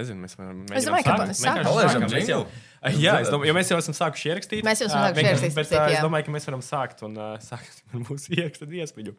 nezinu, 0.00 0.20
mēs 0.24 0.36
varam. 0.38 0.62
Es 0.76 0.86
domāju, 0.88 1.06
ka 1.06 1.16
mēģinām 1.22 1.38
sākam. 1.40 2.06
Mēs 2.12 2.30
jau, 2.30 2.42
jā, 3.00 3.16
es 3.24 3.32
domāju, 3.32 3.50
jo 3.50 3.56
mēs 3.56 3.72
jau 3.72 3.80
esam 3.80 3.96
sākuši 3.96 4.30
ierakstīt. 4.32 4.66
Mēs 4.66 4.84
jau 4.84 4.90
esam 4.90 5.06
sākuši 5.06 5.26
ierakstīt, 5.30 5.56
Bet 5.56 5.70
citu, 5.72 5.82
es 5.96 6.04
domāju, 6.04 6.28
ka 6.28 6.36
mēs 6.36 6.48
varam 6.50 6.64
sākt 6.64 7.04
un 7.06 7.16
uh, 7.16 7.34
sākt 7.48 7.82
ar 7.92 8.04
mūsu 8.04 8.36
ierakstu 8.36 8.68
iespēju. 8.68 9.16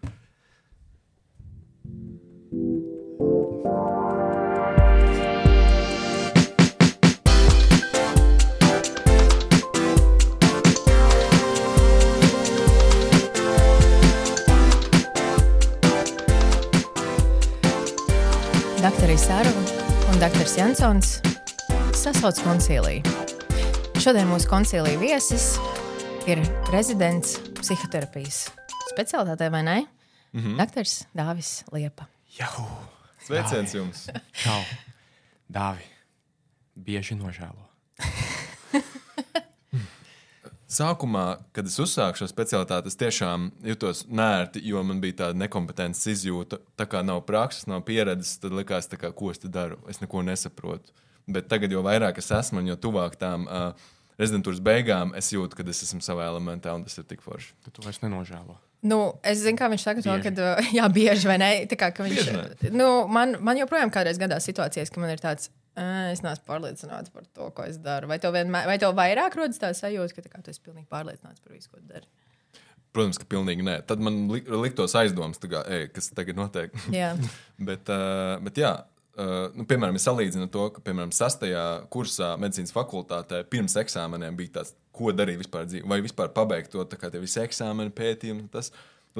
Daktarīs 18.78 19.26
Sārova 19.28 19.58
un 19.58 19.77
Dr. 20.18 20.48
Jansons 20.50 21.20
sasauc 21.94 22.40
koncīliju. 22.42 23.04
Šodien 24.02 24.26
mūsu 24.26 24.50
koncīlija 24.50 24.98
viesis 24.98 25.46
ir 26.26 26.42
rezidents 26.74 27.36
psihoterapijas 27.60 28.48
specialitātē, 28.90 29.52
vai 29.54 29.62
ne? 29.68 29.78
Mm 30.34 30.42
-hmm. 30.42 30.58
Dr. 30.58 30.90
Dāvis 31.14 31.52
Liepa. 31.72 32.08
Jau! 32.40 32.66
Sveiciens 33.28 33.74
jums! 33.74 34.08
Čau! 34.34 34.62
Dāvi! 35.54 35.86
Bieži 36.76 37.16
nožēlo. 37.16 37.70
Sākumā, 40.68 41.38
kad 41.56 41.68
es 41.70 41.78
uzsāku 41.80 42.20
šo 42.20 42.28
specialitāti, 42.28 42.92
es 42.92 43.00
tiešām 43.00 43.46
jutos 43.70 44.02
nērti, 44.12 44.60
jo 44.68 44.82
man 44.84 45.00
bija 45.00 45.22
tāda 45.22 45.40
nekompetences 45.40 46.10
izjūta. 46.12 46.60
Tā 46.76 46.88
kā 46.92 47.00
nav 47.08 47.22
prakses, 47.30 47.70
nav 47.72 47.86
pieredzes, 47.88 48.34
tad 48.44 48.56
likās, 48.56 48.90
kā, 48.92 49.14
ko 49.16 49.32
es 49.32 49.40
te 49.40 49.48
daru. 49.48 49.80
Es 49.88 50.02
neko 50.04 50.26
nesaprotu. 50.28 50.92
Bet 51.28 51.48
tagad, 51.52 51.72
jo 51.72 51.84
vairāk 51.88 52.20
es 52.20 52.28
esmu 52.36 52.66
jo 52.68 52.76
tuvāk 52.84 53.16
tām 53.20 53.48
uh, 53.48 53.72
rezidentūras 54.20 54.60
beigām, 54.64 55.14
es 55.16 55.32
jūtu, 55.32 55.56
ka 55.56 55.64
es 55.72 55.84
esmu 55.88 56.04
savā 56.04 56.28
elementā 56.28 56.76
un 56.76 56.84
tas 56.84 57.00
ir 57.00 57.08
tik 57.08 57.24
forši. 57.24 57.54
Tu 57.64 57.72
to 57.72 57.86
vairs 57.86 58.02
nenožēlo. 58.04 58.60
Nu, 58.88 59.00
es 59.26 59.40
zinu, 59.42 59.58
kā 59.58 59.70
viņš 59.72 59.84
saka, 59.88 60.04
to, 60.04 60.18
Bieži. 60.20 60.34
ka 60.36 60.52
jā, 60.80 60.90
bieži 60.94 61.32
vai 61.32 61.38
ne. 61.42 61.52
Tā 61.70 61.80
kā, 61.80 61.94
ka 61.96 62.06
Bieži 62.06 62.36
viņš, 62.36 62.76
nu, 62.76 62.90
man, 63.12 63.38
man 63.40 63.60
joprojām 63.60 63.94
kādreiz 63.94 64.20
gadās 64.22 64.46
situācijas, 64.48 64.92
ka 64.92 65.04
man 65.04 65.16
ir 65.16 65.24
tāds. 65.24 65.50
"Ā, 65.78 66.12
Es 66.12 66.24
neesmu 66.26 66.46
pārliecināts 66.48 67.14
par 67.14 67.26
to, 67.34 67.50
ko 67.54 67.66
es 67.70 67.78
daru. 67.78 68.10
Vai 68.10 68.18
tev, 68.20 68.34
vienmēr, 68.34 68.66
vai 68.66 68.78
tev 68.82 68.96
vairāk 68.98 69.38
rodas 69.38 69.62
tā 69.62 69.70
sajūta, 69.78 70.16
ka 70.16 70.26
tā 70.26 70.32
kā, 70.34 70.42
tu 70.42 70.50
esi 70.54 70.64
pilnīgi 70.66 70.90
pārliecināts 70.90 71.44
par 71.44 71.54
visu, 71.54 71.70
ko 71.70 71.82
dari? 71.86 72.08
Protams, 72.96 73.20
ka 73.22 73.28
pilnīgi 73.30 73.66
nē. 73.66 73.82
Tad 73.86 74.02
man 74.02 74.24
li 74.32 74.42
liktos 74.64 74.96
aizdomas, 74.98 75.38
kā, 75.44 75.62
ej, 75.70 75.90
kas 75.94 76.10
tagad 76.18 76.40
notiek. 76.40 76.74
Jā, 77.02 77.12
bet, 77.60 77.92
uh, 77.94 78.40
bet 78.42 78.58
jā, 78.58 78.74
uh, 79.20 79.54
nu, 79.54 79.68
piemēram, 79.70 80.00
es 80.00 80.08
salīdzinu 80.08 80.50
to, 80.54 80.70
ka, 80.74 80.82
piemēram, 80.82 81.14
sastajā 81.14 81.66
kursā 81.94 82.34
medicīnas 82.42 82.74
fakultātē 82.74 83.44
pirms 83.52 83.78
eksāmeniem 83.84 84.38
bija 84.40 84.60
tāds, 84.60 84.74
ko 84.98 85.14
darīt 85.14 85.44
vispār 85.44 85.68
dzīvē, 85.70 85.86
vai 85.94 86.02
vispār 86.02 86.34
pabeigt 86.34 86.74
to, 86.74 86.82
tā 86.90 86.98
kā 86.98 87.12
tie 87.14 87.22
visi 87.22 87.38
eksāmeni, 87.44 87.94
pētījumi. 87.94 88.48
Tas 88.50 88.72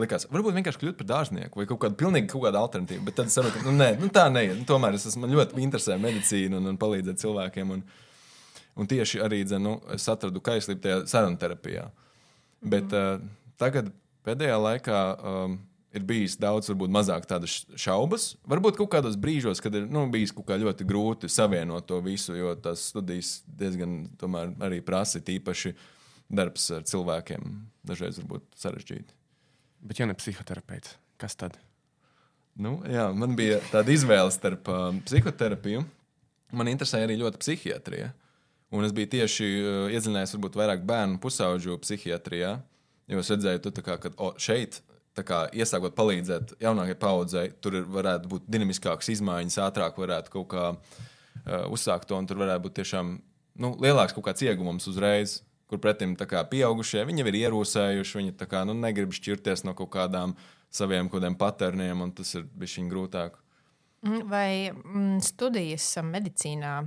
likās, 0.04 0.28
varbūt 0.32 0.56
vienkārši 0.58 0.82
kļūt 0.82 0.98
par 1.00 1.08
dārznieku 1.10 1.62
vai 1.62 1.68
kaut 1.70 1.82
kādu 1.84 1.98
pilnīgi 2.00 2.30
kaut 2.32 2.46
kādu 2.48 2.60
alternatīvu. 2.62 3.06
Bet 3.08 3.18
tad 3.20 3.32
saprotu, 3.34 3.62
ka 3.62 3.70
nu, 3.70 3.76
nē, 3.78 3.94
nu, 4.02 4.10
tā 4.14 4.28
neiet. 4.34 4.58
Nu, 4.60 4.66
tomēr 4.70 4.98
es 4.98 5.08
esmu 5.10 5.26
man 5.26 5.36
ļoti 5.36 5.64
interesē 5.64 5.98
medicīna 6.02 6.60
un, 6.60 6.72
un 6.74 6.80
palīdzēt 6.82 7.22
cilvēkiem. 7.24 7.72
Un, 7.78 7.86
un 8.78 8.90
tieši 8.90 9.24
arī 9.26 9.44
dzen, 9.48 9.64
nu, 9.66 9.78
es 9.96 10.06
atradu 10.12 10.44
kaislību 10.44 10.84
tajā 10.84 11.00
sarunu 11.10 11.40
terapijā. 11.42 11.88
Bet 12.68 12.94
uh, 12.96 13.24
tagad 13.62 13.90
pēdējā 14.28 14.60
laikā 14.62 15.02
um, 15.16 15.58
ir 15.98 16.06
bijis 16.08 16.38
daudz, 16.42 16.70
varbūt 16.72 16.94
mazāk 16.94 17.28
tādas 17.30 17.60
šaubas. 17.80 18.32
Varbūt 18.50 18.80
kaut 18.80 18.92
kādos 18.96 19.18
brīžos, 19.20 19.62
kad 19.64 19.76
ir 19.78 19.88
nu, 19.92 20.06
bijis 20.14 20.34
kaut 20.36 20.50
kā 20.50 20.60
ļoti 20.62 20.88
grūti 20.88 21.32
savienot 21.32 21.88
to 21.90 22.00
visu, 22.06 22.36
jo 22.38 22.54
tās 22.62 22.90
studijas 22.92 23.40
diezgan 23.48 24.04
tomēr 24.20 24.54
arī 24.68 24.82
prasa 24.86 25.24
tīpaši 25.24 25.74
darbs 26.28 26.72
ar 26.76 26.88
cilvēkiem. 26.88 27.54
Dažreiz 27.88 28.20
varbūt 28.22 28.50
sarežģīti. 28.60 29.17
Bet, 29.82 30.00
ja 30.00 30.08
ne 30.10 30.16
psihoterapeits, 30.18 30.98
kas 31.22 31.38
tad? 31.40 31.58
Nu, 32.58 32.80
jā, 32.90 33.06
man 33.14 33.36
bija 33.38 33.60
tāda 33.70 33.94
izvēle 33.94 34.34
starp 34.34 34.70
uh, 34.74 34.90
psihoterapiju. 35.06 35.84
Man 36.58 36.72
interesēja 36.72 37.06
arī 37.06 37.20
ļoti 37.20 37.42
psihiatrija. 37.44 38.10
Un 38.74 38.84
es 38.88 38.94
biju 38.96 39.12
tieši 39.14 39.48
uh, 39.48 39.76
iedziļinājies 39.94 40.34
varbūt 40.36 40.58
vairāk 40.60 40.84
bērnu 40.88 41.22
pusauģu 41.24 41.78
psihiatrijā. 41.84 42.56
Jo 43.08 43.22
es 43.22 43.30
redzēju, 43.32 43.62
tu, 43.64 43.84
kā, 43.86 44.00
ka 44.02 44.12
o, 44.20 44.34
šeit, 44.42 44.82
kā, 45.18 45.46
iesākot 45.56 45.96
palīdzēt 45.98 46.58
jaunākajai 46.62 47.00
paudzei, 47.00 47.46
tur 47.62 47.78
ir, 47.80 47.86
varētu 47.94 48.32
būt 48.34 48.50
dinamiskākas 48.52 49.14
izmaiņas, 49.14 49.62
ātrāk 49.64 50.02
varētu 50.02 50.34
kaut 50.34 50.50
kā 50.52 50.66
uh, 50.74 51.68
uzsākt 51.72 52.10
to, 52.10 52.18
un 52.18 52.28
tur 52.30 52.42
varētu 52.42 52.66
būt 52.66 52.80
tiešām 52.82 53.14
nu, 53.62 53.74
lielāks 53.82 54.18
kaut 54.18 54.28
kāds 54.28 54.44
ieguvums 54.46 54.90
uzreiz. 54.90 55.40
Kur 55.68 55.82
pretim 55.84 56.14
tā 56.16 56.24
kā 56.30 56.46
pieaugušie, 56.48 57.02
jau 57.04 57.28
ir 57.28 57.40
ierūsējuši, 57.42 58.20
viņi 58.22 58.36
kā 58.48 58.62
nu, 58.68 58.76
negrib 58.78 59.12
šķirties 59.16 59.66
no 59.68 59.74
kaut 59.76 59.92
kādām 59.98 60.38
saviem 60.72 61.10
kādiem 61.12 61.36
paterniem, 61.36 62.06
un 62.06 62.14
tas 62.16 62.32
ir 62.38 62.46
bijis 62.56 62.78
viņa 62.80 62.94
grūtāk. 62.94 63.36
Mm, 64.06 64.24
Vai 64.30 64.50
mm, 64.72 65.20
studijas 65.26 65.90
medicīnā 66.06 66.78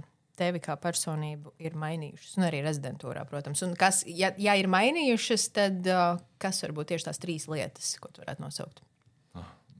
tevi 0.41 0.63
kā 0.65 0.77
personību 0.81 1.55
ir 1.61 1.77
mainījušas? 1.79 2.37
Un 2.39 2.47
arī 2.49 2.63
rezidentūrā, 2.65 3.27
protams. 3.29 3.63
Un 3.67 3.75
kas, 3.79 4.03
ja, 4.09 4.33
ja 4.41 4.57
ir 4.57 4.71
mainījušas, 4.73 5.49
tad 5.57 5.91
uh, 5.91 6.21
kas 6.41 6.63
varbūt 6.65 6.93
tieši 6.93 7.11
tās 7.11 7.21
trīs 7.21 7.49
lietas, 7.51 7.93
ko 8.01 8.13
tu 8.13 8.25
varētu 8.25 8.45
nosaukt? 8.47 8.85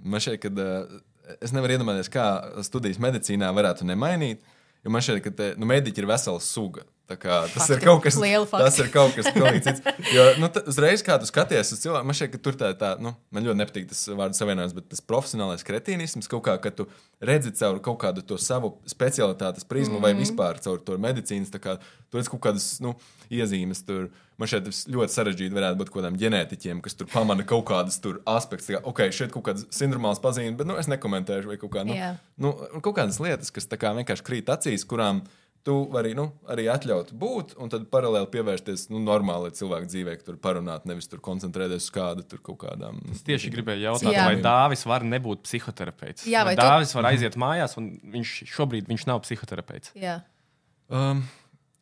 Man 0.01 0.23
šķiet, 0.23 0.41
ka 0.45 0.53
uh, 0.53 1.01
es 1.41 1.55
nevaru 1.57 1.77
iedomāties, 1.77 2.11
kā 2.13 2.27
studijas 2.67 3.01
medicīnā 3.03 3.51
varētu 3.57 3.89
nemainīt. 3.89 4.45
Jo 4.85 4.93
man 4.93 5.05
šķiet, 5.05 5.23
ka 5.25 5.33
te, 5.37 5.51
nu, 5.61 5.69
mediķi 5.69 6.03
ir 6.03 6.09
vesela 6.09 6.41
suga. 6.45 6.87
Kā, 7.11 7.41
tas 7.51 7.65
Fakti. 7.65 7.75
ir 7.75 7.81
kaut 7.83 8.05
kas. 8.05 8.19
Tas 8.53 8.77
ir 8.79 8.91
kaut 8.95 9.17
kas 9.17 9.29
pilnīgi 9.35 9.65
cits. 9.67 9.83
Jo, 10.15 10.27
nu, 10.39 10.51
uzreiz, 10.71 11.03
kā 11.07 11.17
tu 11.19 11.27
skaties 11.27 11.73
uz 11.75 11.83
cilvēku, 11.83 12.07
man 12.07 12.19
ka 12.31 12.41
tur 12.43 12.59
tā, 12.61 12.71
tā 12.79 12.93
nu, 13.03 13.13
man 13.35 13.47
ļoti 13.47 13.59
nepatīk 13.59 13.89
tas 13.91 14.05
vārdu 14.15 14.39
savienojums, 14.39 14.77
bet 14.77 14.87
tas 14.93 15.03
profesionālais 15.03 15.67
kretīnisms 15.67 16.31
kaut 16.31 16.45
kā, 16.47 16.55
ka 16.63 16.71
tu 16.75 16.87
redzi 17.19 17.51
caur 17.59 17.81
kaut 17.83 17.99
kādu 18.05 18.23
to 18.27 18.39
savu 18.39 18.77
specialitātes 18.91 19.67
prizmu 19.67 19.99
mm. 19.99 20.05
vai 20.07 20.13
vispār 20.19 20.63
caur 20.63 20.79
to 20.87 20.99
medicīnas, 21.03 21.51
tā 21.51 21.59
kā 21.63 21.77
tu 21.83 22.21
redz 22.21 22.31
kaut 22.31 22.45
kādas 22.47 22.73
nu, 22.85 22.95
iezīmes 23.33 23.83
tur. 23.87 24.09
Man 24.41 24.49
šeit 24.49 24.71
ļoti 24.89 25.13
sarežģīti 25.13 25.53
varētu 25.53 25.77
būt 25.83 25.91
kaut 25.91 26.01
kādam 26.01 26.17
ģenētiķiem, 26.21 26.79
kas 26.81 26.97
tur 26.97 27.11
pamana 27.13 27.45
kaut 27.45 27.67
kādas 27.69 27.99
tur 28.01 28.23
aspektus. 28.31 28.71
Kā, 28.73 28.81
ok, 28.89 29.03
šeit 29.13 29.35
kaut 29.35 29.45
kādas 29.51 29.67
sindromālas 29.75 30.23
pazīmes, 30.23 30.57
bet 30.57 30.71
nu, 30.71 30.79
es 30.81 30.89
nekomentēšu 30.89 31.51
vai 31.51 31.59
kaut, 31.61 31.75
kā, 31.75 31.85
nu, 31.85 31.93
Jā. 31.99 32.15
nu, 32.41 32.55
kaut 32.81 32.97
kādas 32.97 33.21
lietas, 33.21 33.53
kas 33.53 33.69
tā 33.69 33.77
kā 33.81 33.93
vienkārši 33.99 34.25
krīt 34.25 34.49
acīs, 34.55 34.87
kurām 34.89 35.21
tu 35.65 35.75
vari 35.93 36.15
nu, 36.17 36.25
arī 36.49 36.65
atļaut 36.73 37.11
būt, 37.21 37.51
un 37.61 37.69
tad 37.73 37.83
paralēli 37.93 38.31
pievērsties 38.33 38.87
nu, 38.93 39.01
normālai 39.05 39.51
cilvēku 39.57 39.91
dzīvē, 39.93 40.15
ka 40.21 40.25
tur 40.31 40.39
parunāt, 40.41 40.87
nevis 40.89 41.07
tur 41.13 41.21
koncentrēties 41.21 41.85
uz 41.85 41.91
kādu 41.93 42.25
tur 42.27 42.41
kaut 42.47 42.63
kādām. 42.63 42.97
Es 43.13 43.21
tieši 43.27 43.51
gribēju 43.53 43.85
jautāt, 43.91 44.15
Jā. 44.17 44.25
vai 44.31 44.39
Dāvis 44.45 44.87
var 44.89 45.05
nebūt 45.05 45.43
psihoterapeits. 45.45 46.25
Jā, 46.31 46.47
vai 46.49 46.57
tu- 46.57 46.63
Dāvis 46.65 46.95
var 46.97 47.11
aiziet 47.13 47.37
mājās, 47.37 47.77
un 47.77 47.91
viņš 48.15 48.33
šobrīd 48.57 48.89
viņš 48.89 49.05
nav 49.11 49.21
psihoterapeits. 49.27 49.93
Jā. 50.01 50.23
Um, 50.89 51.21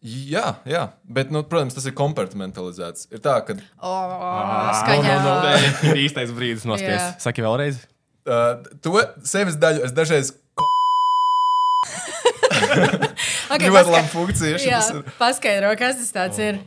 jā, 0.02 0.56
jā, 0.68 0.82
bet, 1.06 1.30
nu, 1.30 1.44
protams, 1.46 1.74
tas 1.78 1.86
ir 1.86 1.94
kompartmentalizēts. 1.98 3.06
Ir 3.14 3.22
tā, 3.24 3.38
ka 3.46 3.54
Oh, 3.78 4.74
skaņā. 4.82 5.14
Tā 5.22 5.54
ir 5.94 6.02
īstais 6.08 6.34
brīdis 6.34 6.66
nospiest. 6.68 7.22
Saki 7.22 7.46
vēlreiz. 7.46 7.84
uh, 8.26 8.58
to 8.82 8.98
sevis 9.24 9.54
daļu 9.56 9.86
es 9.86 9.92
dažreiz 9.96 10.34
Okay, 13.48 13.70
ļoti 13.72 13.94
labi 13.94 14.10
funkciju. 14.12 14.58
Jā, 14.62 14.80
ir, 14.92 15.14
paskaidro, 15.20 15.72
kas 15.80 15.98
tas 16.00 16.12
tāds 16.14 16.42
ir. 16.42 16.60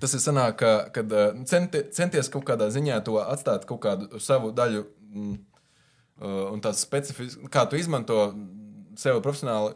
tas 0.00 0.14
ir 0.14 0.22
sanāk, 0.22 0.58
ka, 0.60 0.72
kad 0.94 1.12
uh, 1.12 1.28
centi, 1.48 1.82
centies 1.96 2.30
kaut 2.32 2.46
kādā 2.48 2.68
ziņā 2.72 3.00
to 3.06 3.18
atstāt 3.22 3.66
kaut 3.68 3.82
kādu 3.84 4.20
savu 4.22 4.52
daļu. 4.56 4.84
Mm, 5.16 5.36
uh, 6.20 6.42
un 6.52 6.62
tāds 6.64 6.82
specifisks, 6.84 7.40
kā 7.52 7.64
tu 7.70 7.80
izmanto 7.80 8.20
sevi 9.00 9.22
profesionāli, 9.24 9.74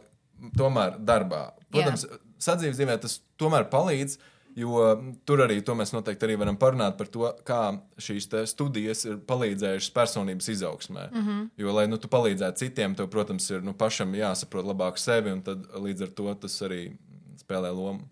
tomēr 0.57 0.97
darbā. 1.05 1.51
Protams, 1.73 2.05
sadzīves 2.41 2.79
dzīvē 2.79 2.97
tas 3.01 3.19
tomēr 3.41 3.67
palīdz, 3.71 4.17
jo 4.55 4.85
tur 5.25 5.43
arī 5.45 5.59
to 5.65 5.75
mēs 5.77 5.93
noteikti 5.95 6.27
arī 6.27 6.37
varam 6.41 6.57
parunāt 6.59 6.97
par 6.99 7.09
to, 7.11 7.27
kā 7.47 7.61
šīs 8.01 8.29
studijas 8.51 9.05
ir 9.07 9.19
palīdzējušas 9.27 9.93
personības 9.95 10.49
izaugsmē. 10.55 11.09
Mm 11.11 11.27
-hmm. 11.27 11.49
Jo, 11.57 11.73
lai 11.73 11.87
nu, 11.87 11.97
tu 11.97 12.07
palīdzētu 12.07 12.57
citiem, 12.57 12.95
tev, 12.95 13.07
protams, 13.07 13.49
ir 13.49 13.63
nu, 13.63 13.73
pašam 13.73 14.13
jāsaprot 14.15 14.65
labāk 14.65 14.97
sevi, 14.97 15.31
un 15.31 15.41
tad 15.41 15.67
līdz 15.73 16.01
ar 16.01 16.09
to 16.09 16.33
tas 16.33 16.61
arī 16.61 16.97
spēlē 17.37 17.71
lomu. 17.75 18.09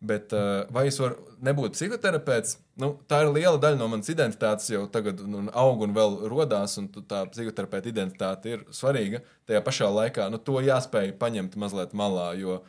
Bet, 0.00 0.32
uh, 0.32 0.62
vai 0.70 0.86
es 0.86 0.98
varu 1.00 1.16
nebūt 1.42 1.74
psihoterapeits? 1.74 2.58
Nu, 2.78 2.92
tā 3.10 3.24
ir 3.24 3.32
liela 3.34 3.58
daļa 3.58 3.78
no 3.80 3.88
manas 3.88 4.08
identitātes, 4.12 4.70
jau 4.70 4.84
tagad 4.86 5.18
nu, 5.26 5.40
aug 5.50 5.80
un 5.82 5.94
vēl 5.94 6.20
radās, 6.30 6.76
un 6.78 6.86
tā 6.88 7.24
psihoterapeita 7.26 7.90
identitāte 7.90 8.52
ir 8.52 8.62
svarīga. 8.70 9.24
Tajā 9.50 9.62
pašā 9.66 9.90
laikā 9.90 10.28
nu, 10.30 10.38
to 10.38 10.60
jāspēj 10.62 11.16
paņemt 11.18 11.56
mazliet 11.58 11.96
malā. 11.98 12.28
Jo 12.38 12.60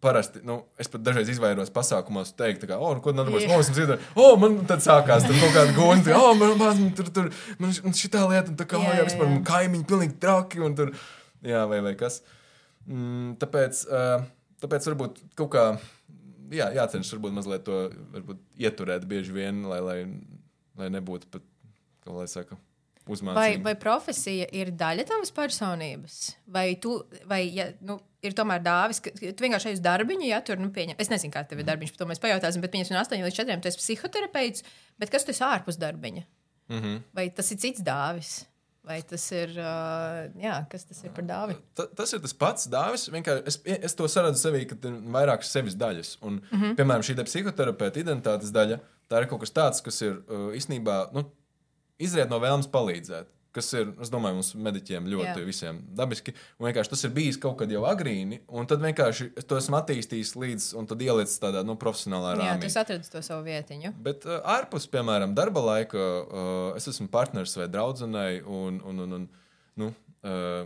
parasti 0.00 0.40
nu, 0.46 0.62
es 0.80 0.88
pat 0.90 1.02
dažreiz 1.04 1.28
izvairos 1.32 1.72
pasākumos, 1.74 2.32
teikt, 2.38 2.64
ka, 2.68 2.78
oh, 2.80 2.94
nu, 2.96 3.04
ko 3.04 3.12
nodarbojas 3.14 3.46
yeah. 3.46 3.52
Molis, 3.52 3.70
un 4.16 4.22
oh, 4.24 4.34
man 4.40 4.58
tad 4.68 4.84
sākās 4.84 5.26
tur 5.28 5.36
kaut 5.36 5.54
kāda 5.56 5.76
guna, 5.76 6.16
oh, 6.16 6.32
man, 6.38 6.56
man 6.60 6.90
tur, 6.96 7.10
tur, 7.14 7.30
man 7.60 7.74
šī 7.76 8.12
tā 8.14 8.24
lieta, 8.30 8.48
un 8.52 8.58
tā 8.60 8.66
kā, 8.68 8.80
Jā, 8.80 8.98
jā, 9.00 9.06
vispār 9.10 9.28
man 9.28 9.44
kaimiņi 9.48 9.88
pilnīgi 9.90 10.16
traki, 10.22 10.62
un 10.64 10.76
tur, 10.78 10.94
jā, 11.44 11.66
vai, 11.70 11.82
vai 11.84 11.94
kas. 12.00 12.22
Mm, 12.88 13.36
tāpēc, 13.42 13.84
uh, 13.92 14.24
tāpēc 14.64 14.88
varbūt 14.90 15.20
kaut 15.38 15.52
kā 15.52 15.66
jā, 16.54 16.70
jācenšas 16.78 17.14
varbūt 17.16 17.36
mazliet 17.36 17.64
to 17.68 17.84
varbūt, 18.14 18.40
ieturēt 18.60 19.06
bieži 19.10 19.36
vien, 19.36 19.62
lai, 19.70 19.80
lai, 19.84 20.00
lai 20.80 20.90
nebūtu 20.96 21.30
pat, 21.32 21.44
kā 22.04 22.16
lai 22.16 22.26
saka, 22.30 22.58
Vai, 23.00 23.16
uzmācīgi. 23.16 23.62
vai 23.64 23.72
profesija 23.80 24.46
ir 24.54 24.70
daļa 24.78 25.06
tavas 25.08 25.32
personības? 25.34 26.18
Vai, 26.46 26.76
tu, 26.78 26.92
vai 27.26 27.40
ja, 27.48 27.70
nu, 27.82 27.96
ir 28.26 28.36
tomēr 28.36 28.62
dāvis, 28.64 29.00
ka 29.04 29.12
tu 29.16 29.44
vienkārši 29.44 29.70
ej 29.70 29.78
uz 29.78 29.82
darbiņu, 29.84 30.26
ja 30.28 30.40
tur, 30.44 30.60
nu, 30.60 30.70
pieņem. 30.74 30.98
Es 31.02 31.10
nezinu, 31.12 31.32
kā 31.34 31.42
tev 31.48 31.62
ir 31.62 31.68
darbiņš, 31.68 31.94
par 31.94 32.02
to 32.02 32.10
mēs 32.10 32.22
pajautāsim, 32.22 32.64
bet 32.64 32.74
pieņemsim 32.74 32.96
no 32.96 33.02
8 33.02 33.26
līdz 33.26 33.40
4, 33.40 33.62
tu 33.62 33.70
esi 33.70 33.80
psihoterapeits, 33.80 34.64
bet 35.00 35.12
kas 35.12 35.26
tu 35.26 35.34
esi 35.34 35.44
ārpus 35.46 35.80
darbiņa? 35.80 36.24
Mm 36.70 36.80
-hmm. 36.80 37.02
Vai 37.16 37.30
tas 37.30 37.50
ir 37.50 37.58
cits 37.58 37.82
dāvis? 37.82 38.44
Vai 38.80 39.02
tas 39.02 39.24
ir, 39.32 39.50
uh, 39.60 40.30
jā, 40.40 40.54
kas 40.70 40.86
tas 40.88 41.02
ir 41.04 41.12
par 41.12 41.24
dāvi? 41.24 41.56
Ta, 41.76 41.84
tas 41.86 42.12
ir 42.12 42.20
tas 42.20 42.32
pats 42.32 42.68
dāvis. 42.68 43.08
Es, 43.46 43.60
es 43.64 43.94
to 43.94 44.08
saredzu 44.08 44.40
sevī, 44.40 44.64
ka 44.66 44.76
ir 44.88 44.94
vairākas 45.16 45.52
sevis 45.52 45.74
daļas. 45.74 46.16
Un, 46.22 46.40
mm 46.40 46.60
-hmm. 46.60 46.76
Piemēram, 46.76 47.04
šī 47.04 47.16
te 47.16 47.24
psihoterapeita 47.24 48.00
identitātes 48.00 48.50
daļa, 48.50 48.80
tā 49.10 49.20
ir 49.20 49.28
kaut 49.28 49.40
kas 49.40 49.52
tāds, 49.52 49.82
kas 49.84 50.00
ir 50.02 50.12
uh, 50.12 50.54
īstenībā 50.56 51.12
nu, 51.12 51.24
izriet 51.98 52.30
no 52.30 52.40
vēlmes 52.40 52.70
palīdzēt. 52.72 53.26
Kas 53.50 53.66
ir, 53.74 53.88
es 53.98 54.10
domāju, 54.12 54.36
mums 54.38 54.52
mediķiem 54.54 55.08
ļoti 55.10 55.26
Jā. 55.26 55.34
Jā. 55.34 55.46
visiem 55.48 55.78
dabiski. 55.98 56.34
Un 56.60 56.68
vienkārši 56.68 56.92
tas 56.92 57.00
ir 57.06 57.10
bijis 57.16 57.38
kaut 57.42 57.56
kad 57.58 57.72
jau 57.72 57.82
agrīni, 57.88 58.38
un 58.46 58.68
tad 58.70 58.82
vienkārši 58.84 59.26
es 59.40 59.48
to 59.50 59.58
esmu 59.58 59.80
attīstījis 59.80 60.36
līdz, 60.38 60.68
un 60.78 60.86
tad 60.86 61.02
ielicis 61.02 61.42
tādā 61.42 61.64
nu, 61.66 61.74
profesionālā 61.80 62.36
Jā, 62.36 62.38
rāmī. 62.38 62.62
tu 62.62 62.70
esi 62.70 62.78
atradis 62.78 63.10
to 63.10 63.22
savu 63.26 63.42
vietiņu. 63.48 63.90
Bet 64.06 64.28
uh, 64.28 64.38
ārpus, 64.54 64.86
piemēram, 64.92 65.34
darba 65.34 65.64
laika, 65.66 65.98
uh, 65.98 66.62
es 66.78 66.86
esmu 66.92 67.08
partneris 67.10 67.56
vai 67.58 67.66
draudzenei, 67.74 68.38
un, 68.46 68.78
un, 68.86 69.02
un, 69.02 69.18
un 69.18 69.28
nu, 69.82 69.92
uh, 70.22 70.62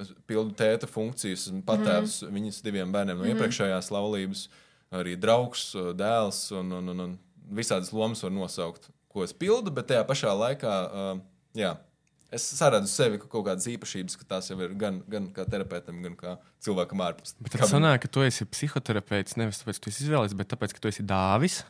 es 0.00 0.16
pildu 0.24 0.56
tēta 0.56 0.88
funkcijas, 0.88 1.50
esmu 1.50 1.60
patēvs 1.68 2.22
mm 2.22 2.28
-hmm. 2.28 2.40
viņas 2.40 2.64
diviem 2.64 2.92
bērniem 2.92 3.18
no 3.18 3.22
mm 3.22 3.28
-hmm. 3.28 3.36
iepriekšējās 3.36 3.92
laulības, 3.92 4.48
arī 4.90 5.18
draugs, 5.20 5.74
dēls, 5.92 6.46
un, 6.56 6.72
un, 6.72 6.88
un, 6.88 7.00
un 7.00 7.18
visādas 7.52 7.92
lomas 7.92 8.22
var 8.22 8.32
nosaukt, 8.32 8.88
ko 9.08 9.24
es 9.24 9.32
pildu, 9.32 9.70
bet 9.70 9.92
tajā 9.92 10.06
pašā 10.08 10.32
laikā, 10.32 10.78
uh, 10.88 11.20
jā. 11.54 11.76
Es 12.34 12.46
saredzu 12.58 12.90
sevi 12.90 13.20
kā 13.22 13.28
kaut 13.30 13.46
kādas 13.46 13.68
īpašības, 13.70 14.16
ka 14.18 14.26
tās 14.34 14.50
jau 14.50 14.56
ir 14.64 14.74
gan, 14.78 14.98
gan 15.10 15.28
kā 15.34 15.44
terapeitam, 15.46 16.00
gan 16.02 16.16
kā 16.18 16.34
cilvēkam 16.64 17.04
ārpus. 17.06 17.36
Bet 17.38 17.54
tad 17.54 17.70
sanāk, 17.70 18.02
ka 18.04 18.10
tu 18.10 18.24
esi 18.26 18.46
psihoterapeits 18.48 19.38
nevis 19.38 19.62
tāpēc, 19.62 19.78
ka 19.78 19.86
tu 19.86 19.92
esi 19.92 20.04
izvēlējies, 20.06 20.36
bet 20.40 20.50
tāpēc, 20.50 20.74
ka 20.74 20.82
tu 20.82 20.90
esi 20.90 21.06
dāvis. 21.06 21.62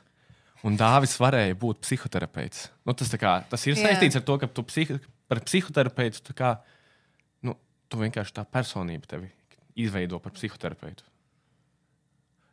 Un 0.64 0.78
dāvis 0.80 1.18
varēja 1.20 1.56
būt 1.60 1.82
psihoterapeits. 1.84 2.70
Nu, 2.88 2.94
tas, 2.96 3.10
tā 3.12 3.20
kā, 3.20 3.34
tas 3.50 3.66
ir 3.68 3.76
Jā. 3.76 3.90
saistīts 3.90 4.16
ar 4.16 4.24
to, 4.24 4.38
ka 4.40 4.48
tu 4.48 4.64
psiho, 4.64 4.96
par 5.28 5.42
psihoterapeitu 5.44 6.22
tā 6.24 6.36
kā, 6.38 6.52
nu, 7.44 7.58
tu 7.92 8.00
vienkārši 8.00 8.38
tā 8.38 8.46
personība 8.48 9.10
tevi 9.10 9.28
izveido 9.84 10.20
par 10.24 10.32
psihoterapeitu. 10.32 11.04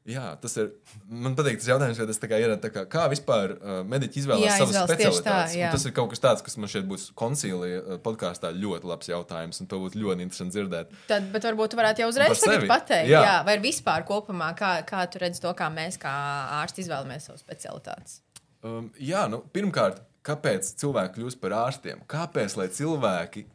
Jā, 0.10 0.32
tas 0.42 0.56
ir. 0.58 0.72
Man 1.06 1.36
patīk 1.38 1.60
tas 1.62 1.68
jautājums, 1.70 2.00
jo 2.02 2.08
tas 2.10 2.18
tā 2.18 2.26
kā 2.32 2.40
ir 2.42 2.56
tā 2.62 2.72
kā, 2.74 2.88
kā 2.90 3.04
vispār 3.12 3.52
uh, 3.54 3.74
mediķi 3.86 4.24
izvēlās 4.24 4.48
Jā, 4.48 4.56
savas 4.58 4.72
izvēlas 4.74 4.90
tā, 4.90 4.96
specialitātes. 4.96 5.54
Jā. 5.60 5.70
Tas 5.76 5.86
ir 5.86 5.94
kaut 5.94 6.10
kas 6.14 6.24
tāds, 6.24 6.42
kas 6.48 6.58
man 6.58 6.72
šeit 6.74 6.88
būs 6.90 7.04
koncīlija 7.22 7.82
uh, 7.84 8.00
podkāstā 8.02 8.50
ļoti 8.56 8.90
labs 8.90 9.12
jautājums, 9.12 9.62
un 9.62 9.70
to 9.70 9.78
būtu 9.84 10.02
ļoti 10.02 10.26
interesanti 10.26 10.58
dzirdēt. 10.58 10.96
Tad, 11.12 11.30
bet 11.36 11.46
varbūt 11.46 11.76
tu 11.76 11.82
varētu 11.82 12.02
jau 12.02 12.10
uzreiz 12.10 12.42
pateikt, 12.42 13.12
jā. 13.14 13.22
Jā. 13.28 13.36
Vai 13.46 13.60
vispār 13.62 14.08
kopumā, 14.10 14.50
kā, 14.58 14.74
kā 14.90 15.06
tu 15.06 15.22
redzi 15.22 15.44
to, 15.46 15.54
kā 15.58 15.70
mēs, 15.74 16.02
kā 16.02 16.16
ārsti, 16.64 16.88
izvēlamies 16.88 17.30
savu 17.30 17.38
specialitāti. 17.44 18.18
Um, 18.66 18.90
jā, 18.98 19.28
nu, 19.30 19.44
pirmkārt, 19.54 20.02
kāpēc 20.26 20.74
cilvēki 20.82 21.20
kļūst 21.20 21.42
par 21.46 21.60
ārstiem? 21.62 22.02
Kāpēc 22.10 22.58
lai 22.58 22.72
cilvēki 22.74 23.46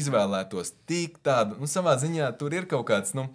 izvēlētos 0.00 0.74
tik 0.88 1.20
tādu, 1.26 1.60
nu, 1.60 1.68
savā 1.68 1.96
ziņā 2.00 2.32
tur 2.40 2.56
ir 2.56 2.68
kaut 2.70 2.88
kāds. 2.88 3.12
Nu, 3.18 3.28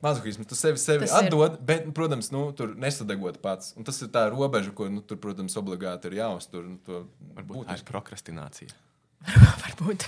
Mazohisms, 0.00 0.48
tu 0.48 0.56
sevi, 0.56 0.80
sevi 0.80 1.04
Tas 1.04 1.12
ir. 1.18 1.28
atdod, 1.28 1.58
bet, 1.60 1.84
nu, 1.84 1.92
protams, 1.92 2.30
nu, 2.32 2.46
tur 2.56 2.72
nesadegot 2.80 3.36
pats. 3.44 3.74
Un 3.76 3.84
tas 3.84 3.98
ir 4.00 4.08
tā 4.12 4.24
robeža, 4.32 4.72
ko, 4.76 4.88
nu, 4.88 5.02
tur, 5.04 5.20
protams, 5.20 5.56
obligāti 5.60 6.08
ir 6.08 6.22
jāuztur. 6.22 6.64
Nu, 6.64 6.78
to 6.86 7.02
Varbūt 7.36 7.68
tā 7.68 7.76
ir 7.76 7.84
prokrastinācija. 7.90 8.72
Varbūt. 9.64 10.06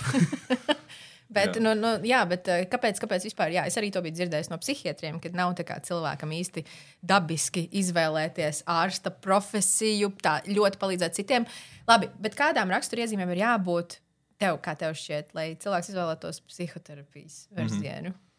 bet, 1.37 1.59
Jā. 1.59 1.61
nu, 1.61 1.75
nu, 1.77 1.93
jā, 2.09 2.23
bet 2.29 2.49
eh, 2.49 2.63
kāpēc, 2.71 2.97
kāpēc 3.03 3.27
vispār? 3.29 3.53
Jā, 3.53 3.67
es 3.69 3.77
arī 3.77 3.91
to 3.93 4.01
biju 4.01 4.17
dzirdējis 4.17 4.49
no 4.49 4.57
psihiatriem, 4.63 5.21
ka 5.21 5.29
nav 5.37 5.53
tā 5.61 5.67
kā 5.69 5.77
cilvēkam 5.85 6.33
īsti 6.39 6.65
dabiski 7.13 7.67
izvēlēties 7.83 8.65
ārsta 8.73 9.13
profesiju, 9.13 10.09
tā 10.25 10.39
ļoti 10.49 10.81
palīdzēt 10.81 11.21
citiem. 11.21 11.45
Labi, 11.85 12.09
bet 12.17 12.39
kādām 12.39 12.73
raksturiezīmēm 12.73 13.35
ir 13.35 13.45
jābūt 13.45 13.99
tev, 14.41 14.57
kā 14.65 14.73
tev 14.79 14.97
šķiet, 14.97 15.35
lai 15.37 15.51
cilvēks 15.61 15.93
izvēlētos 15.93 16.41
psihoterapijas 16.49 17.43
virzienu? 17.53 18.09
Mm 18.09 18.17
-hmm. 18.17 18.32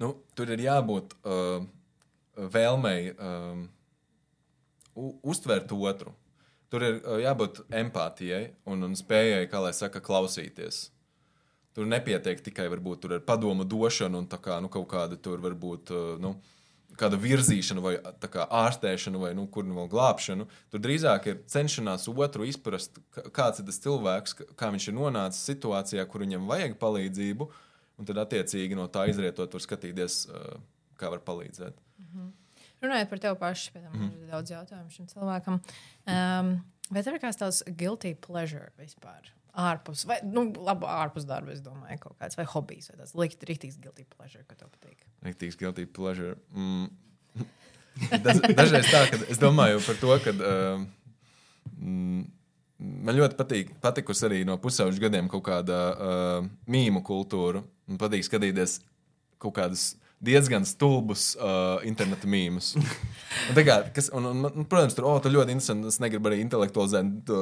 Nu, 0.00 0.14
tur 0.36 0.50
ir 0.54 0.62
jābūt 0.64 1.14
uh, 1.22 1.64
vēlmei 2.36 3.12
um, 3.12 3.66
uztvert 5.22 5.72
otru. 5.72 6.14
Tur 6.72 6.86
ir 6.86 6.98
uh, 7.02 7.18
jābūt 7.20 7.62
empātijai 7.82 8.54
un, 8.64 8.86
un 8.88 8.96
spējai, 8.96 9.44
kā 9.50 9.60
lai 9.62 9.74
saka, 9.76 10.00
klausīties. 10.04 10.86
Tur 11.72 11.88
nepietiek 11.88 12.40
tikai 12.44 12.66
varbūt, 12.72 13.06
ar 13.08 13.22
padomu 13.24 13.64
došanu 13.64 14.24
un 14.24 14.26
kā, 14.32 14.58
nu, 14.60 14.68
kaut 14.72 14.88
kāda 14.90 15.20
tur 15.20 15.40
varbūt. 15.44 15.94
Uh, 15.94 16.18
nu, 16.22 16.36
Kāda 16.92 17.16
virzīšana, 17.16 17.80
vai 17.80 17.94
kā 18.28 18.42
ārstēšana, 18.52 19.16
vai 19.16 19.30
nu, 19.32 19.46
kur 19.48 19.64
nu 19.64 19.78
vēl 19.78 19.86
glābšana. 19.88 20.44
Tur 20.68 20.82
drīzāk 20.84 21.28
ir 21.30 21.38
cenšanās 21.48 22.04
otru 22.12 22.44
izprast, 22.44 23.00
kāds 23.32 23.62
ir 23.62 23.64
tas 23.70 23.80
cilvēks, 23.80 24.36
kā 24.60 24.68
viņš 24.74 24.90
ir 24.90 24.96
nonācis 24.98 25.46
situācijā, 25.48 26.04
kur 26.04 26.26
viņam 26.26 26.44
vajag 26.50 26.76
palīdzību, 26.82 27.48
un 27.98 28.08
tad 28.08 28.20
attiecīgi 28.24 28.78
no 28.78 28.88
tā 28.92 29.06
izrietot, 29.10 29.52
var 29.52 29.64
skatīties, 29.64 30.22
uh, 30.30 30.56
kā 31.00 31.10
var 31.12 31.24
palīdzēt. 31.26 31.80
Runājot 32.82 33.12
par 33.12 33.20
tevi 33.22 33.38
pašu, 33.38 33.72
pēc 33.74 33.84
tam 33.86 33.94
mm. 33.94 34.08
ir 34.24 34.30
daudz 34.32 34.50
jautājumu 34.50 34.90
šim 34.90 35.06
cilvēkam. 35.12 35.60
Um, 36.10 36.50
vai 36.90 37.04
tev 37.06 37.14
ir 37.14 37.22
kāds 37.22 37.38
tāds 37.38 37.60
guilty 37.78 38.16
pleasure 38.18 38.72
vispār? 38.80 39.30
Ārpus, 39.52 40.06
vai, 40.08 40.16
nu, 40.24 40.46
labi, 40.64 40.88
ārpus 40.88 41.26
darba, 41.28 41.52
es 41.52 41.60
domāju, 41.62 41.98
kaut 42.06 42.16
kāds, 42.18 42.38
vai 42.40 42.46
hobijs, 42.48 42.88
vai 42.90 43.02
tāds 43.02 43.12
rīktīgs 43.20 43.76
guilty 43.82 44.06
pleasure, 44.16 44.42
ka 44.48 44.56
tev 44.56 44.72
patīk. 44.72 45.04
Rīktīgs 45.26 45.58
guilty 45.60 45.84
pleasure. 45.86 46.38
Mm. 46.56 46.88
Daž, 48.24 48.40
dažreiz 48.56 48.88
tā, 48.88 49.04
ka 49.12 49.18
es 49.30 49.38
domāju 49.40 49.82
par 49.84 49.98
to, 50.00 50.14
ka 50.24 50.32
uh, 50.32 50.84
mm, 51.76 52.22
man 52.82 53.16
ļoti 53.16 53.38
patīk, 53.38 53.74
patikusi 53.82 54.26
arī 54.28 54.42
no 54.48 54.58
pusauģu 54.62 55.02
gadiem 55.02 55.30
kaut 55.32 55.44
kāda 55.48 55.80
uh, 55.92 56.46
mīmu 56.70 57.02
kultūra. 57.06 57.62
Man 57.90 58.00
patīk 58.00 58.26
skatīties 58.26 58.80
kaut 59.42 59.56
kādus 59.58 59.92
diezgan 60.22 60.66
stulbus 60.66 61.32
uh, 61.34 61.82
interneta 61.86 62.28
mīmus. 62.30 62.72
Protams, 64.70 64.94
tur, 64.94 65.08
oh, 65.08 65.18
tur 65.22 65.34
ļoti 65.34 65.56
interesanti. 65.56 65.90
Es 65.90 65.98
negribu 66.02 66.30
arī 66.30 66.38
intelektualizēt 66.44 67.10
to, 67.26 67.40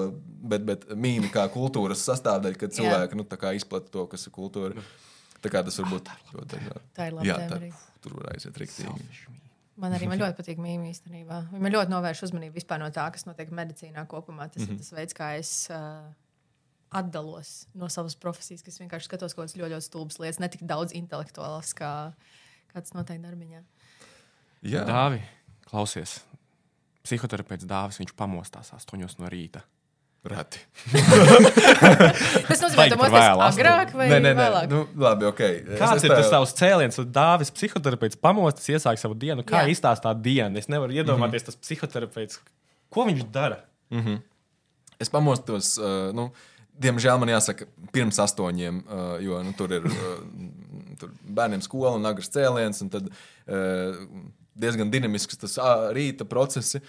bet, 0.52 0.64
bet 0.68 0.88
mīmī 0.96 1.28
kā 1.34 1.44
kultūras 1.52 2.06
sastāvdaļa, 2.08 2.60
kad 2.60 2.76
cilvēki 2.76 3.20
nu, 3.20 3.28
tā 3.28 3.40
kā 3.40 3.52
izplata 3.58 3.92
to, 3.92 4.06
kas 4.10 4.24
ir 4.26 4.36
kultūra. 4.36 4.88
Tā 5.40 5.52
kā 5.52 5.62
tas 5.64 5.76
var 5.80 5.92
būt 5.92 6.10
ļoti 6.34 6.50
dažādi. 6.56 6.88
Tā 6.96 7.10
ir 7.10 7.14
laba 7.16 7.28
Jā, 7.28 7.38
tā, 7.48 7.60
tur 8.04 8.18
var 8.20 8.34
aiziet 8.34 8.60
rīktīgi. 8.60 9.38
Man 9.80 9.94
arī 9.96 10.08
man 10.10 10.20
ļoti 10.20 10.36
patīk 10.36 10.58
mīmija 10.60 10.92
īstenībā. 10.92 11.36
Man 11.56 11.72
ļoti 11.72 11.92
novērš 11.92 12.26
uzmanību 12.26 12.58
vispār 12.58 12.82
no 12.82 12.90
tā, 12.92 13.06
kas 13.14 13.24
notiek 13.24 13.52
medicīnā 13.54 14.04
kopumā. 14.10 14.50
Tas 14.52 14.66
mm 14.66 14.68
-hmm. 14.68 14.74
ir 14.76 14.82
tas 14.84 14.92
veids, 14.92 15.16
kā 15.16 15.28
es 15.38 15.52
uh, 15.72 16.10
atdalos 16.90 17.66
no 17.74 17.88
savas 17.88 18.16
profesijas, 18.18 18.62
kas 18.66 18.80
vienkārši 18.82 19.08
skatos 19.08 19.34
kaut 19.34 19.46
kādas 19.46 19.56
ļoti, 19.56 19.72
ļoti 19.74 19.86
stulbas 19.86 20.18
lietas, 20.18 20.40
ne 20.42 20.48
tik 20.48 20.66
daudz 20.68 20.92
intelektuālas, 20.92 21.72
kā, 21.74 22.12
kā 22.72 22.82
tas 22.82 22.94
notiek 22.94 23.22
darbiņā. 23.22 23.62
Jā, 24.68 24.84
Dāvi, 24.84 25.22
klausies. 25.70 26.20
Psihoterapeits 27.06 27.64
dāvis, 27.64 27.98
viņš 28.02 28.12
pamostās 28.18 28.74
8 28.76 29.20
no 29.22 29.28
rīta. 29.32 29.62
Reti. 30.28 30.60
Tas 32.48 32.60
nozīmē, 32.60 32.86
ka 32.92 33.08
tas 33.40 33.58
ir 33.60 33.68
agrāk 33.70 33.92
vai 33.96 34.08
Nē, 34.10 34.18
nē, 34.20 34.32
nē. 34.34 34.36
vēlāk. 34.40 34.66
Nu, 34.72 34.80
labi, 35.00 35.26
ok. 35.30 35.40
Kāds 35.80 35.96
Es- 35.96 36.04
ir 36.06 36.12
tas 36.14 36.30
tavs 36.32 36.52
cēliens, 36.58 36.98
un 37.00 37.08
dāvis 37.14 37.52
psihoterapeits 37.56 38.18
pamostas, 38.20 38.68
iesāk 38.74 39.00
savu 39.00 39.16
dienu? 39.18 39.44
Kā 39.46 39.64
Jā. 39.64 39.72
izstāstīt 39.74 40.20
dienu? 40.24 40.58
Es 40.60 40.68
nevaru 40.68 40.92
iedomāties, 40.96 41.46
tas 41.48 41.56
psihoterapeits, 41.56 42.40
ko 42.92 43.06
viņš 43.08 43.24
dara. 43.32 43.62
Es 45.00 45.08
pamostos, 45.08 45.78
uh, 45.80 46.10
nu, 46.12 46.28
diemžēl 46.80 47.18
man 47.22 47.32
jāsaka, 47.32 47.64
pirms 47.94 48.18
astoņiem, 48.20 48.82
uh, 48.84 49.14
jo 49.24 49.40
nu, 49.42 49.54
tur 49.56 49.72
ir 49.72 49.86
uh, 49.88 50.18
tur 51.00 51.14
bērniem 51.24 51.62
skola 51.64 51.94
un 51.96 52.04
agrs 52.10 52.28
cēliens, 52.34 52.82
un 52.84 52.90
tad 52.92 53.08
uh, 53.08 53.96
diezgan 54.60 54.92
dinamisks 54.92 55.40
tas 55.40 55.56
ā, 55.56 55.70
rīta 55.96 56.26
procesi, 56.28 56.82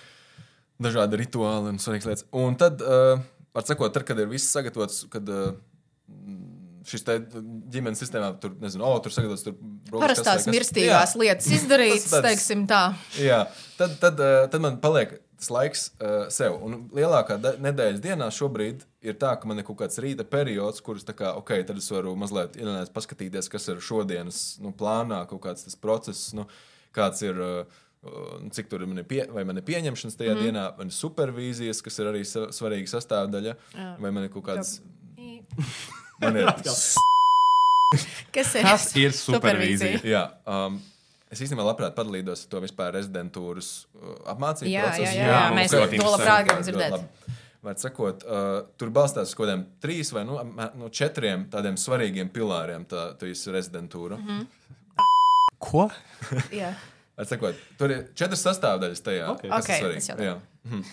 dažādi 0.81 1.19
rituāli 1.21 1.73
un 1.73 1.81
svarīgas 1.81 2.09
lietas. 2.09 2.25
Un 2.35 2.57
tad, 2.59 2.81
uh, 2.83 3.21
var 3.55 3.67
sakot, 3.67 3.93
tad, 3.95 4.05
kad 4.07 4.19
ir 4.19 4.29
viss 4.31 4.51
sagatavots, 4.53 5.03
kad 5.13 5.29
uh, 5.31 5.51
šis 6.87 7.03
te 7.05 7.17
ģimenes 7.71 7.99
sistēmā 8.01 8.31
tur, 8.41 8.55
nezinu, 8.61 8.85
oh, 8.87 8.97
tur 9.03 9.13
sagatavots 9.13 9.45
tur 9.45 9.55
brokastu 9.57 10.01
Parastās 10.01 10.45
kas 10.45 10.53
mirstīgās 10.53 11.13
Jā. 11.15 11.19
lietas 11.21 11.49
izdarītas, 11.59 12.07
Tas 12.07 12.15
tāds- 12.15 12.29
teiksim 12.29 12.63
tā. 12.69 12.79
Jā, 13.21 13.43
tad, 13.77 13.97
tad, 14.01 14.23
eh, 14.25 14.47
tad 14.51 14.63
man 14.63 14.79
paliek 14.83 15.19
tas 15.41 15.49
laiks 15.53 15.83
uh, 15.97 16.27
sev. 16.33 16.57
Un 16.61 16.83
lielākā 16.93 17.39
nedēļas 17.41 18.01
dienā 18.03 18.27
šobrīd 18.33 18.83
ir 19.09 19.15
tā, 19.21 19.31
ka 19.41 19.49
man 19.49 19.57
ir 19.57 19.65
kaut 19.65 19.79
kāds 19.79 19.97
rīta 20.03 20.25
periods, 20.29 20.83
kurus 20.85 21.05
tā 21.07 21.15
kā, 21.17 21.31
ok, 21.39 21.55
tad 21.65 21.79
es 21.81 21.87
varu 21.89 22.13
mazliet 22.19 22.59
ielināt, 22.59 22.91
paskatīties, 22.93 23.49
kas 23.49 23.65
ir 23.73 23.81
šodienas 23.81 24.41
nu, 24.61 24.69
plānā, 24.77 25.23
kaut 25.31 25.41
kāds 25.47 25.65
tas 25.65 25.77
process, 25.81 26.29
nu, 26.37 26.45
kāds 26.93 27.25
ir. 27.25 27.41
Uh, 27.41 27.63
uh, 27.63 27.87
Cik 28.01 28.69
tur 28.71 28.81
man 28.89 28.97
ir, 28.97 29.05
pie, 29.05 29.19
vai 29.29 29.43
man 29.45 29.59
ir 29.61 29.65
pieņemšanas 29.67 30.15
tajā 30.17 30.33
mm 30.33 30.41
dienā, 30.41 30.63
vai 30.73 30.85
man 30.87 30.89
ir 30.89 30.95
supervīzijas, 30.97 31.83
kas 31.85 31.99
ir 32.01 32.07
arī 32.09 32.23
svarīga 32.25 32.89
sastāvdaļa, 32.89 33.53
Jā. 33.77 33.89
vai 34.01 34.09
man 34.15 34.25
ir 34.25 34.31
kaut 34.33 34.47
kāds. 34.47 34.79
Man 36.21 36.37
ir, 36.37 36.45
Kas 38.31 38.51
ir? 38.55 38.63
Tas 38.65 38.83
ir 38.95 39.13
supervīzija. 39.17 40.03
jā, 40.05 40.21
um, 40.45 40.75
es 41.33 41.41
īstenībā 41.41 41.65
labprāt 41.65 41.95
padalītos 41.97 42.45
ar 42.45 42.51
to 42.53 42.61
vispār 42.61 42.93
rezidentūras 42.93 43.71
uh, 43.97 44.11
apmācību 44.29 44.69
Jā, 44.69 44.83
procesu. 44.85 45.15
jā, 45.17 45.25
Jā, 45.25 45.31
jā, 45.33 45.41
mēs 45.57 45.73
to 45.73 46.11
labprāt 46.13 46.45
gribam 46.45 46.61
dzirdēt. 46.67 47.35
Var 47.65 47.81
sakot, 47.81 48.23
uh, 48.25 48.51
tur 48.77 48.93
balstās 48.93 49.33
uz 49.33 49.37
kaut 49.37 49.47
kādiem 49.49 49.65
trīs 49.83 50.13
vai 50.13 50.23
nu, 50.29 50.37
no 50.77 50.89
četriem 50.93 51.43
tādiem 51.51 51.77
svarīgiem 51.77 52.29
pilāriem, 52.33 52.85
tā, 52.89 53.11
ir 53.21 53.57
rezidentūra. 53.57 54.17
Mm 54.21 54.29
-hmm. 54.29 54.47
Ko? 55.59 55.89
Jā. 56.53 56.73
Var 57.21 57.29
sakot, 57.29 57.57
tur 57.77 57.91
ir 57.93 57.99
četras 58.17 58.41
sastāvdaļas 58.47 59.03
tajā. 59.05 59.29
Ok. 59.35 59.43
kas 59.45 59.51
ir 59.51 59.57
Ok, 59.57 59.71
svarīgi. 59.85 60.01
tas 60.01 60.09
jau 60.09 60.25
Jā. 60.25 60.35
Mhm. 60.65 60.83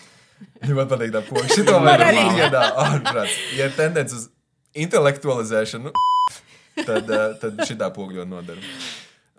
Man 0.77 0.87
patīk 0.87 1.11
tā 1.11 1.21
poga. 1.27 1.47
Šito 1.51 1.79
man 1.83 1.99
arī 2.05 2.21
iedā 2.39 2.61
ārprāts. 2.85 3.33
Ja 3.57 3.65
ir 3.67 3.73
tendence 3.75 4.15
uz 4.15 4.27
intelektualizēšanu, 4.77 5.91
tad, 6.85 7.09
uh, 7.09 7.33
tad 7.41 7.59
šitā 7.67 7.89
poga 7.95 8.19
ļoti 8.21 8.31
nodara. 8.31 8.61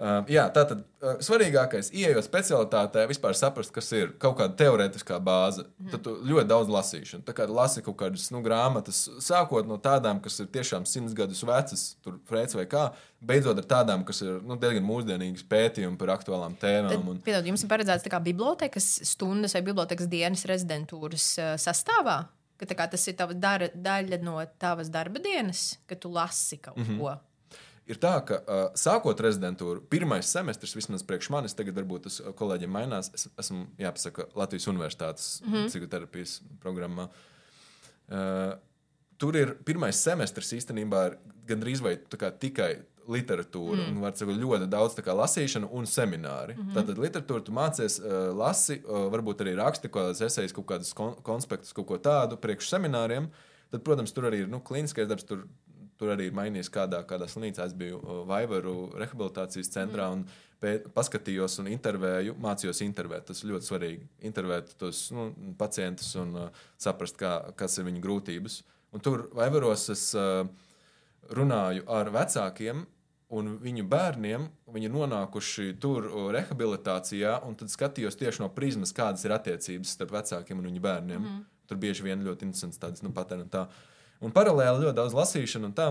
Uh, 0.00 0.23
jā, 0.33 0.47
tā 0.49 0.62
tad 0.64 0.78
uh, 0.80 1.19
svarīgākais, 1.21 1.90
ieejot 1.92 2.25
specialitātē, 2.25 3.02
vispār 3.11 3.35
saprast, 3.37 3.69
kas 3.75 3.90
ir 3.92 4.14
kaut 4.23 4.38
kāda 4.38 4.57
teorētiskā 4.57 5.19
bāze. 5.21 5.66
Mm. 5.76 5.90
Tad 5.92 6.04
tu 6.07 6.14
ļoti 6.25 6.49
daudz 6.49 6.73
lasīšanu. 6.73 7.26
Tā 7.26 7.35
kā 7.37 7.45
lasi 7.45 7.83
kaut 7.85 7.99
kādas 8.00 8.30
nu, 8.33 8.40
grāmatas, 8.40 9.02
sākot 9.21 9.69
no 9.69 9.76
tādām, 9.76 10.23
kas 10.25 10.40
ir 10.40 10.49
tiešām 10.57 10.88
simts 10.88 11.12
gadus 11.19 11.45
vecas, 11.45 11.85
tur 12.00 12.16
frēts 12.30 12.57
vai 12.57 12.64
kā, 12.71 12.87
beidzot 13.21 13.61
ar 13.61 13.69
tādām, 13.75 14.09
kas 14.09 14.25
ir 14.25 14.40
nu, 14.40 14.57
diezgan 14.57 14.88
mūsdienīgas 14.88 15.45
pētījumi 15.52 16.00
par 16.00 16.16
aktuālām 16.16 16.57
tēmām. 16.64 17.04
Un, 17.04 17.21
Piedod, 17.26 17.52
jums 17.52 17.66
ir 17.66 17.73
paredzēts 17.76 18.09
kā 18.09 18.25
bibliotekas 18.25 18.88
stundas 19.12 19.52
vai 19.59 19.66
bibliotekas 19.69 20.09
dienas 20.09 20.49
rezidentūras 20.49 21.33
uh, 21.37 21.54
sastāvā? 21.61 22.23
Ka, 22.57 22.73
kā 22.73 22.88
tas 22.92 23.04
ir 23.09 23.21
tava 23.21 23.37
dara, 23.37 23.69
daļa 23.76 24.25
no 24.25 24.40
tavas 24.61 24.88
darba 24.92 25.21
dienas, 25.21 25.75
ka 25.85 26.00
tu 26.00 26.09
lasi 26.12 26.57
kaut 26.57 26.80
mm 26.80 26.88
-hmm. 26.88 27.04
ko. 27.04 27.21
Ir 27.91 27.99
tā, 27.99 28.13
ka 28.27 28.37
uh, 28.39 28.61
sākot 28.79 29.21
rezidentūru, 29.25 29.83
pirmais 29.91 30.29
semestris, 30.31 30.77
vismaz 30.77 31.03
priekš 31.07 31.31
manis, 31.35 31.57
tagad 31.59 31.75
varbūt 31.75 32.07
tas 32.07 32.21
kolēģiem 32.39 32.71
mainās. 32.71 33.11
Es 33.17 33.27
esmu, 33.41 33.65
jāpasaka, 33.81 34.29
Latvijas 34.39 34.69
Universitātes 34.71 35.41
mm 35.43 35.53
-hmm. 35.53 35.67
psihoterapijas 35.73 36.41
programmā. 36.63 37.09
Uh, 38.11 38.55
tur 39.19 39.37
ir 39.37 39.57
pirmais 39.65 39.97
semestris 39.97 40.53
īstenībā 40.53 41.17
gandrīz 41.47 41.83
vai 41.83 41.97
tikai 42.39 42.83
literatūra. 43.11 43.89
Mm. 43.89 44.01
Var 44.05 44.15
teikt, 44.15 44.41
ļoti 44.41 44.69
daudz 44.71 44.99
lasīšana 45.23 45.69
un 45.71 45.87
semināri. 45.87 46.57
Mm 46.57 46.63
-hmm. 46.63 46.75
Tātad 46.75 46.99
literatūra 46.99 47.45
tu 47.45 47.53
mācies, 47.53 47.99
uh, 48.01 48.37
lasi, 48.37 48.83
uh, 48.85 49.09
varbūt 49.13 49.43
arī 49.45 49.57
raksti 49.57 49.89
kaut 49.89 50.03
kādas 50.03 50.21
esejas, 50.21 50.53
kaut 50.53 50.67
kādus 50.67 50.95
kon 50.95 51.15
konspektus, 51.23 51.73
kaut 51.73 51.87
ko 51.87 51.99
tādu 51.99 52.37
priekš 52.37 52.69
semināriem. 52.69 53.29
Tad, 53.71 53.83
protams, 53.83 54.13
tur 54.13 54.25
arī 54.25 54.43
ir 54.43 54.49
nu, 54.49 54.61
klīniskais 54.61 55.07
darbs. 55.09 55.25
Tur, 55.25 55.47
tur 56.00 56.14
arī 56.14 56.30
ir 56.30 56.37
mainījies, 56.37 56.71
kādā, 56.73 57.02
kādā 57.09 57.28
slimnīcā 57.28 57.66
es 57.69 57.75
biju 57.76 58.00
uh, 58.00 58.23
Vaivaru 58.28 58.90
rehabilitācijas 58.97 59.73
centrā. 59.75 60.09
Mm. 60.14 60.47
Pēt, 60.61 60.90
paskatījos 60.92 61.54
un 61.62 61.71
intervēju, 61.73 62.35
mācījos 62.40 62.83
intervēt. 62.85 63.30
Tas 63.30 63.45
ļoti 63.49 63.69
svarīgi. 63.69 64.09
Intervēt 64.28 64.75
tos 64.80 65.07
nu, 65.16 65.30
pacientus 65.61 66.11
un 66.21 66.35
uh, 66.37 66.64
saprast, 66.80 67.16
kā, 67.21 67.37
kas 67.57 67.78
ir 67.80 67.88
viņu 67.88 68.02
grūtības. 68.04 68.61
Un 68.97 69.04
tur 69.04 69.28
Vaivaros 69.37 69.87
es 69.92 70.09
uh, 70.19 70.42
runāju 71.37 71.87
ar 71.88 72.11
vecākiem 72.12 72.83
un 73.37 73.54
viņu 73.62 73.87
bērniem. 73.88 74.49
Viņi 74.75 74.90
ir 74.90 74.95
nonākuši 74.97 75.71
tur 75.83 76.09
uh, 76.11 76.28
rehabilitācijā, 76.35 77.38
un 77.47 77.57
tad 77.61 77.73
skatījos 77.73 78.19
tieši 78.21 78.45
no 78.45 78.50
prizmas, 78.52 78.92
kādas 78.97 79.25
ir 79.25 79.37
attiecības 79.37 79.95
starp 79.97 80.16
vecākiem 80.19 80.61
un 80.61 80.69
viņu 80.73 80.85
bērniem. 80.85 81.23
Mm. 81.23 81.40
Tur 81.71 81.78
bieži 81.80 82.04
vien 82.04 82.25
ļoti 82.26 82.49
interesants 82.49 82.80
tāds 82.83 83.04
nu, 83.07 83.14
patērns. 83.14 83.52
Un 84.21 84.35
paralēli 84.37 84.85
ļoti 84.85 84.97
daudz 84.99 85.17
lasīšanu 85.17 85.71
un 85.71 85.77
tā. 85.77 85.91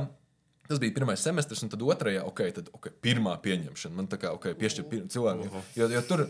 Tas 0.69 0.77
bija 0.81 0.93
pirmais 0.93 1.21
semestris, 1.25 1.63
un 1.65 1.71
tad 1.71 1.81
otrajā, 1.81 2.21
ok, 2.29 2.43
tad 2.53 2.67
okay, 2.77 2.93
pirmā 3.01 3.33
pieņemšana. 3.41 3.95
Man 3.97 4.09
tā 4.11 4.19
kā 4.21 4.29
okay, 4.35 4.53
piešķir 4.57 4.85
pir- 4.91 5.07
cilvēkiem. 5.09 5.55
Jo, 5.79 5.87
jo 5.89 6.01
tur, 6.05 6.27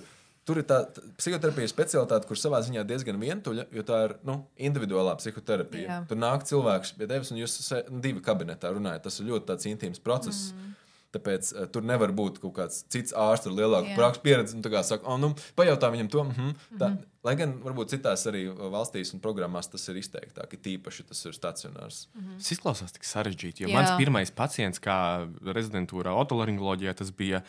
tur 0.48 0.62
ir 0.62 0.68
tā 0.70 0.78
psihoterapijas 1.20 1.74
specialitāte, 1.76 2.30
kur 2.30 2.40
savā 2.40 2.62
ziņā 2.64 2.86
diezgan 2.88 3.20
vientuļa, 3.20 3.68
jo 3.76 3.84
tā 3.84 4.00
ir 4.06 4.16
nu, 4.30 4.38
individuālā 4.70 5.18
psihoterapija. 5.20 5.90
Jā. 5.90 5.98
Tur 6.08 6.22
nāk 6.24 6.48
cilvēks 6.48 6.96
pie 6.96 7.10
tevis, 7.12 7.34
un 7.36 7.42
jūs 7.42 7.58
esat 7.66 7.92
divi 7.92 8.24
kabinetā 8.24 8.72
runājat. 8.72 9.04
Tas 9.10 9.20
ir 9.20 9.28
ļoti 9.34 9.50
tāds 9.52 9.68
intīms 9.68 10.00
process. 10.06 10.54
Mm. 10.56 10.69
Tāpēc 11.10 11.48
uh, 11.56 11.66
tur 11.74 11.86
nevar 11.90 12.12
būt 12.14 12.38
kaut 12.44 12.54
kāds 12.60 12.84
cits 12.94 13.16
ārsts 13.18 13.50
ar 13.50 13.56
lielāku 13.58 13.90
Jā. 13.90 13.96
prakses 13.98 14.22
pieredzi. 14.22 14.60
kā 14.62 14.84
Saka, 14.86 15.08
oh, 15.10 15.18
nu, 15.18 15.32
pajautā 15.58 15.90
viņam 15.90 16.10
to. 16.14 16.24
Mm 16.24 16.32
-hmm. 16.32 16.54
tā, 16.78 16.90
mm 16.90 16.98
-hmm. 16.98 17.06
Lai 17.24 17.36
gan 17.36 17.54
varbūt 17.64 17.90
citās 17.96 18.28
arī 18.28 18.46
uh, 18.48 18.70
valstīs 18.72 19.14
un 19.14 19.20
programmās 19.20 19.68
tas 19.68 19.88
ir 19.90 19.96
izteiktāk, 19.96 20.54
ir 20.54 20.60
tīpaši 20.60 21.04
tas 21.08 21.26
ir 21.26 21.34
stacionārs. 21.34 22.08
Mm 22.14 22.22
-hmm. 22.22 22.38
Tas 22.38 22.52
izklausās 22.52 22.92
tik 22.92 23.04
sarežģīti. 23.04 23.62
Jo 23.62 23.68
Jā. 23.68 23.72
Jā. 23.72 23.76
mans 23.76 23.98
pirmais 23.98 24.32
pacients, 24.32 24.80
kā 24.80 25.28
rezidentūrā, 25.44 26.14
otolaringoloģijā, 26.26 26.94
tas 26.94 27.12
bija. 27.12 27.42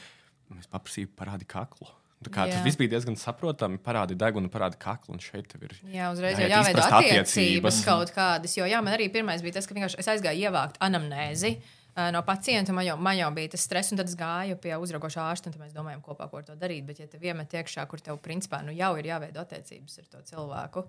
Es 0.59 0.67
paprasīju, 0.67 1.09
parādi 1.17 1.47
kaklu. 1.47 1.87
Tā 2.21 2.29
kā, 2.29 2.45
Jā. 2.45 2.53
tas 2.53 2.65
viss 2.67 2.77
bija 2.77 2.91
diezgan 2.91 3.17
saprotami. 3.17 3.79
Parādi 3.79 4.15
degunu, 4.15 4.51
parādi 4.53 4.77
kaklu. 4.77 5.15
Un 5.15 5.21
šeit 5.25 5.49
tev 5.49 5.63
ir. 5.63 5.77
Jā, 5.89 6.13
uzreiz 6.13 6.37
jau 6.37 6.49
Jāiet 6.49 6.53
jāveido 6.53 6.83
attiecības 6.85 7.31
attiecības. 7.33 7.85
kaut 7.85 8.13
kādas. 8.13 8.57
Jo 8.59 8.65
jā, 8.69 8.83
man 8.85 8.93
arī 8.93 9.09
pirmais 9.13 9.41
bija 9.41 9.53
tas, 9.53 9.67
ka 9.67 9.75
vienkārši 9.75 9.99
es 9.99 10.07
aizgāju 10.07 10.51
ievākt 10.51 10.77
anamnēzi. 10.85 11.57
ā, 11.57 11.80
No 12.15 12.23
pacienta 12.27 12.75
man 12.77 12.87
jau, 12.87 12.97
man 13.01 13.19
jau 13.19 13.29
bija 13.37 13.53
tas 13.55 13.65
stress, 13.67 13.93
un 13.93 14.01
tad 14.01 14.11
es 14.11 14.17
gāju 14.19 14.57
pie 14.63 14.75
uzraugošā 14.81 15.29
ārsta, 15.29 15.51
un 15.51 15.57
tad 15.57 15.63
mēs 15.65 15.77
domājam, 15.77 16.03
kopā, 16.05 16.29
ko 16.31 16.41
ar 16.41 16.49
to 16.49 16.57
darīt. 16.59 16.85
Bet, 16.89 17.03
ja 17.03 17.09
tev 17.11 17.25
iemet 17.27 17.55
iekšā, 17.61 17.87
kur 17.91 18.03
tev 18.05 18.21
principā 18.25 18.63
nu, 18.67 18.75
jau 18.77 18.93
ir 19.01 19.11
jāveido 19.13 19.43
attiecības 19.45 20.03
ar 20.03 20.13
to 20.15 20.27
cilvēku, 20.33 20.87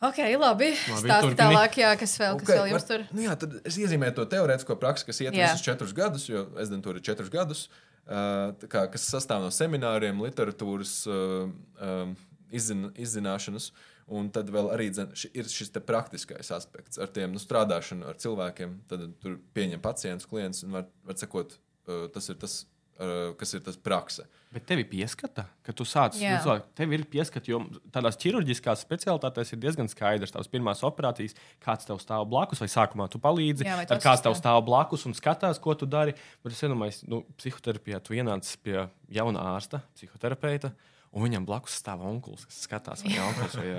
Ok, 0.00 0.16
labi. 0.40 0.70
Stāsti 0.80 1.10
turpini. 1.10 1.36
tālāk, 1.36 1.74
jā, 1.76 1.90
kas 2.00 2.14
vēl, 2.16 2.38
kas 2.40 2.48
vēl 2.54 2.70
jums 2.70 2.86
tur? 2.88 3.02
Nu, 3.12 3.20
jā, 3.26 3.34
tad 3.36 3.58
es 3.68 3.76
iezīmēju 3.82 4.14
to 4.16 4.24
teorētisko 4.32 4.76
praksi, 4.80 5.04
kas 5.10 5.20
iet 5.20 5.36
Jā. 5.36 5.50
visus 5.50 5.64
četrus 5.66 5.92
gadus, 5.92 6.24
jo 6.30 6.46
rezidentūra 6.56 6.96
ir 6.96 7.04
četrus 7.04 7.28
gadus, 7.28 7.66
uh, 8.08 8.54
tā 8.62 8.70
kā, 8.72 8.86
kas 8.94 9.04
sastāv 9.12 9.44
no 9.44 9.50
semināriem, 9.52 10.22
literatūras 10.24 10.94
uh, 11.04 11.52
um, 11.84 12.14
izzin, 12.56 12.90
izzināšanas. 12.98 13.70
Un 14.10 14.30
tad 14.34 14.50
vēl 14.50 14.72
arī 14.74 14.88
dzen, 14.90 15.12
ši, 15.14 15.30
ir 15.38 15.46
šis 15.50 15.70
te 15.70 15.82
praktiskais 15.84 16.50
aspekts 16.54 16.98
ar 16.98 17.12
tiem 17.14 17.30
nu, 17.34 17.42
strādāšanu 17.42 18.08
ar 18.10 18.18
cilvēkiem. 18.18 18.80
Tad 18.90 19.06
tur 19.22 19.38
pieņem 19.54 19.82
pacientus, 19.84 20.28
klientus 20.30 20.66
un 20.66 20.74
var, 20.74 20.88
var 21.06 21.18
sakot, 21.20 21.54
uh, 21.86 22.08
tas 22.10 22.26
ir 22.32 22.40
tas, 22.42 22.56
uh, 22.98 23.30
kas 23.38 23.54
ir 23.54 23.62
tas 23.66 23.78
prakse. 23.78 24.26
Bet 24.50 24.64
tevi 24.66 24.82
pieskata, 24.82 25.44
ka 25.62 25.70
tu 25.76 25.84
sāc 25.86 26.16
to 26.18 26.54
tev 26.74 26.90
ir 26.96 27.04
pieskata, 27.06 27.52
jo 27.52 27.60
tādās 27.94 28.18
ķirurģiskās 28.18 28.82
specialitātēs 28.82 29.54
ir 29.54 29.60
diezgan 29.62 29.86
skaidrs 29.90 30.34
tavs 30.34 30.50
pirmās 30.50 30.82
operācijas, 30.86 31.36
kāds 31.62 31.86
tev 31.86 32.00
stāv 32.02 32.26
blakus, 32.32 32.58
vai 32.58 32.66
sākumā 32.72 33.06
tu 33.12 33.22
palīdzi, 33.22 33.68
Jā, 33.68 33.78
tad 33.84 34.02
tu 34.02 34.08
kāds 34.08 34.26
tev 34.26 34.34
stāv 34.34 34.64
blakus 34.66 35.06
un 35.06 35.14
skatās, 35.14 35.62
ko 35.62 35.78
tu 35.78 35.86
dari. 35.86 36.16
Bet 36.42 36.56
es 36.56 36.64
iedomājos, 36.66 37.04
nu, 37.06 37.22
psihoterapijā 37.38 38.02
tu 38.02 38.18
ienāc 38.18 38.50
pie 38.64 38.88
jauna 39.14 39.52
ārsta, 39.52 39.84
psihoterapeita. 39.94 40.74
Un 41.10 41.24
viņam 41.26 41.42
blakus 41.42 41.74
stāv 41.80 42.04
onkulis, 42.06 42.44
kas 42.46 42.60
skatās, 42.68 43.00
vai 43.02 43.16
onkulis 43.18 43.56
vai 43.58 43.70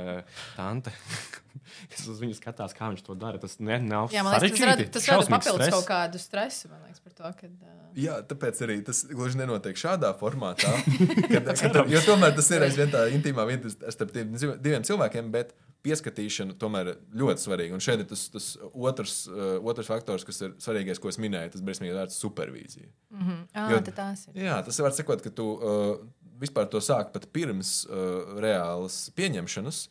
tante. 0.58 0.92
kas 1.94 2.04
uz 2.12 2.20
viņu 2.20 2.36
skatās, 2.36 2.74
kā 2.76 2.90
viņš 2.92 3.06
to 3.08 3.16
dara. 3.16 3.40
Tas 3.40 3.56
ne, 3.64 3.78
nav 3.80 4.12
Jā, 4.12 4.26
liekas, 4.28 4.52
tas 4.52 4.66
rada, 4.68 4.88
tas 4.98 5.08
rada 5.08 5.30
papildus 5.32 5.62
stress. 5.62 5.76
kaut 5.78 5.88
kādu 5.88 6.20
stresu. 6.20 6.72
Liekas, 6.74 7.00
par 7.06 7.16
to, 7.16 7.32
ka. 7.40 7.48
Uh, 7.48 7.78
Jā, 8.02 8.18
tāpēc 8.28 8.60
arī 8.68 8.78
tas 8.88 9.02
gluži 9.08 9.40
nenotiek 9.40 9.80
šādā 9.80 10.12
formātā. 10.20 10.72
Kad, 11.32 11.48
kad, 11.56 11.80
jo 11.92 12.00
tomēr 12.06 12.36
tas 12.36 12.48
ir 12.52 12.64
aizvien 12.68 12.92
tā 12.92 13.06
intīmā 13.16 13.44
vieta 13.48 13.72
starp 13.92 14.12
tiem 14.16 14.32
div- 14.36 14.58
diviem 14.64 14.84
cilvēkiem, 14.88 15.32
bet 15.34 15.56
pieskatīšana 15.86 16.56
tomēr 16.62 16.92
ir 16.94 17.00
ļoti 17.18 17.42
svarīga. 17.44 17.74
Un 17.76 17.82
šeit 17.84 18.04
ir 18.04 18.08
tas, 18.12 18.28
tas 18.32 18.52
otrs, 18.72 19.16
uh, 19.32 19.56
otrs 19.72 19.90
faktors, 19.90 20.24
kas 20.28 20.40
ir 20.46 20.52
svarīgais, 20.62 21.00
ko 21.02 21.10
es 21.12 21.18
minēju. 21.22 21.56
Tas 21.56 21.64
briesmīgi 21.66 21.96
vērts 21.98 22.20
supervīzija. 22.22 22.92
ah, 23.56 23.72
Jo- 23.74 23.82
tās 23.90 24.28
ir. 24.30 24.40
Jā, 24.46 24.60
tas 24.68 24.80
var 24.84 24.94
sakot, 24.96 25.24
ka 25.26 25.32
tu 25.36 25.48
uh, 25.58 25.96
vispār 26.42 26.70
to 26.72 26.82
sāk 26.84 27.12
pat 27.14 27.28
pirms 27.34 27.82
uh, 27.88 28.38
reālas 28.42 29.10
pieņemšanas. 29.18 29.84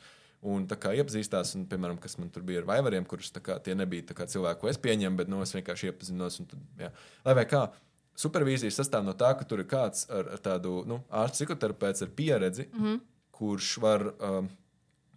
Un 0.51 0.65
tā 0.65 0.79
kā 0.81 0.95
iepazīstās, 0.97 1.53
un, 1.59 1.67
piemēram, 1.69 1.99
kas 2.01 2.17
man 2.17 2.31
tur 2.33 2.45
bija 2.49 2.63
ar 2.63 2.69
vaivariem, 2.71 3.05
kurus 3.05 3.29
kā, 3.45 3.59
tie 3.61 3.75
nebija 3.77 4.17
kā 4.17 4.25
cilvēki, 4.25 4.61
ko 4.63 4.71
es 4.71 4.79
pieņemu, 4.81 5.19
bet 5.19 5.29
nu, 5.29 5.43
es 5.45 5.53
vienkārši 5.53 5.91
iepazinos. 5.91 6.39
Tad, 6.49 6.63
jā. 6.81 6.89
Lai 7.27 7.35
vai 7.37 7.45
kā, 7.49 7.67
supervīzija 8.21 8.73
sastāv 8.73 9.05
no 9.05 9.13
tā, 9.19 9.35
ka 9.37 9.45
tur 9.49 9.61
ir 9.61 9.69
kāds 9.69 10.07
ar, 10.09 10.33
ar 10.37 10.41
tādu 10.41 10.81
nu, 10.89 11.03
ārstu 11.13 11.45
psihoterapeits 11.45 12.07
ar 12.07 12.15
pieredzi, 12.17 12.69
mm 12.71 12.87
-hmm. 12.87 13.01
kurš 13.37 13.77
var 13.85 14.07
um, 14.17 14.49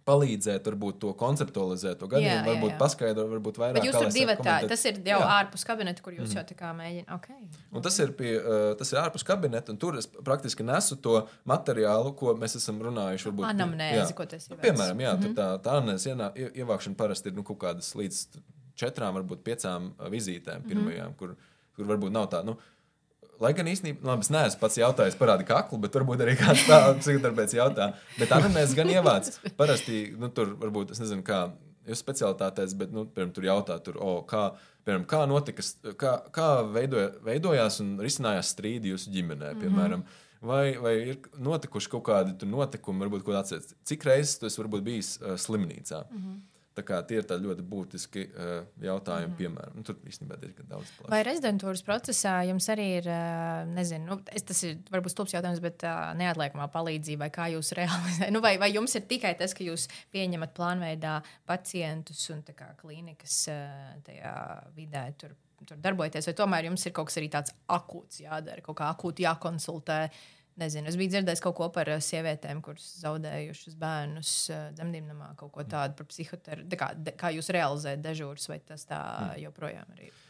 palīdzēt, 0.08 0.66
varbūt 0.68 0.98
to 1.00 1.10
konceptualizēt, 1.16 1.96
to 2.00 2.08
gadījumu, 2.12 2.28
Jā, 2.28 2.40
jā, 2.42 2.48
varbūt 2.50 2.72
jā. 2.74 2.78
paskaidrot, 2.80 3.28
varbūt 3.30 3.60
vairāk. 3.60 3.76
Bet 3.78 3.86
jūs 3.88 3.96
tur 3.96 4.10
divi 4.12 4.34
saka, 4.34 4.44
tā, 4.44 4.56
komentēt. 4.58 4.72
tas 4.74 4.84
ir 4.90 4.98
jau 5.00 5.20
Jā. 5.22 5.28
ārpus 5.38 5.64
kabineta, 5.64 6.04
kur 6.04 6.16
jūs 6.18 6.34
jau 6.36 6.44
tā 6.44 6.56
kā 6.58 6.72
mēģināt. 6.76 7.12
Okay. 7.16 7.38
Un 7.72 7.84
tas 7.86 7.96
ir, 8.04 8.12
pie, 8.18 8.34
tas 8.80 8.92
ir 8.92 9.00
ārpus 9.00 9.24
kabineta, 9.24 9.72
un 9.72 9.80
tur 9.80 9.96
es 10.00 10.08
praktiski 10.12 10.66
nesu 10.66 10.98
to 11.00 11.22
materiālu, 11.48 12.12
ko 12.18 12.34
mēs 12.40 12.58
esam 12.60 12.82
runājuši. 12.84 13.30
Varbūt, 13.30 13.48
Anamnēzi, 13.54 14.02
jā. 14.02 14.18
ko 14.18 14.28
esi 14.28 14.52
Nu, 14.52 14.58
veicis. 14.58 14.66
Piemēram, 14.66 15.00
jā, 15.06 15.14
mm 15.16 15.24
-hmm. 15.24 15.34
tā, 15.40 15.48
tā 15.64 16.32
ie- 16.36 16.52
ievākšana 16.62 16.96
parasti 16.96 17.28
ir 17.28 17.34
nu, 17.34 17.42
kaut 17.42 17.58
kādas 17.64 17.94
līdz 17.96 18.26
četrām, 18.76 19.16
varbūt 19.16 19.42
piecām 19.46 19.92
vizītēm 20.12 20.68
pirmajām, 20.68 21.08
mm 21.08 21.12
-hmm. 21.12 21.18
kur, 21.18 21.36
kur 21.76 21.86
varbūt 21.86 22.10
nav 22.10 22.28
tā. 22.28 22.44
Nu, 22.44 22.58
Lai 23.44 23.52
gan 23.56 23.68
īstenībā, 23.68 24.06
labi, 24.08 24.24
es 24.24 24.32
neesmu 24.32 24.60
pats 24.62 24.80
jautājis, 24.80 25.18
parādi 25.20 25.46
kaklu, 25.48 25.78
bet 25.82 25.96
varbūt 25.98 26.24
arī 26.24 26.36
kāds 26.40 26.64
tāds 26.68 27.00
psihoterapeits 27.04 27.56
jautā. 27.58 27.90
Bet 28.16 28.32
anamnēzes 28.32 28.76
gan 28.78 28.92
ievāc. 28.92 29.30
Parasti, 29.58 30.06
nu, 30.20 30.30
tur 30.32 30.54
varbūt, 30.60 30.94
es 30.94 31.02
nezinu, 31.02 31.24
kā 31.26 31.46
jūs 31.88 32.00
specialitātēs, 32.00 32.76
bet, 32.80 32.92
nu, 32.94 33.04
piemēram, 33.10 33.34
tur 33.36 33.48
jautā, 33.48 33.76
tur, 33.84 33.98
o, 34.00 34.16
kā, 34.28 34.46
piemēram, 34.86 35.04
kā 35.10 35.24
notika, 35.28 35.64
kā, 36.00 36.14
kā 36.34 36.48
veidoja, 36.72 37.10
veidojās 37.26 37.80
un 37.84 37.96
risinājās 38.04 38.54
strīdi 38.54 38.94
jūsu 38.94 39.12
ģimenē, 39.14 39.54
piemēram. 39.60 40.00
Mm 40.00 40.06
-hmm. 40.06 40.20
Vai, 40.44 40.76
vai 40.76 40.92
ir 41.08 41.20
notikuši 41.40 41.88
kaut 41.88 42.04
kādi 42.04 42.46
notikumi, 42.48 43.00
varbūt 43.00 43.22
kaut 43.24 43.34
kāds 43.34 43.52
atcerieties, 43.52 43.76
cik 43.88 44.04
reizes 44.04 44.38
tu 44.38 44.46
esi 44.46 44.60
varbūt 44.60 44.82
bijis 44.84 45.14
uh, 45.22 45.38
slimnīcā? 45.40 46.02
Mm 46.10 46.18
-hmm. 46.18 46.40
Tie 46.74 47.18
ir 47.20 47.26
ļoti 47.44 47.62
būtiski 47.70 48.22
uh, 48.26 48.54
jautājumi, 48.82 49.28
mm 49.30 49.36
piemēram. 49.38 49.76
Nu, 49.78 49.84
tur 49.86 49.98
īstenībā 50.10 50.38
diezgan 50.40 50.66
daudz. 50.70 50.90
plaši. 50.96 51.10
Vai 51.12 51.20
rezidentūras 51.26 51.84
procesā 51.86 52.34
jums 52.48 52.66
arī 52.72 52.86
ir, 52.98 53.08
ā, 53.10 53.62
nezinu, 53.70 54.08
nu, 54.10 54.18
es, 54.34 54.42
tas 54.48 54.62
ir 54.66 54.80
varbūt 54.90 55.14
stulbs 55.14 55.36
jautājums, 55.36 55.62
bet 55.62 55.86
ā, 55.86 55.94
neatliekamā 56.18 56.66
palīdzība, 56.74 57.26
vai 57.26 57.30
kā 57.34 57.48
jūs 57.54 57.72
realizējat? 57.78 58.34
Nu, 58.34 58.42
vai, 58.44 58.56
vai 58.58 58.72
jums 58.74 58.94
ir 58.98 59.06
tikai 59.10 59.36
tas, 59.38 59.54
ka 59.54 59.66
jūs 59.66 59.86
pieņemat 60.14 60.54
plānveidā 60.56 61.20
pacientus 61.46 62.26
un 62.34 62.42
kā 62.50 62.72
klīnikas 62.82 63.40
ā, 63.54 63.58
tajā 64.06 64.36
vidē 64.74 65.08
tur, 65.20 65.36
tur 65.62 65.78
darbojaties, 65.84 66.26
vai 66.30 66.38
tomēr 66.42 66.70
jums 66.72 66.86
ir 66.86 66.96
kaut 66.96 67.12
kas 67.12 67.22
arī 67.22 67.30
tāds 67.32 67.54
akūts 67.70 68.24
jādara, 68.26 68.64
kaut 68.66 68.82
kā 68.82 68.90
akūti 68.90 69.28
jākonsultē? 69.28 70.00
Nezinu, 70.54 70.86
es 70.86 70.94
biju 70.94 71.10
dzirdējis 71.10 71.40
kaut 71.42 71.56
ko 71.58 71.66
par 71.74 71.88
ā, 71.90 71.96
sievietēm, 72.04 72.60
kuras 72.62 72.84
zaudējušas 73.02 73.74
bērnus 73.78 74.34
ā, 74.54 74.58
dzemdību 74.76 75.08
namā, 75.10 75.32
kaut 75.40 75.50
ko 75.56 75.64
tādu 75.66 75.96
par 75.98 76.06
psihoterapiju. 76.12 76.78
Kā, 76.78 76.92
de- 76.94 77.14
kā 77.18 77.32
jūs 77.34 77.50
realizējat 77.56 78.04
dežūras, 78.04 78.46
vai 78.52 78.60
tas 78.62 78.86
tā 78.86 79.00
joprojām 79.42 79.90
arī 79.96 80.12
ir? 80.12 80.20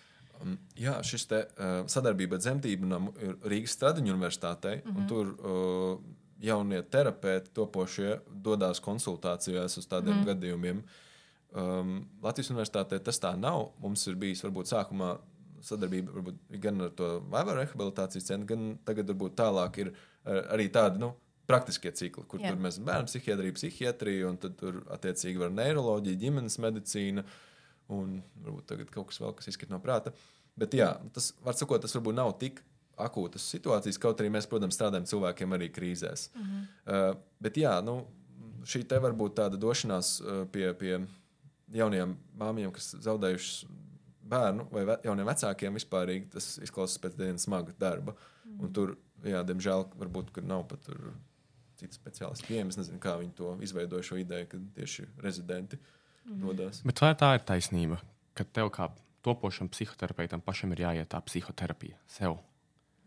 Um, 0.41 0.55
jā, 0.81 0.97
šis 1.05 1.29
te, 1.29 1.43
uh, 1.45 1.83
sadarbība 1.93 2.39
ar 2.39 2.43
dzemdību 2.43 2.89
namu 2.89 3.13
ir 3.21 3.37
Rīgas 3.45 3.77
Stradiņu 3.77 4.15
universitātei. 4.15 4.79
Mm 4.85 4.95
-hmm. 4.95 5.09
Tur 5.09 5.27
uh, 5.27 6.01
jaunie 6.41 6.83
terapeiti, 6.83 7.53
topošie, 7.55 8.21
dodas 8.29 8.81
konsultācijās 8.81 9.79
uz 9.79 9.87
tādiem 9.87 10.21
mm 10.21 10.25
gadījumiem. 10.25 10.83
Um, 11.55 12.09
Latvijas 12.23 12.51
universitātē 12.51 12.99
tas 12.99 13.21
tā 13.21 13.37
nav. 13.37 13.73
Mums 13.79 14.07
ir 14.07 14.15
bijis 14.15 14.43
varbūt 14.45 14.73
sākumā 14.73 15.19
sadarbība 15.61 16.13
varbūt, 16.13 16.35
gan 16.61 16.81
ar 16.81 16.91
to 16.91 17.21
vaiva 17.31 17.55
rehabilitācijas 17.55 18.25
centru, 18.25 18.57
gan 18.57 18.79
tagad 18.85 19.07
varbūt 19.07 19.35
tālāk 19.37 19.79
ir 19.79 19.89
uh, 19.89 19.95
arī 20.25 20.71
tādi. 20.73 21.03
Nu, 21.03 21.15
Praktiskie 21.45 21.91
cikli, 21.93 22.23
kur 22.25 22.41
Jā. 22.41 22.55
tur 22.55 22.61
mēs 22.65 22.79
bērnu 22.81 23.05
psihiatriju, 23.05 23.55
psihiatriju, 23.59 24.29
un 24.31 24.39
tad 24.41 24.55
tur 24.57 24.79
attiecīgi 24.95 25.43
var 25.43 25.51
neiroloģija, 25.53 26.17
ģimenes 26.23 26.57
medicīna, 26.65 27.25
un 27.93 28.15
varbūt 28.47 28.65
tagad 28.71 28.93
kaut 28.95 29.11
kas 29.11 29.21
vēl, 29.21 29.35
kas 29.37 29.51
izkrīt 29.53 29.69
no 29.69 29.77
prāta. 29.85 30.15
Bet 30.57 30.73
jā, 30.73 30.89
tas, 31.13 31.35
var 31.45 31.59
sakot, 31.59 31.85
tas 31.85 31.93
varbūt 31.99 32.17
nav 32.17 32.33
tik 32.41 32.63
akūtas 32.97 33.45
situācijas, 33.53 34.01
kaut 34.01 34.23
arī 34.23 34.31
mēs, 34.33 34.49
protams, 34.49 34.79
strādājam 34.79 35.05
cilvēkiem 35.11 35.53
arī 35.57 35.69
krīzēs. 35.75 36.31
Mm 36.33 36.49
-hmm. 36.49 36.65
uh, 36.87 37.21
bet 37.45 37.61
jā, 37.61 37.75
nu, 37.85 37.99
šī 38.65 38.87
te 38.89 38.99
var 38.99 39.13
būt 39.13 39.37
tāda 39.37 39.61
došanās 39.61 40.21
uh, 40.21 40.47
pie, 40.49 40.73
pie 40.75 40.99
jaunajām 41.75 42.17
māmiņām, 42.41 42.73
kas 42.73 42.95
zaudējušas 43.05 43.67
bērnu 44.25 44.69
vai 44.73 44.85
ve 44.89 44.99
jauniem 45.05 45.29
vecākiem 45.29 45.75
vispār. 45.75 46.13
Tas 46.33 46.59
izklausās 46.63 47.01
pēc 47.03 47.19
dienas 47.19 47.43
smaga 47.43 47.75
darba. 47.79 48.13
Mm 48.13 48.51
-hmm. 48.51 48.63
Un 48.63 48.73
tur, 48.73 48.97
jā, 49.29 49.43
diemžēl, 49.47 49.87
varbūt 50.01 50.33
tur 50.37 50.47
nav 50.49 50.67
pat 50.71 50.83
tur 50.87 51.13
citas 51.79 51.99
speciālisti 51.99 52.49
pieejami. 52.49 52.73
Es 52.75 52.81
nezinu, 52.81 53.01
kā 53.03 53.17
viņi 53.21 53.35
to 53.39 53.55
izveidoja 53.65 54.07
šo 54.07 54.19
ideju, 54.23 54.51
ka 54.51 54.61
tieši 54.79 55.07
rezidenti 55.25 55.79
mm 55.81 56.41
dodas. 56.41 56.83
Bet 56.87 57.03
vai 57.05 57.13
tā 57.21 57.35
ir 57.37 57.43
taisnība, 57.45 57.99
ka 58.33 58.47
tev 58.49 58.71
kā 58.73 58.89
topošam 59.25 59.69
psihoterapeitam 59.73 60.41
pašam 60.45 60.73
ir 60.73 60.85
jāiet 60.87 61.11
tā 61.13 61.21
psihoterapija 61.25 61.99
sev? 62.09 62.39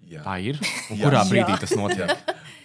Jā. 0.06 0.22
Tā 0.22 0.38
ir. 0.46 0.60
Kurā 0.90 1.24
Jā. 1.24 1.30
brīdī 1.30 1.56
tas 1.62 1.74
notiek? 1.78 2.12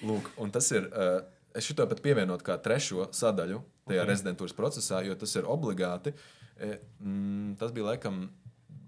Lūk, 0.09 0.29
un 0.37 0.53
tas 0.53 0.69
ir. 0.75 0.91
Uh, 0.93 1.23
es 1.57 1.65
šo 1.69 1.77
pat 1.89 2.01
pievienotu 2.05 2.45
kā 2.45 2.57
trešo 2.61 3.09
sadaļu 3.13 3.59
tajā 3.89 3.99
Ok. 4.01 4.05
okay. 4.05 4.09
rezidentūras 4.09 4.55
procesā, 4.57 5.03
jo 5.05 5.17
tas 5.19 5.35
ir 5.37 5.49
obligāti. 5.49 6.15
E, 6.57 6.79
mm, 7.01 7.57
tas 7.61 7.73
bija 7.75 7.91
laikam 7.91 8.27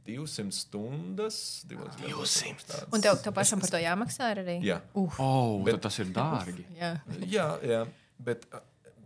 200 0.06 0.52
stundas. 0.52 1.38
200. 1.68 2.84
Un 2.92 3.00
tev, 3.04 3.18
tev 3.24 3.32
pašam 3.36 3.62
par 3.62 3.72
to 3.72 3.80
jāmaksā 3.80 4.30
arī? 4.34 4.58
Jā. 4.64 4.80
Uf, 4.94 5.16
Oh, 5.22 5.62
Bet-. 5.64 5.80
Tas 5.84 5.98
ir 6.02 6.12
dārgi. 6.14 6.66
jā. 6.82 6.94
Jā, 7.24 7.48
jā, 7.64 7.82
bet. 8.18 8.46
uh, 8.52 8.62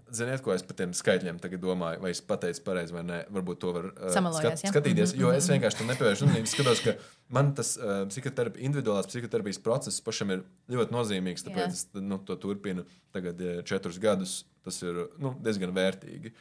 Ziniet, 0.08 0.40
ko 0.40 0.54
es 0.54 0.62
par 0.64 0.72
tiem 0.78 0.94
skaitļiem 0.96 1.36
tagad 1.36 1.60
domāju, 1.60 1.98
vai 2.00 2.14
es 2.14 2.22
pateicu 2.24 2.62
pareizi 2.64 2.94
vai 2.96 3.02
nē. 3.04 3.16
Varbūt 3.28 3.58
to 3.60 3.72
var 3.76 3.88
uh, 3.90 4.06
Samalojās, 4.14 4.62
ja? 4.64 4.70
skatīties. 4.72 5.12
Jo 5.20 5.34
es 5.36 5.44
vienkārši 5.52 5.82
tam 5.82 5.90
nepievēršu 5.92 6.24
uzmanību. 6.24 6.48
Skatos, 6.48 6.80
ka 6.80 6.94
man 7.36 7.50
tas 7.58 7.74
uh, 7.76 8.06
psihoterapi, 8.08 8.62
individuālās 8.64 9.10
psihoterapijas 9.10 9.60
process 9.60 10.00
pašam 10.06 10.32
ir 10.32 10.46
ļoti 10.72 10.96
nozīmīgs. 10.96 11.44
Jā. 11.44 11.50
Tāpēc 11.50 11.76
es 11.76 11.84
nu, 12.00 12.16
to 12.24 12.38
turpinu 12.40 12.86
tagad 13.12 13.42
uh, 13.44 13.58
četrus 13.68 14.00
gadus. 14.00 14.38
Tas 14.64 14.80
ir 14.80 15.02
nu, 15.20 15.34
diezgan 15.44 15.76
vērtīgi. 15.76 16.32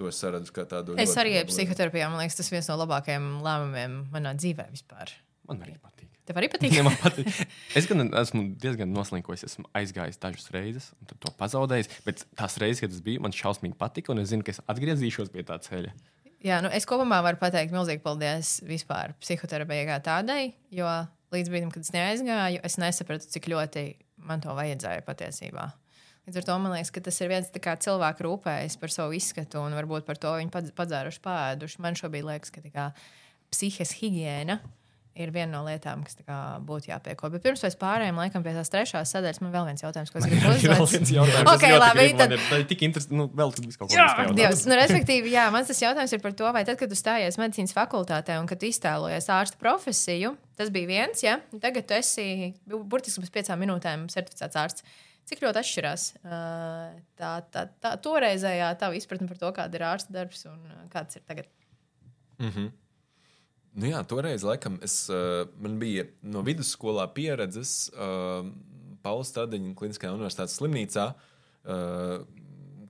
To 0.00 0.08
es 0.10 0.18
saredzu 0.18 0.50
kā 0.54 0.64
tādu. 0.66 0.96
Es 0.98 1.12
arī 1.20 1.36
ar 1.38 1.44
labu- 1.44 1.52
psihoterapiju, 1.54 2.08
man 2.10 2.24
liekas, 2.24 2.36
tas 2.40 2.48
viens 2.50 2.66
no 2.70 2.74
labākajiem 2.80 3.28
lēmumiem 3.44 3.92
manā 4.10 4.32
dzīvē 4.34 4.66
vispār. 4.72 5.12
Man 5.46 5.60
arī 5.62 5.76
patīk. 5.78 6.08
Tev 6.26 6.38
arī 6.40 6.48
patīk? 6.50 6.72
Ja 6.78 6.82
man 6.86 6.96
patīk. 6.98 7.28
Es 7.78 7.86
gan 7.86 8.02
esmu 8.08 8.42
diezgan 8.58 8.90
noslinkojis. 8.96 9.44
Esmu 9.50 9.68
aizgājis 9.76 10.18
dažas 10.18 10.50
reizes, 10.54 10.88
un 10.98 11.06
tad 11.12 11.20
to 11.22 11.30
pazaudējis. 11.38 11.90
Bet 12.06 12.24
tās 12.34 12.56
reizes, 12.62 12.80
kad 12.82 12.90
tas 12.94 13.04
bija, 13.04 13.20
man 13.22 13.30
šausmīgi 13.36 13.76
patika, 13.78 14.10
un 14.14 14.22
es 14.24 14.32
zinu, 14.32 14.42
ka 14.46 14.50
es 14.56 14.60
atgriezīšos 14.66 15.30
pie 15.34 15.44
tā 15.46 15.60
ceļa. 15.62 15.92
Jā, 16.44 16.58
nu 16.64 16.68
es 16.74 16.84
kopumā 16.88 17.22
varu 17.24 17.38
pateikt 17.40 17.72
milzīgi 17.72 18.02
paldies 18.04 18.56
vispār 18.68 19.14
psihoterapijai 19.22 19.86
kā 19.88 20.00
tādai, 20.04 20.42
jo 20.74 20.88
līdz 21.32 21.48
brīdim, 21.52 21.70
kad 21.72 21.86
es 21.86 21.92
neaizgāju, 21.94 22.60
es 22.68 22.76
nesapratu, 22.82 23.30
cik 23.32 23.46
ļoti 23.52 23.84
man 24.28 24.42
to 24.44 24.52
vajadzēja 24.58 25.04
patiesībā. 25.06 25.70
Līdz 26.24 26.40
ar 26.40 26.46
to 26.48 26.54
man 26.62 26.72
liekas, 26.72 26.92
ka 26.94 27.02
tas 27.04 27.20
ir 27.20 27.28
viens 27.28 27.50
kā 27.60 27.74
cilvēks 27.84 28.24
rūpējas 28.24 28.78
par 28.80 28.92
savu 28.92 29.12
izskatu 29.16 29.60
un 29.60 29.76
varbūt 29.76 30.06
par 30.06 30.16
to 30.20 30.32
viņi 30.38 30.52
padz- 30.54 30.72
padzēruši 30.76 31.20
pēduši. 31.24 31.82
Man 31.84 31.98
šobrīd 32.00 32.24
liekas, 32.24 32.54
ka 32.54 32.64
kā 32.72 32.86
psihes 33.52 33.92
higiēna 34.00 34.56
ir 35.14 35.30
viena 35.30 35.52
no 35.52 35.60
lietām, 35.66 36.00
kas 36.02 36.16
tā 36.18 36.24
kā 36.26 36.36
būtu 36.66 36.88
jāpieko. 36.90 37.28
Bet 37.30 37.42
pirms 37.44 37.60
mēs 37.62 37.76
pārējām 37.78 38.16
laikam 38.18 38.42
pie 38.42 38.50
tās 38.56 38.70
trešās 38.72 39.12
sadaļas, 39.14 39.40
man 39.44 39.52
vēl 39.54 39.68
viens 39.68 39.84
jautājums, 39.84 40.10
ko 40.10 40.18
es 40.18 40.26
gribu 40.26 40.40
Ir 40.42 40.72
vēl 40.74 40.82
uzdot. 40.82 40.94
viens 40.96 41.12
jautājums. 41.14 41.50
Ok, 41.54 41.62
Es 41.62 41.70
ļoti 41.70 41.80
labi, 41.84 42.00
gribu, 42.00 42.18
tad- 42.18 42.32
ir- 42.34 42.44
tā 42.50 42.58
ir 42.58 42.66
tik 42.72 42.82
interesanti. 42.88 43.14
Nu, 43.20 43.28
vēl 43.28 43.52
viss 43.62 43.78
kaut 43.78 43.90
pajautāt. 43.94 44.34
Dievs, 44.40 44.64
nu, 44.66 44.74
respektīvi, 44.80 45.30
jā, 45.36 45.44
mans 45.54 45.68
tas 45.70 45.80
jautājums 45.84 46.12
ir 46.12 46.20
par 46.26 46.32
to, 46.32 46.50
vai 46.52 46.64
tad, 46.64 46.78
kad 46.78 46.88
tu 46.90 46.98
stājies 46.98 47.38
medicīnas 47.38 47.72
fakultātē 47.78 48.40
un 48.40 48.46
kad 48.50 48.58
tu 48.58 48.66
iztēlojies 48.66 49.30
ārsta 49.30 49.56
profesiju, 49.62 50.34
tas 50.58 50.70
bija 50.74 50.86
viens, 50.90 51.22
ja 51.22 51.38
tagad 51.62 51.86
tu 51.86 51.94
esi 51.94 52.54
bu- 52.66 52.82
burtiski 52.84 53.22
pēc 53.22 53.30
piecām 53.38 53.62
minūtēm 53.62 54.08
certificēts 54.10 54.58
ārsts. 54.58 54.82
Cik 55.24 55.40
ļoti 55.40 55.56
atšķirās 55.62 56.02
tā, 57.16 57.30
tā, 57.54 57.62
tā 57.80 57.94
toreizējā 58.04 58.74
tā 58.76 58.90
izpratne 58.98 59.26
par 59.30 59.38
to, 59.40 59.52
kāda 59.56 59.74
ir 59.78 59.86
ārsta 59.88 60.12
darbs 60.12 60.44
un 60.50 60.58
kāds 60.92 61.16
ir 61.16 61.22
tagad? 61.24 61.46
Nu 63.74 63.90
jā, 63.90 64.00
toreiz 64.06 64.44
laikam 64.46 64.78
es, 64.86 65.00
uh, 65.10 65.48
man 65.58 65.80
bija 65.80 66.06
no 66.22 66.44
vidusskolā 66.46 67.08
pieredzes 67.14 67.88
uh, 67.90 68.46
Pauli 69.02 69.26
Stradiņa 69.26 69.74
Kliniskajā 69.78 70.14
universitātes 70.14 70.54
slimnīcā. 70.60 71.10
Uh, 71.64 72.22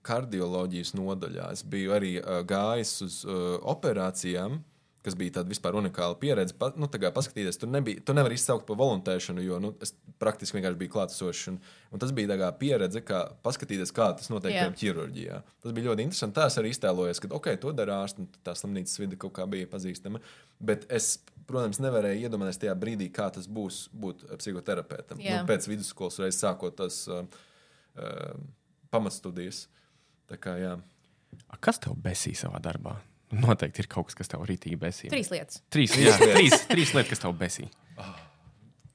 kardioloģijas 0.04 0.92
nodaļā. 0.98 1.48
Es 1.54 1.64
biju 1.64 1.94
arī 1.96 2.14
uh, 2.20 2.42
gājis 2.46 2.94
uz 3.06 3.20
uh, 3.24 3.56
operācijām, 3.72 4.60
kas 5.04 5.16
bija 5.18 5.36
tāda 5.38 5.52
vispār 5.52 5.76
unikāla 5.76 6.16
pieredze. 6.20 6.54
Pa, 6.56 6.70
nu, 6.80 6.88
paskatīties, 6.88 7.58
tur 7.60 7.68
nebija, 7.68 8.00
tu 8.06 8.14
nevari 8.16 8.38
izsaukt 8.38 8.64
par 8.68 8.78
voluntēšanu, 8.80 9.42
jo 9.44 9.58
nu, 9.60 9.72
es 9.84 9.92
praktiski 10.22 10.56
vienkārši 10.56 10.80
biju 10.80 10.92
klātesošs. 10.94 11.50
Un, 11.52 11.58
un 11.92 12.02
tas 12.02 12.14
bija 12.16 12.30
tā 12.32 12.38
kā 12.40 12.48
pieredze, 12.60 13.02
kā 13.04 13.20
paskatīties, 13.44 13.92
kā 13.94 14.08
tas 14.16 14.32
notiek 14.32 14.56
yeah. 14.56 14.72
ķirurģijā. 14.80 15.42
Tas 15.64 15.76
bija 15.76 15.90
ļoti 15.90 16.06
interesanti. 16.08 16.38
Tā 16.38 16.48
es 16.48 16.58
arī 16.62 16.72
iztēlojos, 16.72 17.20
ka 17.20 17.30
ok, 17.36 17.50
to 17.60 17.74
dara 17.76 18.00
ārsts, 18.06 18.24
un 18.24 18.30
tā 18.46 18.56
slimnīcas 18.56 19.00
vide 19.02 19.20
kaut 19.20 19.36
kā 19.36 19.46
bija 19.50 19.68
pazīstama. 19.70 20.22
Bet 20.64 20.88
es, 20.88 21.18
protams, 21.44 21.82
nevarēju 21.84 22.24
iedomāties 22.24 22.62
tajā 22.64 22.76
brīdī, 22.80 23.12
kā 23.12 23.28
tas 23.34 23.50
būs 23.50 23.86
būt 23.92 24.24
psihoterapeitam. 24.40 25.20
Jā. 25.20 25.42
Nu, 25.42 25.50
pēc 25.52 25.68
vidusskolas 25.68 26.20
reizes 26.24 26.40
sākot 26.40 26.80
tas 26.80 27.04
uh, 27.12 27.26
uh, 28.00 28.36
pamatstudijas. 28.94 29.66
Tā 30.32 30.40
kā, 30.40 30.56
jā. 30.56 30.78
A, 31.50 31.58
Kas 31.60 31.82
tev 31.82 31.98
besī 32.00 32.32
savā 32.38 32.62
darbā? 32.64 32.96
Noteikti 33.40 33.84
ir 33.84 33.88
kaut 33.90 34.08
kas, 34.08 34.18
kas 34.18 34.30
tev 34.30 34.44
rītīgi 34.48 34.78
besī. 34.80 35.10
Trīs 35.12 35.30
lietas. 35.32 35.62
Trīs, 35.72 35.96
jā, 36.06 36.14
trīs, 36.20 36.56
trīs 36.70 36.94
lietas, 36.96 37.10
kas 37.14 37.24
tev 37.24 37.34
besī. 37.40 37.66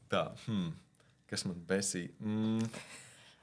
Tā, 0.09 0.23
hmm. 0.47 0.71
kas 1.29 1.45
man 1.45 1.59
besīja? 1.69 2.09
Mm. 2.23 2.65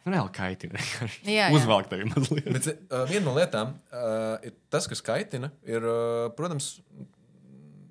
Nu, 0.07 0.13
reāli 0.15 0.33
kaitina. 0.35 0.83
Uzvelk 1.57 1.89
tevi 1.91 2.07
mazliet. 2.11 2.47
Bet 2.55 2.69
uh, 2.71 3.03
viena 3.11 3.27
no 3.27 3.35
lietām 3.35 3.75
uh, 3.91 4.37
ir 4.47 4.55
tas, 4.71 4.87
kas 4.91 5.03
kaitina, 5.07 5.51
ir, 5.67 5.83
uh, 5.83 6.29
protams, 6.39 6.77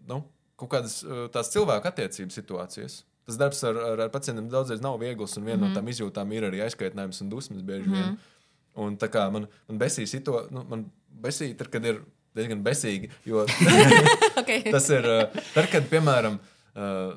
nu, 0.07 0.21
kaut 0.59 0.71
kādas 0.71 1.01
uh, 1.03 1.25
tās 1.31 1.51
cilvēku 1.51 1.91
attiecības 1.91 2.39
situācijas. 2.39 3.01
Tas 3.25 3.39
darbs 3.41 3.63
ar, 3.65 3.79
ar, 3.81 4.05
ar 4.05 4.13
pacientiem 4.13 4.47
daudzreiz 4.51 4.83
nav 4.83 4.99
viegls, 5.01 5.35
un 5.39 5.47
viena 5.47 5.57
mm 5.57 5.63
-hmm. 5.65 5.75
no 5.75 5.79
tām 5.81 5.91
izjūtām 5.91 6.31
ir 6.35 6.47
arī 6.47 6.61
aizkaitinājums 6.63 7.21
un 7.21 7.29
dusmas 7.29 7.61
bieži 7.61 7.89
vien. 7.89 8.05
Mm 8.05 8.15
-hmm. 8.15 8.33
Un 8.85 8.97
tā 8.97 9.07
kā 9.07 9.31
man, 9.31 9.47
man 9.67 9.79
besīja 9.79 10.07
situācija, 10.07 10.51
nu, 10.51 10.63
man 10.69 10.85
besīja, 11.21 11.57
tad, 11.57 11.67
kad 11.67 11.85
ir 11.85 12.01
diezgan 12.35 12.63
besīgi, 12.65 13.11
jo 13.27 13.45
Okay. 14.41 14.65
tas 14.67 14.89
ir, 14.93 15.07
uh, 15.07 15.45
tad, 15.55 15.69
kad, 15.71 15.87
piemēram, 15.91 16.37
uh, 16.75 17.15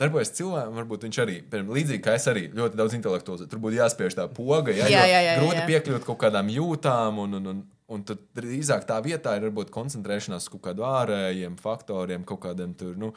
darbojas 0.00 0.32
cilvēks, 0.36 0.72
varbūt 0.76 1.08
viņš 1.08 1.18
arī, 1.24 1.40
piemēram, 1.42 1.74
līdzīgi 1.76 2.04
kā 2.04 2.14
es 2.18 2.28
arī, 2.30 2.46
ļoti 2.56 2.78
daudz 2.78 2.96
intelektuāls. 2.96 3.44
Tur 3.50 3.60
būtu 3.64 3.78
jāspiež 3.80 4.16
tā 4.16 4.28
poga, 4.32 4.72
jā, 4.76 4.88
Jā, 4.88 5.04
jā, 5.08 5.20
jā, 5.26 5.34
grūti 5.40 5.60
jā. 5.60 5.66
piekļūt 5.74 6.06
kaut 6.08 6.20
kādām 6.22 6.48
jūtām, 6.52 7.20
un, 7.24 7.36
un, 7.40 7.50
un, 7.52 7.60
un 7.96 8.06
tad 8.08 8.22
drīzāk 8.38 8.86
tā 8.88 9.00
vietā 9.04 9.36
ir 9.36 9.48
varbūt 9.48 9.72
koncentrēšanās 9.74 10.48
uz 10.48 10.54
kaut 10.54 10.64
kādiem 10.68 10.88
ārējiem 10.88 11.60
faktoriem, 11.60 12.24
kaut 12.28 12.42
kādiem 12.46 12.72
tur. 12.80 12.96
Nu, 13.00 13.12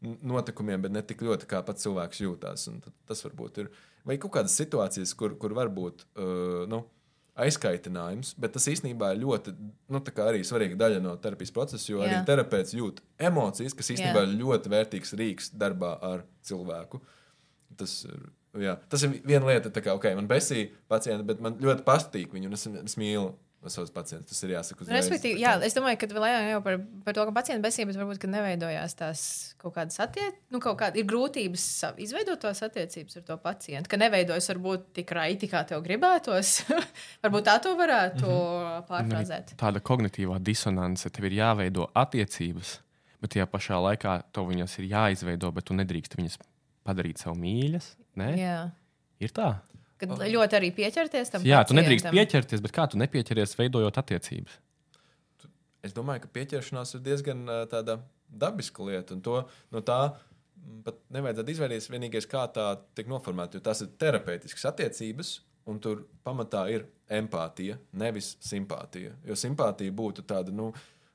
notikumiem, 0.00 0.82
bet 0.84 0.94
ne 0.94 1.02
tik 1.02 1.24
ļoti 1.26 1.48
kā 1.50 1.62
pats 1.66 1.82
cilvēks 1.86 2.20
tad 2.84 2.92
Tas 3.08 3.24
varbūt 3.24 3.64
ir. 3.64 3.72
Vai 4.06 4.16
kaut 4.20 4.36
kādas 4.36 4.54
situācijas, 4.56 5.14
kur, 5.18 5.34
kur 5.40 5.54
var 5.56 5.72
būt 5.74 6.04
uh, 6.14 6.64
nu, 6.70 6.84
aizkaitinājums, 7.44 8.32
bet 8.40 8.54
tas 8.56 8.66
īstenībā 8.70 9.12
ir 9.14 9.22
ļoti 9.22 9.54
nu, 9.94 10.00
arī 10.24 10.42
svarīga 10.46 10.78
daļa 10.80 11.02
no 11.04 11.14
terapijas 11.22 11.54
procesa, 11.54 11.86
jo 11.90 12.02
Jā. 12.02 12.08
Arī 12.08 12.20
terapeits 12.28 12.74
jūt 12.76 13.02
emocijas, 13.30 13.76
kas 13.78 13.92
īstenībā 13.94 14.24
ir 14.26 14.34
ļoti 14.40 14.72
vērtīgs 14.74 15.14
rīks 15.20 15.52
darbā 15.58 15.94
ar 16.10 16.24
cilvēku. 16.48 17.00
Tas 17.78 18.00
ir, 18.08 18.24
jā, 18.64 18.74
tas 18.90 19.04
ir 19.06 19.18
viena 19.26 19.50
lieta, 19.50 19.72
kā 19.74 19.94
okay, 19.94 20.16
man 20.18 20.30
besīja 20.30 20.72
pacienti, 20.90 21.26
bet 21.28 21.42
man 21.44 21.58
ļoti 21.62 21.86
patīk 21.86 22.34
viņu 22.34 22.50
un 22.50 22.58
es, 22.58 22.66
es 22.82 22.98
mīlu 23.00 23.30
savus 23.66 23.90
pacientus. 23.90 24.30
Tas 24.30 24.44
ir 24.46 24.52
jāsaka 24.54 24.84
uzreiz. 24.84 25.00
Respektīvi, 25.02 25.40
jā, 25.42 25.56
es 25.66 25.74
domāju, 25.74 25.98
ka 25.98 26.08
vēl 26.12 26.26
jau 26.52 26.60
par, 26.62 26.76
par 27.04 27.16
to, 27.16 27.24
ka 27.26 27.34
pacienta 27.34 27.64
besība, 27.66 27.90
bet 27.90 27.98
varbūt 27.98 28.20
ka 28.22 28.30
neveidojās 28.30 28.94
tās 28.98 29.22
kaut 29.58 29.74
kādas 29.74 29.98
attiecības, 30.04 30.38
nu, 30.54 30.60
kaut 30.62 30.78
kāda 30.78 31.00
ir 31.00 31.06
grūtības 31.10 31.64
izveidot 32.04 32.40
tās 32.44 32.62
attiecības 32.64 33.18
ar 33.18 33.24
to 33.26 33.38
pacientu, 33.42 33.90
ka 33.90 33.98
neveidojas 34.00 34.50
varbūt 34.52 34.88
tik 35.00 35.14
raiti, 35.18 35.50
kā 35.50 35.64
tev 35.68 35.82
gribētos. 35.86 36.54
varbūt 37.24 37.48
tā 37.50 37.58
to 37.64 37.74
varētu 37.78 38.26
mm 38.26 38.36
-hmm. 38.38 38.88
pārfrāzēt. 38.92 39.54
Tāda 39.58 39.82
kognitīvā 39.82 40.38
disonance, 40.38 41.10
tev 41.10 41.26
ir 41.26 41.40
jāveido 41.42 41.90
attiecības, 41.94 42.78
bet 43.20 43.34
tajā 43.34 43.46
pašā 43.50 43.82
laikā 43.82 44.20
tev 44.32 44.46
viņas 44.52 44.78
ir 44.78 44.92
jāizveido, 44.94 45.50
bet 45.52 45.64
tu 45.64 45.74
nedrīkst 45.74 46.14
viņas 46.14 46.38
padarīt 46.86 47.18
sev 47.18 47.34
mīļas. 47.34 47.96
Ne? 48.14 48.34
Jā. 48.38 48.70
Ir 49.18 49.34
tā. 49.34 49.58
Kad 49.98 50.14
ļoti 50.30 50.58
arī 50.58 50.70
pieķerties 50.76 51.32
tam. 51.34 51.44
Jā, 51.46 51.64
tu 51.66 51.74
nedrīkst 51.74 52.06
pacientam. 52.06 52.18
pieķerties, 52.18 52.62
bet 52.64 52.74
kā 52.74 52.86
tu 52.90 53.00
nepieķeries, 53.00 53.56
veidojot 53.58 53.98
attiecības? 53.98 54.58
Es 55.86 55.94
domāju, 55.94 56.24
ka 56.24 56.32
pieķeršanās 56.38 56.94
ir 56.96 57.02
diezgan 57.06 57.44
tāda 57.70 57.98
dabiska 58.28 58.86
lieta. 58.86 59.16
un 59.16 59.22
To, 59.24 59.42
no 59.74 59.82
tā 59.82 59.98
mm, 60.10 60.80
pat 60.86 61.00
nevajadzētu 61.14 61.54
izvairīties. 61.54 61.90
Vienīgais, 61.92 62.28
kā 62.30 62.44
tā 62.54 62.68
tiek 62.98 63.10
noformēta, 63.10 63.58
jo 63.58 63.66
tās 63.66 63.82
ir 63.84 63.92
terapeitiskas 63.98 64.68
attiecības, 64.72 65.32
un 65.68 65.80
tur 65.82 66.04
pamatā 66.26 66.64
ir 66.72 66.86
empātija, 67.10 67.78
nevis 67.98 68.36
simpātija. 68.44 69.14
Jo 69.26 69.36
simpātija 69.38 69.94
būtu 69.94 70.24
tāda, 70.28 70.54
nu, 70.54 70.70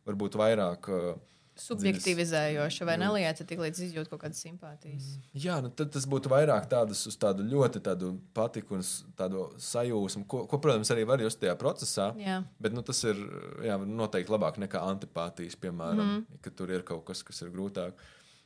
varbūt 0.07 0.39
vairāk. 0.39 0.89
ā, 0.89 1.13
Subjektivizējoša 1.59 2.85
vai 2.87 2.95
nelieta 2.97 3.45
tik 3.45 3.59
līdz 3.61 3.81
izjūt 3.85 4.09
kaut 4.09 4.23
kādas 4.23 4.39
simpātijas. 4.41 5.11
Jā, 5.37 5.59
nu 5.61 5.69
tad 5.69 5.91
tas 5.93 6.07
būtu 6.09 6.31
vairāk 6.31 6.65
tādas 6.71 7.03
uz 7.09 7.17
tādu 7.21 7.45
ļoti 7.45 7.81
tādu 7.85 8.09
patiku 8.33 8.79
un 8.79 8.81
tādu 9.19 9.45
sajūsmu, 9.61 10.25
ko, 10.29 10.43
ko, 10.49 10.59
protams, 10.63 10.89
arī 10.95 11.05
var 11.05 11.21
just 11.21 11.41
tajā 11.43 11.53
procesā. 11.61 12.09
Jā. 12.17 12.39
Bet 12.57 12.73
nu, 12.73 12.81
tas 12.85 13.03
ir 13.05 13.21
jā, 13.67 13.77
noteikti 13.85 14.33
labāk 14.33 14.57
nekā 14.65 14.81
antipātijas, 14.95 15.59
piemēram, 15.61 16.03
mm. 16.03 16.41
ka 16.41 16.55
tur 16.57 16.73
ir 16.73 16.85
kaut 16.87 17.05
kas, 17.11 17.21
kas 17.27 17.45
ir 17.45 17.53
grūtāk. 17.53 18.01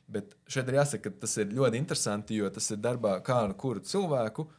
Bet 0.08 0.36
šeit 0.48 0.68
ir 0.68 0.80
jāsaka, 0.82 1.08
ka 1.08 1.24
tas 1.24 1.40
ir 1.40 1.52
ļoti 1.56 1.80
interesanti, 1.80 2.36
jo 2.42 2.48
tas 2.52 2.68
ir 2.72 2.80
darbā 2.84 3.18
kā 3.24 3.42
ar 3.48 3.56
kuru 3.56 3.84
cilvēku. 3.84 4.50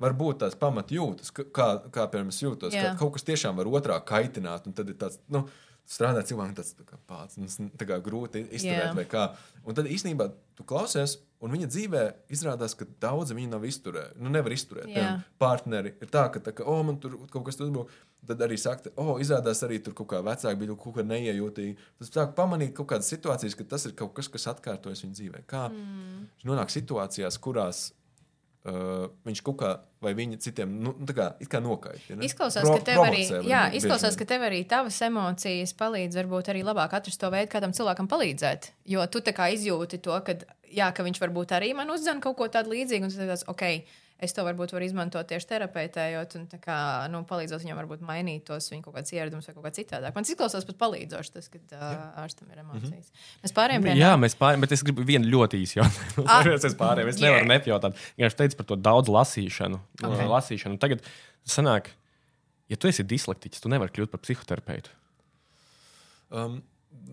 Var 0.00 0.14
būt 0.18 0.40
tās 0.42 0.56
pamatjūtas, 0.58 1.30
kā, 1.32 1.66
kā 1.94 2.08
piemēram, 2.10 2.32
es 2.34 2.40
jūtos, 2.42 2.74
Jā. 2.74 2.88
ka 2.90 3.04
kaut 3.04 3.12
kas 3.14 3.24
tiešām 3.28 3.60
var 3.60 3.68
otrā 3.70 4.00
kaitināt, 4.02 4.64
un 4.66 4.74
tad 4.74 4.88
ir 4.90 4.96
tāds, 4.98 5.20
nu, 5.30 5.44
strādā 5.88 6.24
cilvēkam 6.26 6.56
tā 6.56 6.86
kā 6.88 6.98
pats, 7.08 7.38
tas 7.38 7.58
tā 7.78 7.88
kā 7.88 7.98
grūti 8.02 8.44
izturēt, 8.56 8.98
kā. 9.10 9.28
Un 9.64 9.76
tad 9.76 9.88
īstenībā 9.90 10.28
tu 10.56 10.64
klausies, 10.68 11.18
un 11.44 11.52
viņa 11.52 11.68
dzīvē 11.70 12.02
izrādās, 12.32 12.76
ka 12.78 12.86
daudzi 13.02 13.36
viņi 13.36 13.52
nav 13.52 13.66
izturējuši. 13.68 14.20
Nu, 14.22 14.32
nevar 14.32 14.54
izturēt. 14.54 14.88
Jā. 14.88 14.94
Piemēram, 14.94 15.24
partneri 15.40 15.94
ir 15.98 16.10
tā, 16.12 16.26
ka, 16.32 16.42
tā, 16.44 16.54
ka 16.56 16.66
oh, 16.70 16.80
man 16.86 17.00
tur 17.02 17.18
kaut 17.32 17.48
kas 17.48 17.60
uzbūvēts. 17.60 18.02
Tad 18.24 18.40
arī 18.40 18.56
saka, 18.56 18.88
oh, 18.96 19.18
izrādās 19.20 19.60
arī 19.66 19.82
tur 19.84 19.92
kaut 19.98 20.08
kā 20.14 20.22
vecāki 20.24 20.62
bija 20.62 20.76
kaut 20.80 20.94
kā 20.96 21.04
neiejūtīgi. 21.04 21.74
Tas 22.00 22.12
sāk 22.14 22.32
pamanīt 22.38 22.72
kaut 22.76 22.88
kādas 22.94 23.10
situācijas, 23.12 23.56
ka 23.58 23.66
tas 23.74 23.84
ir 23.84 23.92
kaut 23.98 24.14
kas, 24.16 24.30
kas 24.32 24.48
atkārtojas 24.54 25.04
viņa 25.04 25.18
dzīvē. 25.18 25.42
Kā 25.50 25.66
mm. 25.68 26.22
nonāk 26.48 26.72
situācijās, 26.72 27.36
kurās 27.44 27.90
uh, 28.68 29.08
viņš 29.26 29.42
kaut 29.44 29.58
kā 29.60 29.72
vai 30.04 30.12
viņa 30.16 30.38
citiem 30.44 30.72
nu, 30.84 30.92
nu, 30.98 31.08
tā 31.08 31.16
kā, 31.16 31.28
it 31.40 31.50
kā 31.52 31.60
nokaitina. 31.64 32.20
Izklausās, 32.26 32.66
Pro- 32.66 32.78
ka 32.78 32.86
tev 32.90 33.02
arī, 33.06 33.24
jā, 33.48 33.62
izklausās, 33.78 34.18
ka 34.20 34.26
tev 34.28 34.44
arī 34.46 34.62
tavas 34.68 35.00
emocijas 35.06 35.74
palīdz 35.78 36.20
varbūt 36.20 36.52
arī 36.52 36.64
labāk 36.66 36.96
atrast 36.98 37.20
to 37.20 37.30
veidu, 37.32 37.50
kādam 37.52 37.74
cilvēkam 37.76 38.10
palīdzēt. 38.10 38.72
Jo 38.94 39.06
tu 39.08 39.24
tā 39.24 39.34
kā 39.36 39.50
izjūti 39.54 40.00
to, 40.04 40.16
ka, 40.26 40.36
jā, 40.72 40.90
ka 40.96 41.06
viņš 41.06 41.20
varbūt 41.22 41.56
arī 41.56 41.72
man 41.76 41.92
uzzina 41.94 42.20
kaut 42.24 42.38
ko 42.40 42.48
tādu 42.52 42.74
līdzīgu, 42.76 43.08
un 43.08 43.14
tu 43.14 43.28
tāds, 43.28 43.46
ok, 43.50 43.64
es 44.22 44.34
to 44.34 44.44
varbūt 44.46 44.72
varu 44.74 44.86
izmantot 44.86 45.26
tieši 45.28 45.48
terapeitējot, 45.50 46.36
un 46.38 46.44
tā 46.50 46.58
kā, 46.62 46.76
nu, 47.12 47.22
palīdzot 47.28 47.64
viņam 47.64 47.80
varbūt 47.82 48.04
mainīt 48.06 48.44
tos 48.48 48.68
viņa 48.70 48.84
kaut 48.86 48.96
kādas 48.96 49.14
ieradumus 49.16 49.48
vai 49.48 49.54
kaut 49.56 49.66
kā 49.66 49.72
citādāk. 49.80 50.14
Man 50.14 50.26
tas 50.26 50.34
izklausās 50.34 50.66
pat 50.68 50.78
palīdzoši, 50.80 51.32
tas, 51.34 51.50
kad 51.52 51.74
uh, 51.76 51.88
ārstam 52.22 52.52
ir 52.54 52.62
emocijas. 52.62 53.10
Mēs 53.42 53.56
pārējām 53.56 53.86
pie 53.86 53.96
Jā, 53.98 54.12
mēs 54.20 54.38
pārējām, 54.40 54.66
bet 54.66 54.76
es 54.76 54.84
gribu 54.86 55.06
vienu 55.08 55.30
ļoti 55.34 55.60
īsu 55.64 55.80
jautājumu. 55.80 56.26
Ah, 56.34 56.46
es 56.54 56.78
pārējām, 56.78 57.10
es 57.10 57.20
jā. 57.20 57.28
nevaru 57.28 57.50
nepajautāt. 57.50 57.98
Viņš 58.20 58.38
teica 58.38 58.60
par 58.60 58.70
to 58.70 58.78
daudz 58.80 59.10
lasīšanu. 59.12 59.80
Ok. 60.00 60.06
Okay. 60.08 60.30
lasīšanu. 60.30 60.80
Tagad 60.82 61.04
sanāk, 61.48 61.90
ja 62.70 62.78
tu 62.80 62.90
esi 62.90 63.06
dislektiķis, 63.06 63.64
tu 63.64 63.72
nevari 63.72 63.92
kļūt 63.94 64.14
par 64.14 64.22
psihoterapeitu. 64.24 64.94
Um, 66.34 66.62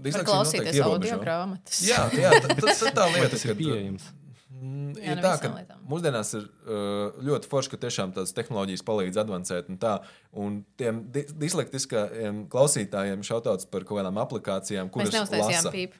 klausīties 0.02 0.80
audio 0.86 1.20
grāmatas. 1.22 1.84
Jā, 1.86 2.06
tā- 2.14 2.24
jā 2.24 2.32
tā, 2.40 2.56
tā, 2.56 2.74
tā, 2.96 3.06
lieta, 3.14 3.30
tas 3.34 3.46
ir 3.46 3.54
kad, 3.54 3.62
pieejams? 3.62 4.08
Mm, 4.08 4.18
Jā, 4.18 4.21
ir 4.60 5.16
ne 5.16 5.24
tā, 5.24 5.34
ka 5.42 5.52
lietām. 5.56 5.82
mūsdienās 5.90 6.34
ir 6.38 6.46
uh, 6.48 7.20
ļoti 7.24 7.50
forši, 7.52 7.72
ka 7.74 7.80
tiešām 7.86 8.14
tādas 8.18 8.36
tehnoloģijas 8.38 8.84
palīdz 8.88 9.20
avansēt. 9.24 9.72
Un, 9.72 9.80
tā, 9.82 9.94
un 10.38 10.62
tiem 10.80 11.04
di 11.14 11.26
dislektiskajiem 11.44 12.46
klausītājiem 12.52 13.24
šautauts 13.28 13.70
par 13.72 13.88
kaut 13.88 14.02
kādām 14.02 14.20
aplikācijām, 14.22 14.90
Mēs 14.90 14.96
kuras 14.98 15.16
neuztaisījām 15.18 15.68
lasa. 15.68 15.76
pīpu. 15.76 15.96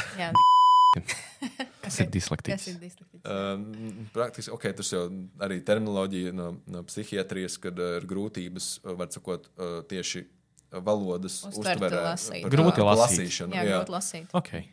Jā, 0.20 0.32
Kas 1.84 2.00
ir 2.02 2.10
dislektiķis? 2.10 2.98
Um, 3.22 3.62
praktiski, 4.14 4.50
ok, 4.54 4.66
tas 4.80 4.90
jau 4.92 5.04
arī 5.42 5.60
terminoloģija 5.66 6.34
no, 6.34 6.50
no 6.70 6.82
psihiatrijas, 6.88 7.56
kad 7.62 7.78
uh, 7.78 7.96
ir 8.00 8.06
grūtības, 8.10 8.72
var 8.98 9.10
sakot, 9.14 9.46
uh, 9.54 9.80
tieši 9.90 10.26
valodas 10.86 11.40
uztverē. 11.50 12.04
Grūti 12.50 12.84
lasīt. 12.86 13.40
Jā, 13.40 13.64
grūti 13.66 13.94
lasīt. 13.94 14.36
Okay. 14.36 14.68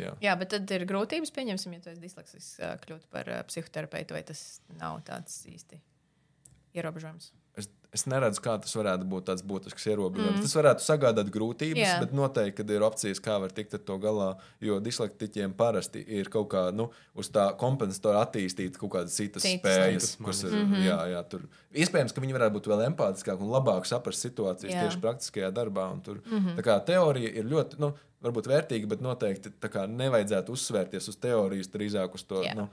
Jā. 0.00 0.14
Jā, 0.24 0.34
bet 0.40 0.52
tad 0.54 0.70
ir 0.74 0.86
grūtības, 0.88 1.32
pieņemsim, 1.34 1.76
ja 1.76 1.84
tu 1.84 1.92
esi 1.92 2.02
disleksisks, 2.02 2.58
kļūt 2.84 3.08
par 3.14 3.30
psihoterapeitu, 3.50 4.16
vai 4.16 4.24
tas 4.26 4.44
nav 4.80 5.00
tāds 5.06 5.42
īsti 5.50 5.80
ierobežojums. 6.78 7.30
Es, 7.94 8.04
neredzu, 8.10 8.42
kā 8.42 8.56
tas 8.58 8.74
varētu 8.74 9.06
būt 9.06 9.28
tāds 9.28 9.44
būtisks 9.46 9.86
ierobežojums. 9.92 10.40
Mm. 10.40 10.44
Tas 10.46 10.56
varētu 10.58 10.82
sagādāt 10.82 11.30
grūtības. 11.34 11.78
Jā. 11.78 11.98
bet 12.02 12.14
noteikti 12.16 12.56
kad 12.58 12.72
ir 12.74 12.84
opcijas, 12.86 13.20
kā 13.22 13.36
var 13.42 13.54
tikt 13.54 13.76
ar 13.78 13.82
to 13.86 13.98
galā. 14.02 14.30
Jo 14.64 14.80
dislektiķiem 14.82 15.54
parasti 15.58 16.02
ir 16.18 16.30
kaut 16.32 16.48
kā 16.54 16.64
nu, 16.74 16.88
uz 17.14 17.30
tā 17.34 17.46
kompensatora 17.60 18.24
attīstīt 18.26 18.78
kaut 18.80 18.96
kādas 18.96 19.14
citas, 19.14 19.46
Citas 19.46 19.62
spējas, 19.62 20.08
kas 20.24 20.42
ir. 20.42 20.56
Mm 20.56 20.72
-hmm. 20.72 20.86
jā, 20.88 20.98
jā, 21.14 21.22
tur. 21.28 21.46
Iespējams, 21.74 22.14
ka 22.14 22.20
viņi 22.20 22.36
varētu 22.38 22.56
būt 22.58 22.70
vēl 22.72 22.86
empātiskāki 22.88 23.42
un 23.42 23.54
labāk 23.54 23.86
saprast 23.86 24.26
situācijas 24.26 24.72
Jā. 24.72 24.80
jā. 24.80 24.88
tieši 24.88 25.00
praktiskajā 25.00 25.50
darbā. 25.50 25.92
un 25.92 26.00
Tur, 26.00 26.20
mm. 26.26 26.38
-hmm. 26.38 26.56
Tā 26.56 26.62
kā 26.62 26.84
teorija 26.84 27.30
ir 27.30 27.44
ļoti. 27.44 27.78
Nu, 27.78 27.94
Varbūt 28.24 28.46
vērtīga, 28.48 28.88
bet 28.88 29.02
noteikti 29.04 29.50
tā 29.60 29.68
kā 29.68 29.82
nevajadzētu 29.86 30.52
uzsvērties 30.52 31.08
uz 31.08 31.16
teorijas, 31.16 31.68
drīzāk 31.68 32.14
uz 32.14 32.22
to 32.24 32.40
Jā. 32.40 32.54
nu, 32.56 32.68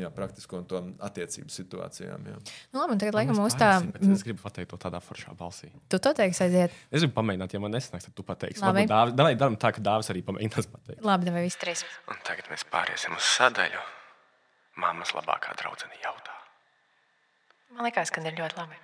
jā, 0.00 0.08
praktisko 0.14 0.56
un 0.62 0.64
to 0.70 0.78
attiecību 1.04 1.50
situācijām. 1.52 2.24
Jā. 2.30 2.36
Nu, 2.72 2.80
labi, 2.80 2.96
tagad 3.00 3.14
laikam 3.18 3.36
mums 3.36 3.54
tā. 3.58 3.70
Es 4.12 4.22
gribu 4.26 4.40
pateikt 4.42 4.70
to 4.72 4.78
tādā 4.80 5.00
foršā 5.04 5.34
balsī. 5.36 5.68
Tu 5.88 5.98
to 5.98 6.12
teiksi 6.16 6.44
aiziet. 6.46 6.72
Es 6.90 7.02
gribu 7.04 7.14
pamēģināt, 7.20 7.52
ja 7.52 7.60
man 7.60 7.70
nesanāks, 7.76 8.08
tad 8.08 8.14
tu 8.16 8.22
pateiksi. 8.22 8.62
Labi. 8.64 8.86
Dāvi- 8.88 9.14
Davai 9.18 9.34
darām 9.36 9.56
tā, 9.60 9.72
ka 9.76 9.80
dāvis 9.84 10.08
arī 10.14 10.22
pamēģinās 10.24 10.70
pateikt. 10.72 11.04
Labi, 11.04 11.30
vai 11.30 11.42
viss 11.44 11.56
trīs? 11.60 11.84
Un 12.08 12.16
tagad 12.24 12.48
mēs 12.48 12.64
pāriesim 12.72 13.12
uz 13.16 13.22
sadaļu. 13.36 13.84
Māmas 14.78 15.12
labākā 15.12 15.54
draudzene 15.58 15.96
jautā. 16.04 16.34
Man 17.74 17.84
liekas, 17.84 18.10
ka 18.14 18.22
ir 18.24 18.32
ļoti 18.38 18.56
labi. 18.56 18.76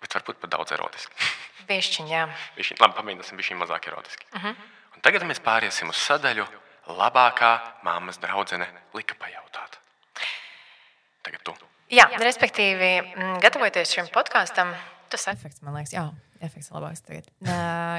Bet 0.00 0.14
varbūt 0.16 0.38
pat 0.40 0.50
daudz 0.54 0.72
erotiski. 0.76 1.12
Bišķiņ, 1.68 2.06
jā. 2.12 2.22
Bišķiņ, 2.56 2.78
labi, 2.80 2.94
pamēģināsim 3.00 3.40
viņa 3.40 3.58
mazāk 3.64 3.88
erotiski. 3.90 4.26
Uh 4.36 4.44
-huh. 4.44 4.54
Un 4.94 5.00
tagad 5.02 5.22
mēs 5.26 5.40
pāriesim 5.42 5.88
uz 5.88 5.96
sadaļu. 5.96 6.46
Labākā 6.90 7.50
māmas 7.84 8.18
draudzene 8.20 8.66
lika 8.94 9.14
pajautāt. 9.14 9.79
Tagad 11.26 11.44
Jā, 11.90 12.06
respektīvi, 12.22 12.90
mm, 13.02 13.38
gatavoties 13.42 13.90
šim 13.90 14.08
podkāstam, 14.14 14.70
tas 15.10 15.26
efekts, 15.32 15.60
man 15.66 15.74
liekas, 15.74 15.94
jā. 15.96 16.06
Efekts 16.40 16.70
labāks 16.72 17.02
tagad. 17.04 17.26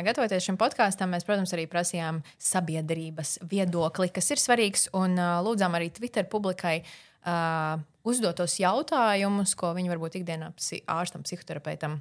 Gatavoties 0.08 0.48
šim 0.48 0.56
podkāstam, 0.58 1.12
mēs, 1.14 1.26
protams, 1.28 1.52
arī 1.54 1.68
prasījām 1.70 2.24
sabiedrības 2.42 3.36
viedokli, 3.46 4.08
kas 4.10 4.32
ir 4.34 4.42
svarīgs, 4.42 4.88
un 4.98 5.14
lūdzām 5.46 5.76
arī 5.78 5.92
Twitter 5.94 6.26
publikai 6.26 6.80
uh, 6.82 7.76
uzdotos 8.08 8.56
jautājumus, 8.58 9.54
ko 9.60 9.76
viņi 9.78 9.92
varbūt 9.92 10.18
ikdienā 10.22 10.50
psi 10.58 10.82
ārstam, 10.90 11.22
psihoterapeitam 11.28 12.00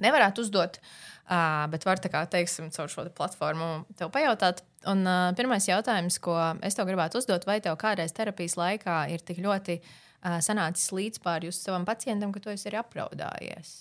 nevarētu 0.00 0.46
uzdot. 0.46 0.78
Uh, 1.24 1.66
bet 1.72 1.84
var 1.84 2.00
tā 2.00 2.08
kā 2.12 2.22
teiksim, 2.32 2.70
caur 2.72 2.88
šo 2.92 3.04
platformu 3.12 3.84
tev 3.98 4.08
pajautāt. 4.14 4.64
Un 4.88 5.04
uh, 5.04 5.34
pirmais 5.36 5.68
jautājums, 5.68 6.16
ko 6.24 6.38
es 6.64 6.78
tev 6.78 6.88
gribētu 6.88 7.20
uzdot, 7.20 7.44
vai 7.48 7.58
tev 7.64 7.76
kādreiz 7.80 8.16
terapijas 8.16 8.56
laikā 8.60 9.02
ir 9.12 9.24
tik 9.24 9.44
ļoti 9.44 9.78
uh, 9.82 9.92
sanācis 10.24 10.92
līdzpār 10.94 11.48
jūs 11.48 11.60
savam 11.60 11.84
pacientam, 11.88 12.32
ka 12.32 12.40
tu 12.40 12.52
esi 12.52 12.70
arī 12.70 12.80
apraudājies? 12.80 13.72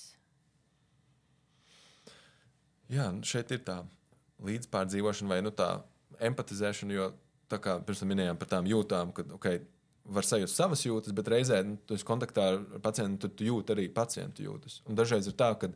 Jā, 2.91 3.09
nu, 3.15 3.23
šeit 3.25 3.51
ir 3.55 3.63
tā 3.65 3.79
līdzpārdzīvošana 4.43 5.31
vai 5.31 5.39
nu, 5.45 5.53
tā 5.55 5.69
empatizēšana, 6.23 6.97
jo 6.97 7.11
tā 7.51 7.59
kā 7.63 7.77
pirms 7.85 8.03
tam 8.03 8.11
minējām 8.11 8.39
par 8.39 8.51
tām 8.51 8.67
jūtām, 8.69 9.13
ka 9.15 9.25
okay, 9.37 9.61
var 10.03 10.27
sajust 10.27 10.59
savas 10.59 10.83
jūtas, 10.83 11.15
bet 11.15 11.31
reizē 11.31 11.61
nu, 11.65 11.77
tu 11.87 11.95
esi 11.95 12.07
kontaktā 12.07 12.49
ar 12.53 12.83
pacientu, 12.83 13.27
tad 13.27 13.37
tu 13.39 13.47
jūti 13.47 13.75
arī 13.75 13.87
pacientu 13.93 14.43
jūtas. 14.45 14.81
Un 14.89 14.99
dažreiz 14.99 15.29
ir 15.29 15.37
tā, 15.39 15.53
ka 15.59 15.71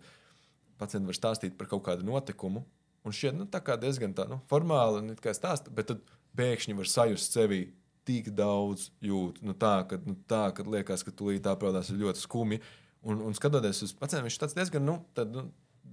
pacients 0.81 1.07
var 1.07 1.17
stāstīt 1.17 1.55
par 1.57 1.71
kaut 1.71 1.85
kādu 1.87 2.05
notikumu, 2.07 2.65
un 3.07 3.15
šķiet 3.15 3.37
nu, 3.39 3.47
tā 3.47 3.61
diezgan 3.79 4.13
tā, 4.17 4.27
nu, 4.29 4.41
formāli, 4.51 5.15
stāsta, 5.31 5.71
bet 5.73 5.93
tad 5.93 6.03
pēkšņi 6.37 6.75
var 6.77 6.91
sajust 6.91 7.37
sevi 7.39 7.63
tik 8.07 8.29
daudz 8.35 8.89
jūtu. 9.03 9.43
Nu, 9.45 9.55
tā, 9.57 9.81
ka, 9.89 9.99
nu, 10.07 10.15
tā, 10.29 10.47
ka 10.55 10.65
liekas, 10.67 11.03
ka 11.05 11.13
tu 11.13 11.29
līdzi 11.31 11.51
aprādās 11.51 11.91
ir 11.91 12.01
ļoti 12.01 12.23
skumji. 12.23 12.61
Un, 13.07 13.21
un 13.23 13.35
skatoties 13.37 13.83
uz 13.85 13.93
pacientu, 13.95 14.25
viņš 14.25 14.39
ir 14.39 14.55
diezgan 14.57 14.87
nu, 14.87 14.97
tad, 15.15 15.31
nu, 15.31 15.47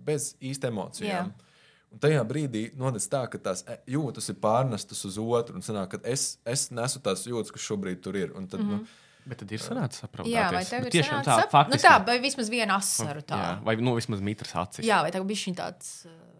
bez 0.07 0.33
īsta 0.42 0.70
emocijām. 0.72 1.31
Jā. 1.31 1.53
Un 1.94 2.03
tajā 2.03 2.24
brīdī 2.27 2.64
notic 2.79 3.07
tā, 3.11 3.22
ka 3.31 3.38
tās 3.38 3.62
e, 3.70 3.77
jūtas 3.94 4.27
ir 4.33 4.38
pārnestas 4.42 5.05
uz 5.07 5.18
otru, 5.22 5.61
un 5.61 5.62
sanāk, 5.62 5.94
ka 5.94 6.00
es, 6.11 6.40
es 6.42 6.66
nesu 6.74 7.03
tās 7.05 7.22
jūtas, 7.29 7.55
kas 7.55 7.66
šobrīd 7.68 8.03
tur 8.03 8.18
ir. 8.18 8.35
Un 8.35 8.48
tad, 8.50 8.64
mm 8.64 8.70
-hmm. 8.70 8.85
nu, 8.85 9.03
Bet 9.24 9.38
tad 9.40 9.53
ir 9.57 9.61
sanācis 9.62 10.03
saprotams. 10.03 10.35
Jā, 10.35 10.50
vai 10.53 10.64
tev 10.68 10.85
ir 10.85 10.92
tiešām 10.92 11.22
tā, 11.24 11.38
sap... 11.40 11.50
faktiski... 11.50 11.81
nu, 11.81 11.88
tā, 11.88 12.07
vai 12.07 12.18
vismaz 12.20 12.50
viena 12.53 12.77
asaru 12.77 13.22
tā. 13.24 13.38
Jā, 13.40 13.53
vai 13.64 13.77
nu 13.81 13.94
vismaz 13.96 14.20
mitras 14.20 14.53
acis. 14.55 14.85
Jā, 14.85 15.00
vai 15.00 15.12
tā 15.14 15.22
bija 15.24 15.40
šī 15.46 15.55
tāds. 15.57 16.05
Uh... 16.05 16.34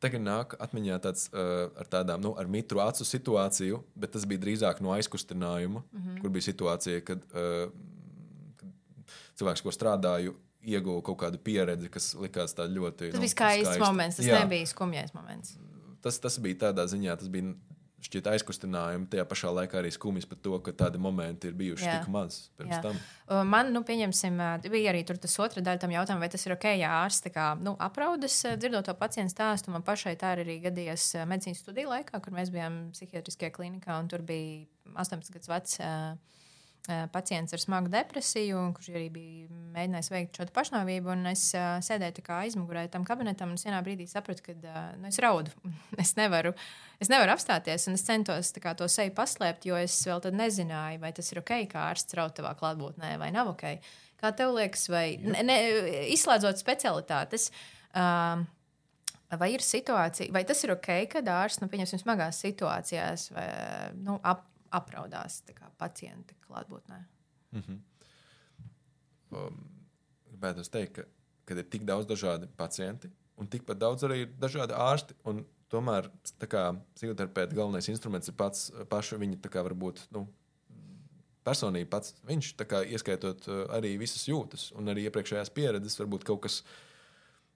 Tagad 0.00 0.22
nāk 0.24 0.54
atmiņā 0.56 0.96
tāds 1.04 1.26
uh, 1.28 1.68
ar 1.76 1.88
tādām, 1.92 2.22
nu, 2.24 2.32
ar 2.40 2.48
mitru 2.48 2.80
acu 2.80 3.04
situāciju, 3.04 3.82
bet 4.00 4.14
tas 4.14 4.24
bija 4.28 4.40
drīzāk 4.40 4.80
no 4.80 4.94
aizkustinājuma, 4.96 5.82
mm 5.82 6.04
-hmm. 6.04 6.20
kur 6.22 6.30
bija 6.30 6.46
situācija, 6.48 7.02
kad, 7.04 7.26
uh, 7.34 7.72
kad 8.56 9.12
cilvēks, 9.36 9.62
ko 9.62 9.74
strādāju, 9.76 10.36
ieguva 10.62 11.02
kaut 11.02 11.18
kādu 11.20 11.38
pieredzi, 11.38 11.88
kas 11.88 12.14
likās 12.14 12.54
ļoti. 12.54 13.10
Tas 13.10 13.14
nu, 13.14 13.24
bija 13.24 13.34
skaists 13.34 13.66
skaisti. 13.66 13.84
moments, 13.84 14.16
tas 14.16 14.26
Jā. 14.26 14.40
nebija 14.40 14.66
skumjais 14.66 15.14
moments. 15.14 15.56
Tas, 16.00 16.18
tas 16.18 16.38
bija 16.38 16.54
tādā 16.54 16.86
ziņā, 16.88 17.16
tas 17.16 17.28
bija 17.28 17.54
šķiet 18.04 18.28
aizkustinājumi, 18.32 19.08
tajā 19.12 19.24
pašā 19.28 19.50
laikā 19.52 19.78
arī 19.80 19.90
skumjas 19.92 20.28
par 20.28 20.38
to, 20.40 20.56
ka 20.64 20.72
tādi 20.84 21.00
momenti 21.02 21.50
ir 21.50 21.56
bijuši 21.58 21.86
Jā. 21.86 21.98
tik 21.98 22.12
maz 22.12 22.38
pirms 22.58 22.76
Jā. 22.76 22.80
tam. 22.86 23.00
Man, 23.50 23.72
nu, 23.74 23.82
pieņemsim, 23.86 24.40
bija 24.72 24.94
arī 24.94 25.04
tas 25.10 25.36
otra 25.42 25.62
daļa 25.64 25.82
tam 25.84 25.92
jautājumam, 25.94 26.24
vai 26.24 26.30
tas 26.32 26.46
ir 26.46 26.54
ok, 26.56 26.66
ja 26.80 26.94
ārsts 27.02 27.30
kā, 27.34 27.52
nu, 27.60 27.76
apraudas, 27.82 28.40
dzirdot 28.56 28.88
to 28.88 28.96
pacientu 28.98 29.34
stāstu. 29.34 29.74
Man 29.74 29.84
pašai 29.86 30.16
tā 30.20 30.34
arī 30.38 30.58
gadījās 30.64 31.12
medicīnas 31.28 31.62
studiju 31.62 31.92
laikā, 31.92 32.22
kur 32.24 32.36
mēs 32.36 32.52
bijām 32.54 32.82
psihiatriskajā 32.96 33.52
klinikā, 33.54 34.00
un 34.00 34.10
tur 34.10 34.24
bija 34.26 34.64
18 34.96 35.36
gadus 35.36 35.52
vecs 35.52 35.80
pacients 37.12 37.52
ar 37.52 37.60
smagu 37.60 37.90
depresiju, 37.92 38.60
kurš 38.76 38.90
arī 38.92 39.08
bija 39.12 39.58
mēģinājis 39.74 40.10
veikt 40.12 40.38
šo 40.38 40.46
pašnāvību. 40.54 41.14
Es 41.30 41.44
uh, 41.54 41.78
sēdēju 41.84 42.24
aizmugurē 42.36 42.86
tam 42.92 43.04
kabinetam, 43.08 43.52
un 43.54 43.60
vienā 43.60 43.80
brīdī 43.86 44.06
sapratu, 44.10 44.44
ka 44.46 44.54
uh, 44.56 44.78
nu, 45.00 45.08
es 45.10 45.20
raudu. 45.22 45.52
es, 46.02 46.14
nevaru, 46.18 46.54
es 47.02 47.12
nevaru 47.12 47.34
apstāties, 47.34 47.86
un 47.90 47.98
es 47.98 48.06
centos 48.06 48.52
kā, 48.60 48.74
to 48.78 48.88
seju 48.90 49.14
paslēpt, 49.16 49.68
jo 49.68 49.78
es 49.80 49.96
vēl 50.08 50.30
nezināju, 50.36 51.02
vai 51.02 51.12
tas 51.16 51.32
ir 51.32 51.42
ok, 51.42 51.56
kā 51.70 51.90
ārsts 51.90 52.16
raud 52.18 52.34
tavā 52.36 52.54
klātbūtnē, 52.58 53.16
vai 53.20 53.32
nav 53.34 53.52
ok. 53.54 53.66
Kā 54.20 54.32
tev 54.36 54.54
liekas, 54.56 54.88
vai 54.92 55.04
ne, 55.22 55.44
ne, 55.46 55.60
izslēdzot 56.16 56.60
specialitātes? 56.60 57.50
Uh, 57.90 58.46
Vai 59.38 59.52
ir 59.54 59.62
situācija, 59.62 60.32
vai 60.34 60.40
tas 60.42 60.58
ir 60.66 60.72
ok, 60.74 60.88
kad 61.12 61.28
ārsts, 61.30 61.60
nu, 61.62 61.68
pieņemsim, 61.70 62.00
smagās 62.02 62.40
situācijās, 62.42 63.28
vai, 63.30 63.44
nu, 64.02 64.16
ap, 64.26 64.40
apraudās 64.70 65.40
pacienta 65.78 66.34
klātbūtnē. 66.46 66.98
Mm 67.52 67.62
-hmm. 67.62 67.78
um, 69.36 69.62
gribētu 70.30 70.64
teikt, 70.70 70.92
ka, 70.94 71.04
ka 71.44 71.54
ir 71.54 71.70
tik 71.70 71.84
daudz 71.84 72.06
dažādu 72.06 72.48
pacientu, 72.56 73.10
un 73.36 73.48
tikpat 73.48 73.78
daudz 73.78 74.04
arī 74.04 74.22
ir 74.26 74.36
dažādi 74.38 74.76
ārsti. 74.76 75.14
Tomēr 75.70 76.08
psihoterapeita 76.94 77.54
galvenais 77.54 77.88
instruments 77.88 78.28
ir 78.28 78.34
pats 78.34 78.72
paša 78.90 79.16
viņa 79.16 79.36
kā, 79.38 79.62
varbūt, 79.62 80.00
nu, 80.10 80.26
personība, 81.46 81.90
pats 81.90 82.14
viņš, 82.26 82.56
kā, 82.66 82.82
ieskaitot 82.82 83.46
uh, 83.48 83.60
arī 83.76 83.96
visas 83.98 84.26
jūtas 84.28 84.72
un 84.74 84.90
arī 84.90 85.06
iepriekšējās 85.06 85.52
pieredzes, 85.54 85.98
varbūt 86.00 86.24
kaut 86.24 86.42
kas 86.42 86.64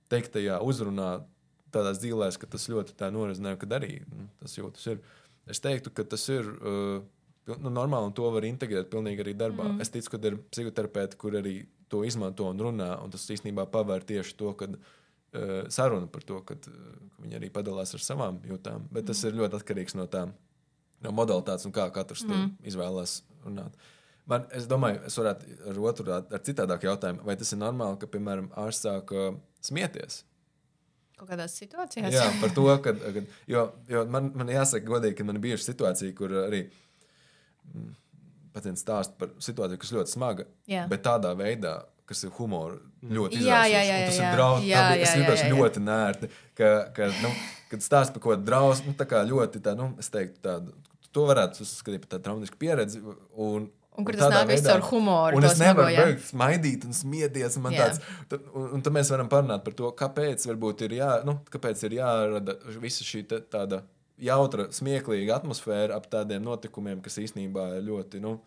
teiktajā 0.08 0.60
uzrunā 0.62 1.24
tādās 1.74 1.98
dzīvēs, 1.98 2.38
ka 2.38 2.46
tas 2.46 2.68
ļoti 2.70 2.94
tā 2.94 3.10
norizināja, 3.10 3.58
kad 3.58 3.72
arī 3.80 3.98
nu, 4.06 4.28
tas 4.38 4.56
jūtas. 4.58 4.86
Ir. 4.92 5.02
Es 5.50 5.60
teiktu, 5.64 5.92
ka 5.94 6.06
tas 6.08 6.24
ir 6.32 6.46
uh, 6.48 7.02
nu, 7.52 7.70
normāli, 7.70 8.08
un 8.08 8.16
to 8.16 8.28
var 8.32 8.46
integrēt 8.48 8.90
pilnīgi 8.92 9.24
arī 9.24 9.34
darbā. 9.38 9.68
Mm. 9.72 9.82
Es 9.84 9.92
ticu, 9.92 10.14
ka 10.14 10.20
ir 10.30 10.38
psihoterapeiti, 10.52 11.18
kur 11.20 11.36
arī 11.40 11.56
to 11.92 12.02
izmanto 12.06 12.48
un 12.48 12.60
runā, 12.60 12.94
un 13.04 13.12
tas 13.12 13.26
īstenībā 13.30 13.66
pavēr 13.72 14.06
tieši 14.08 14.36
to, 14.40 14.54
kad 14.60 14.78
uh, 14.78 15.64
saruna 15.72 16.08
par 16.10 16.24
to, 16.26 16.40
kad 16.48 16.70
uh, 16.70 16.94
viņi 17.24 17.40
arī 17.40 17.52
padalās 17.52 17.94
ar 17.96 18.04
savām 18.04 18.40
jūtām. 18.48 18.88
Bet 18.94 19.10
tas 19.10 19.20
mm. 19.20 19.30
ir 19.30 19.42
ļoti 19.42 19.60
atkarīgs 19.60 19.98
no 20.00 20.08
tām 20.10 20.34
no 21.04 21.12
modalitātes 21.12 21.68
un 21.68 21.74
kā 21.76 21.90
katrs 21.92 22.24
mm. 22.24 22.54
izvēlās 22.70 23.20
runāt. 23.44 23.76
Man, 24.30 24.46
es 24.56 24.64
domāju, 24.64 25.02
es 25.04 25.18
varētu 25.20 25.56
ar 25.68 25.80
otru, 25.84 26.12
ar 26.16 26.40
citādāku 26.46 26.88
jautājumu, 26.88 27.26
vai 27.28 27.34
tas 27.36 27.50
ir 27.52 27.60
normāli, 27.60 27.98
ka, 28.00 28.08
piemēram, 28.08 28.46
ārsts 28.62 28.86
sāk 28.86 29.12
uh, 29.12 29.34
smieties 29.60 30.22
Kaut 31.18 31.30
kādās 31.30 31.54
situācijās. 31.60 32.14
Jā, 32.14 32.24
par 32.40 32.52
to, 32.56 32.66
ka, 32.82 32.92
kad, 32.98 33.34
jo, 33.50 33.64
jo 33.90 34.04
man, 34.10 34.32
man 34.34 34.50
jāsaka, 34.50 34.86
godīgi, 34.88 35.18
ka 35.20 35.26
man 35.28 35.38
ir 35.38 35.44
bijusi 35.44 35.68
situācija, 35.70 36.14
kur 36.18 36.34
arī 36.42 36.64
mm, 37.70 37.92
pacients 38.54 38.82
stāsta 38.82 39.18
par 39.20 39.34
situāciju, 39.42 39.80
kas 39.82 39.92
ļoti 39.94 40.14
smaga, 40.14 40.48
jā. 40.70 40.88
bet 40.90 41.04
tādā 41.06 41.30
veidā, 41.38 41.76
kas 42.08 42.26
ir 42.26 42.32
humora 42.36 42.80
ļoti 43.02 43.40
izraisīts. 43.40 43.50
Jā, 43.50 43.60
jā, 43.70 43.84
jā, 43.88 44.00
tas 44.08 44.18
jā, 44.18 44.24
ir 44.26 44.38
drausmas. 44.38 44.66
Jā, 44.68 44.82
jā, 44.90 45.04
es 45.06 45.14
jūtos 45.20 45.44
ļoti 45.54 45.84
nērti, 45.84 46.30
ka, 46.58 46.72
ka 46.96 47.08
nu, 47.22 47.30
kad 47.70 47.86
stāsta 47.86 48.16
par 48.16 48.24
ko 48.26 48.36
drausmu, 48.40 48.92
nu, 48.92 48.98
tā 48.98 49.06
kā 49.10 49.22
ļoti 49.28 49.62
tā, 49.64 49.76
nu, 49.78 49.92
es 50.02 50.10
teiktu, 50.12 50.42
tādu, 50.44 50.74
to 51.14 51.24
varētu 51.30 51.62
uzskatīt 51.64 52.04
par 52.04 52.16
tādu 52.16 52.26
traumatisku 52.26 52.60
pieredzi. 52.60 53.02
Un, 53.40 53.70
Un 53.94 54.06
kur 54.06 54.16
tas 54.18 54.32
nāk 54.32 54.48
viss 54.50 54.66
ar 54.70 54.82
humoru. 54.88 55.38
Un 55.38 55.46
es 55.46 55.58
nevaru 55.60 55.92
beigt 55.94 56.24
smaidīt 56.26 56.86
un 56.88 56.96
smieties. 56.96 57.58
Un, 57.60 57.68
tāds, 57.74 58.00
tad, 58.30 58.48
un, 58.50 58.70
un 58.76 58.82
tad 58.82 58.94
mēs 58.96 59.12
varam 59.14 59.30
parunāt 59.30 59.62
par 59.66 59.76
to, 59.78 59.90
kāpēc, 59.98 60.48
ir, 60.50 60.96
jā, 60.98 61.10
nu, 61.26 61.36
kāpēc 61.54 61.84
ir 61.86 62.00
jārada 62.00 62.56
visa 62.82 63.06
šī 63.06 63.22
te, 63.30 63.38
tāda 63.54 63.84
jautra, 64.20 64.66
smieklīga 64.74 65.38
atmosfēra 65.38 65.98
ap 65.98 66.08
tādiem 66.10 66.42
notikumiem, 66.42 66.98
kas 67.04 67.20
īstenībā 67.22 67.70
ir 67.78 67.86
ļoti 67.86 68.22
nu, 68.24 68.38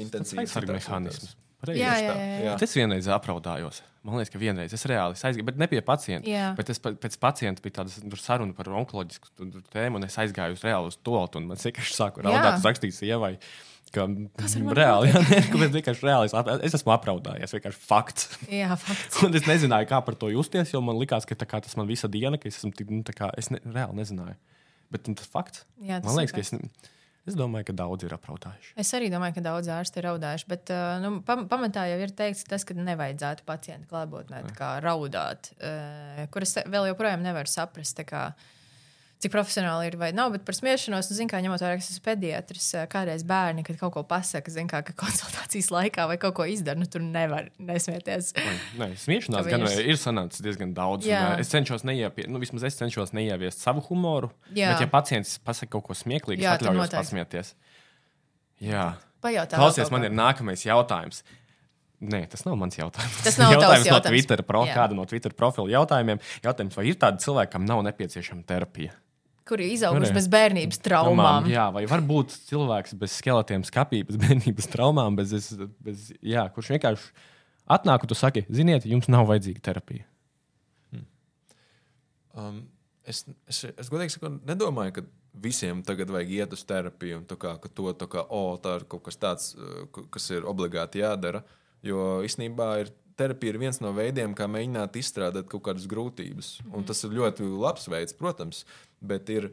intensīvi. 0.00 0.46
Tas 0.46 0.58
ir 0.58 0.68
mehānisms. 0.74 1.38
Reiz, 1.60 1.76
jā, 1.76 1.92
jā, 2.00 2.12
jā. 2.16 2.36
jā. 2.46 2.52
Es 2.64 2.72
vienreiz 2.72 3.06
apraudājos. 3.12 3.82
Man 4.06 4.16
liekas, 4.16 4.32
ka 4.32 4.40
vienreiz 4.40 4.72
es 4.72 4.84
reāli 4.88 5.18
aizgāju, 5.18 5.44
bet 5.44 5.58
ne 5.60 5.66
pie 5.68 5.82
pacienta. 5.84 6.24
Jā. 6.30 6.46
Bet 6.56 6.70
es 6.72 6.80
pēc 6.80 7.18
pacienta 7.20 7.60
bija 7.60 7.82
tāda 7.82 8.16
saruna 8.16 8.56
par 8.56 8.70
onkoloģisku 8.80 9.50
tēmu, 9.74 10.00
un 10.00 10.06
es 10.06 10.16
aizgāju 10.22 10.56
uz 10.56 10.64
reāli 10.64 10.88
uz 10.88 10.96
to, 11.04 11.18
un 11.20 11.50
man 11.50 11.60
vienkārši 11.60 11.98
sāku 11.98 12.24
raudāt, 12.24 12.64
rakstīt 12.64 12.96
sievai. 12.96 13.34
Ka, 13.90 14.04
reāli, 14.06 15.10
jā, 15.10 15.22
ne, 15.24 15.38
ka 15.50 15.60
vienkārši 15.62 16.06
reāli 16.06 16.28
es, 16.28 16.34
es 16.68 16.76
esmu 16.78 16.92
apraudājies. 16.94 17.54
Vienkārši 17.56 17.82
fakts. 17.88 18.28
Jā, 18.46 18.76
fakts. 18.78 19.18
un 19.26 19.34
es 19.34 19.48
nezināju, 19.48 19.88
kā 19.90 19.98
par 20.06 20.14
to 20.20 20.30
justies, 20.30 20.70
jo 20.74 20.82
man 20.84 21.00
likās, 21.00 21.26
ka 21.26 21.34
kā, 21.42 21.58
tas 21.64 21.74
man 21.78 21.90
visa 21.90 22.10
diena, 22.10 22.38
ka 22.38 22.46
es 22.50 22.60
esmu 22.60 22.70
tik, 22.76 22.92
nu, 22.94 23.02
kā, 23.16 23.32
es 23.40 23.50
ne, 23.50 23.58
reāli 23.66 23.98
nezināju. 23.98 24.38
Bet 24.94 25.10
nu, 25.10 25.16
tas 25.18 25.30
fakts. 25.30 25.66
Jā, 25.82 25.98
tas 25.98 26.10
man 26.10 26.22
liekas, 26.22 26.36
ka 26.38 26.46
es. 26.46 26.96
Es 27.28 27.34
domāju, 27.36 27.66
ka 27.68 27.74
daudzi 27.76 28.06
ir 28.08 28.14
apraudājuši. 28.16 28.70
Es 28.80 28.90
arī 28.96 29.10
domāju, 29.12 29.34
ka 29.36 29.42
daudz 29.44 29.68
ārsti 29.70 30.00
ir 30.00 30.06
raudājuši. 30.08 30.46
Bet 30.50 30.70
uh, 30.72 30.94
nu, 31.02 31.10
pamatā 31.26 31.84
jau 31.90 31.98
ir 32.00 32.14
teikts, 32.16 32.46
tas, 32.48 32.64
ka 32.66 32.74
nevajadzētu 32.74 33.44
pacientu 33.46 33.90
klātbūtnē 33.90 34.40
raudāt, 34.80 35.50
uh, 35.60 36.22
kuras 36.32 36.56
vēl 36.64 36.88
joprojām 36.88 37.20
nevar 37.22 37.50
saprast. 37.52 38.00
Kā, 38.08 38.30
uh, 38.32 38.59
cik 39.20 39.32
profesionāli 39.34 39.90
ir 39.90 39.96
vai 40.00 40.10
nav. 40.16 40.32
Bet 40.34 40.44
par 40.48 40.56
smiešanos, 40.56 41.10
nu, 41.10 41.16
zin, 41.18 41.28
kā 41.30 41.40
ņemot 41.44 41.60
vērā, 41.60 41.76
ka 41.78 41.84
esmu 41.84 42.04
pediatrs, 42.06 42.68
kādreiz 42.92 43.24
bērni, 43.28 43.64
kad 43.66 43.76
kaut 43.80 43.92
ko 43.96 44.04
pasaka, 44.08 44.52
zin, 44.52 44.68
kā, 44.70 44.80
ka 44.86 44.94
konsultācijas 45.02 45.70
laikā 45.74 46.06
vai 46.10 46.16
kaut 46.22 46.38
ko 46.38 46.46
izdara, 46.48 46.80
nu 46.80 46.88
tur 46.90 47.04
nevar 47.04 47.50
nesmieties. 47.60 48.32
Nē, 48.80 48.92
smiešanās 49.00 49.50
gan 49.50 49.66
ir 49.68 50.00
sanācis 50.00 50.44
diezgan 50.44 50.72
daudz. 50.76 51.08
Un, 51.10 51.42
es 51.42 51.52
cenšos 51.52 51.84
neieviest, 51.88 52.30
nu, 52.32 52.40
vismaz 52.42 52.64
es 52.70 52.80
cenšos 52.80 53.12
neieviest 53.16 53.60
savu 53.60 53.84
humoru. 53.90 54.32
Jā. 54.54 54.72
Bet, 54.72 54.86
ja 54.86 54.90
pacients 54.90 55.36
pasaka 55.44 55.76
kaut 55.76 55.90
ko 55.90 55.98
smieklīgu, 55.98 56.40
es 56.40 56.56
atļaujos 56.56 56.96
pasmieties. 56.96 57.54
Jā. 58.64 58.94
Pajautā 59.20 59.60
Klausies, 59.60 59.92
man 59.92 60.08
ir 60.08 60.16
nākamais 60.16 60.64
jautājums. 60.64 61.20
Nē, 62.00 62.22
tas 62.32 62.46
nav 62.46 62.56
mans 62.56 62.78
jautājums. 62.78 63.20
Tas 63.20 63.36
nav 63.36 63.50
tavs 63.52 63.60
jautājums 63.60 63.84
no 63.84 63.92
jautājums. 63.92 64.16
Twitter, 64.16 64.42
pro, 64.48 64.64
Jā. 64.64 64.76
kāda 64.78 64.96
no 64.96 65.04
Twitter 65.08 65.34
profila 65.36 65.68
jautājumiem. 65.68 66.20
Jautājums, 66.40 66.76
vai 66.78 66.86
ir 66.88 66.96
tādi 67.00 67.20
cilvēki, 67.26 67.52
kam 67.52 67.68
nav 67.68 67.82
nepieciešama 67.84 68.46
terapija? 68.48 68.94
Kuri 69.50 69.72
izauguši 69.74 70.12
Nu, 70.12 70.16
bez 70.16 70.28
bērnības 70.30 70.78
traumām. 70.84 71.48
Jā, 71.50 71.66
vai 71.74 71.82
var 71.90 72.04
būt 72.06 72.36
cilvēks 72.46 72.94
bez 73.00 73.18
skeletiem, 73.18 73.66
skāpī, 73.66 74.04
bez 74.06 74.18
bērnības 74.24 74.70
traumām, 74.70 75.18
bez, 75.18 75.34
bez, 75.34 75.74
bez, 75.82 76.08
jā, 76.22 76.46
kurš 76.54 76.70
vienkārši 76.76 77.10
atnāk 77.70 78.06
un 78.06 78.10
tu 78.10 78.18
saki, 78.18 78.44
ziniet, 78.50 78.86
jums 78.88 79.10
nav 79.10 79.26
vajadzīga 79.30 79.62
terapija. 79.70 80.06
Um, 82.38 82.62
es, 83.02 83.24
es, 83.50 83.64
es 83.74 83.90
godīgi 83.90 84.14
sakot, 84.14 84.38
nedomāju, 84.46 85.00
ka 85.00 85.04
visiem 85.42 85.82
tagad 85.86 86.10
vajag 86.14 86.30
iet 86.36 86.54
uz 86.54 86.62
terapiju 86.66 87.20
un 87.20 87.26
kā, 87.30 87.56
ka 87.62 87.70
to 87.74 87.94
tā 87.98 88.06
kā, 88.10 88.24
oh, 88.30 88.54
tā 88.62 88.78
ir 88.80 88.86
kaut 88.90 89.04
kas 89.06 89.18
tāds, 89.20 89.52
uh, 89.58 89.86
kas 90.14 90.30
ir 90.34 90.46
obligāti 90.48 91.02
jādara. 91.02 91.42
Jo 91.86 92.20
īstenībā 92.26 92.70
ir, 92.82 92.92
terapija 93.16 93.54
ir 93.54 93.58
viens 93.62 93.80
no 93.82 93.92
veidiem, 93.96 94.34
kā 94.36 94.46
mēģināt 94.50 94.98
izstrādāt 95.00 95.48
kaut 95.50 95.64
kādas 95.68 95.88
grūtības. 95.90 96.60
Un 96.74 96.86
tas 96.88 97.02
ir 97.06 97.16
ļoti 97.16 97.48
labs 97.60 97.88
veids, 97.90 98.16
protams, 98.16 98.64
bet 99.00 99.32
ir. 99.32 99.50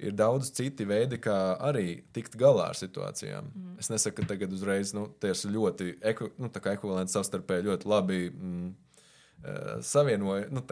Ir 0.00 0.14
daudz 0.16 0.48
citi 0.56 0.86
veidi, 0.88 1.18
kā 1.20 1.34
arī 1.60 1.98
tikt 2.16 2.32
galā 2.40 2.70
ar 2.70 2.76
situācijām. 2.78 3.50
Mm. 3.52 3.74
Es 3.82 3.90
nesaku, 3.92 4.22
ka 4.22 4.30
tagad 4.30 4.54
uzreiz 4.56 4.94
nu, 4.96 5.02
tie 5.20 5.34
ir 5.34 5.50
ļoti 5.52 5.88
eku, 6.08 6.30
nu, 6.40 6.48
ekvivalenti 6.48 7.12
savstarpēji 7.12 7.66
ļoti 7.66 7.90
labi 7.90 8.20
mm, 8.30 8.70
eh, 9.44 9.74
savienoja, 9.84 10.46
nu, 10.56 10.62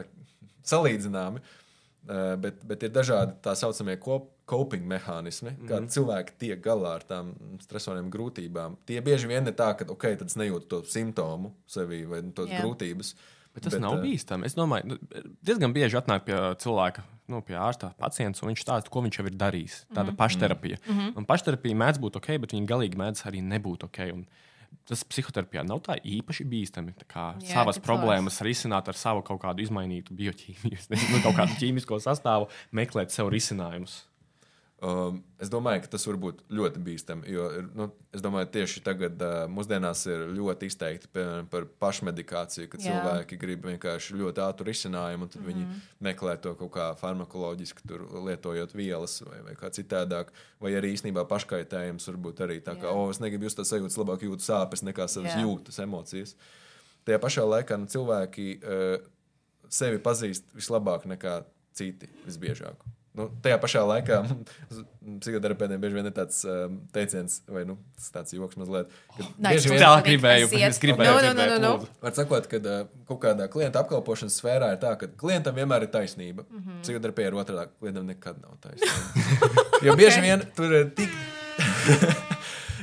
salīdzināmi. 0.64 1.44
Eh, 1.44 2.37
Bet, 2.40 2.64
bet 2.64 2.88
ir 2.88 2.94
dažādi 2.94 3.37
tā 3.44 3.53
saucamie 3.53 3.98
kop- 4.01 4.33
coping 4.48 4.87
mehānismi, 4.88 5.50
mm 5.52 5.56
-hmm. 5.56 5.68
kā 5.70 5.94
cilvēki 5.94 6.37
tiek 6.38 6.62
galā 6.64 6.94
ar 6.98 7.04
tām 7.08 7.32
stresoriem 7.62 8.11
grūtībām. 8.11 8.76
Tie 8.87 9.00
bieži 9.00 9.28
vien 9.28 9.46
ir 9.46 9.54
tā, 9.54 9.74
ka 9.76 9.84
ok, 9.88 10.06
tad 10.18 10.26
es 10.26 10.37
nejūtu 10.37 10.68
to 10.68 10.82
simptomu 10.82 11.52
sevī 11.68 12.06
vai 12.08 12.22
nu, 12.22 12.32
tos 12.32 12.50
Jā. 12.50 12.62
grūtības. 12.62 13.14
Bet 13.54 13.64
tas 13.64 13.74
bet, 13.74 13.82
nav 13.82 13.98
eh, 13.98 14.02
bīstami. 14.02 14.46
Es 14.46 14.54
domāju, 14.54 14.84
nu, 14.87 14.98
diezgan 15.42 15.72
bieži 15.72 15.96
atnāk 15.98 16.24
pie 16.24 16.37
cilvēka, 16.62 17.02
nu, 17.28 17.40
pie 17.42 17.56
ārsta 17.58 17.92
pacients, 17.98 18.42
un 18.42 18.52
viņš 18.52 18.62
stāsta, 18.62 18.90
ko 18.90 19.02
viņš 19.02 19.18
jau 19.18 19.26
ir 19.26 19.38
darījis. 19.38 19.78
Tāda 19.88 20.02
mm 20.02 20.11
-hmm. 20.11 20.16
pašterapija. 20.16 20.76
Mm 20.87 20.98
-hmm. 20.98 21.16
Un 21.16 21.24
pašterapija 21.24 21.74
mēdz 21.74 21.98
būt 21.98 22.16
ok, 22.16 22.28
bet 22.40 22.52
viņa 22.52 22.66
galīgi 22.66 22.96
mēdz 22.96 23.24
arī 23.26 23.42
nebūt 23.42 23.84
ok. 23.84 23.98
Un 24.12 24.26
tas 24.88 25.04
psihoterapijā 25.04 25.64
nav 25.66 25.80
tā 25.84 25.98
īpaši 26.00 26.44
bīstami. 26.48 26.94
Tā 26.96 27.06
kā 27.08 27.24
Jā, 27.42 27.54
savas 27.54 27.78
problēmas 27.78 28.40
risināt 28.44 28.88
ar 28.88 28.94
savu 28.94 29.22
kaut 29.22 29.40
kādu 29.42 29.62
izmainītu 29.62 30.16
bioķīmiju, 30.16 30.78
nu, 31.12 31.22
kaut 31.22 31.37
kādu 31.37 31.58
ķīmisko 31.61 32.00
sastāvu, 32.00 32.48
meklēt 32.72 33.11
sev 33.11 33.28
risinājumus. 33.28 34.04
Um, 34.79 35.17
es 35.43 35.51
domāju, 35.51 35.81
ka 35.83 35.88
tas 35.91 36.05
var 36.07 36.17
būt 36.23 36.45
ļoti 36.55 36.81
bīstami. 36.87 37.27
Jo 37.33 37.49
nu, 37.75 37.88
es 38.14 38.23
domāju, 38.23 38.47
ka 38.47 38.53
tieši 38.61 38.83
tagad, 38.87 39.17
uh, 39.27 39.47
mūsdienās, 39.51 40.05
ir 40.07 40.21
ļoti 40.37 40.69
izteikti 40.71 41.09
piemēram, 41.17 41.49
par 41.51 41.64
pašmedikāciju, 41.83 42.69
kad 42.71 42.85
Jā. 42.85 42.93
cilvēki 42.93 43.38
grib 43.43 43.64
vienkārši 43.67 44.14
ļoti 44.21 44.45
ātru 44.45 44.69
risinājumu, 44.69 45.27
un 45.27 45.33
mm 45.33 45.41
-hmm. 45.41 45.49
viņi 45.49 45.81
meklē 46.07 46.37
to 46.45 46.53
kaut 46.61 46.71
kā 46.77 46.87
farmakoloģiski, 47.01 47.88
tur, 47.91 48.05
lietojot 48.29 48.75
vielas 48.79 49.17
vai, 49.27 49.41
vai 49.49 49.55
kā 49.59 49.67
citādāk. 49.75 50.31
Vai 50.61 50.71
arī 50.79 50.93
īstenībā 50.95 51.27
paškaitējums 51.27 52.07
var 52.07 52.17
būt 52.17 52.43
arī 52.47 52.61
tā, 52.61 52.77
ka, 52.79 52.87
Jā. 52.87 52.93
oh, 52.95 53.11
es 53.11 53.19
negribu 53.19 53.51
just 53.51 53.59
tās 53.59 53.75
sajūtas, 53.75 53.99
labāk 53.99 54.23
jūtu 54.23 54.47
sāpes 54.47 54.87
nekā 54.87 55.09
savas 55.09 55.35
Jā. 55.35 55.43
jūtas, 55.43 55.79
emocijas. 55.83 56.37
Tajā 57.05 57.19
pašā 57.19 57.43
laikā 57.43 57.77
nu, 57.77 57.87
cilvēki 57.87 58.61
uh, 58.62 59.03
sevi 59.69 59.99
pazīst 59.99 60.55
vislabāk 60.55 61.07
nekā 61.07 61.43
citi 61.73 62.07
visbiežāk. 62.27 62.97
Nu, 63.18 63.24
tajā 63.42 63.57
pašā 63.59 63.81
laikā 63.88 64.20
psihoterapeitiem 65.22 65.81
bieži 65.83 65.96
vien 65.96 66.07
ir 66.11 66.14
tāds 66.14 66.40
um, 66.46 66.76
teiciens, 66.94 67.40
vai 67.50 67.64
nu, 67.68 67.74
tas 67.96 68.12
tāds 68.14 68.37
joks 68.37 68.59
mazliet. 68.61 68.92
Nē, 69.40 69.54
es 69.57 69.66
vien- 69.66 69.83
Tā 69.83 69.90
gribēju, 70.07 70.46
aiziet. 70.50 70.68
es 70.68 70.81
gribēju. 70.83 71.16
No, 71.16 71.18
no, 71.24 71.33
no, 71.35 71.48
no, 71.54 71.59
no. 71.64 71.88
Var 72.04 72.14
sakot, 72.20 72.46
ka 72.52 72.61
uh, 72.62 72.87
kaut 73.09 73.20
kādā 73.24 73.48
klienta 73.50 73.83
apkalpošanas 73.83 74.38
sfērā 74.38 74.70
ir 74.76 74.81
tā, 74.85 74.94
ka 75.00 75.11
klientam 75.18 75.57
vienmēr 75.59 75.88
ir 75.88 75.92
taisnība. 75.96 76.46
Mm 76.46 76.62
-hmm. 76.62 76.81
Psihoterapija 76.87 77.33
ir 77.33 77.40
otrādi. 77.42 77.74
Klientam 77.81 78.07
nekad 78.07 78.40
nav 78.44 78.57
taisnība. 78.62 79.66
jo 79.88 79.96
bieži 79.96 80.20
vien 80.20 80.46
tur 80.54 80.72
ir 80.72 80.90
tik. 80.94 81.11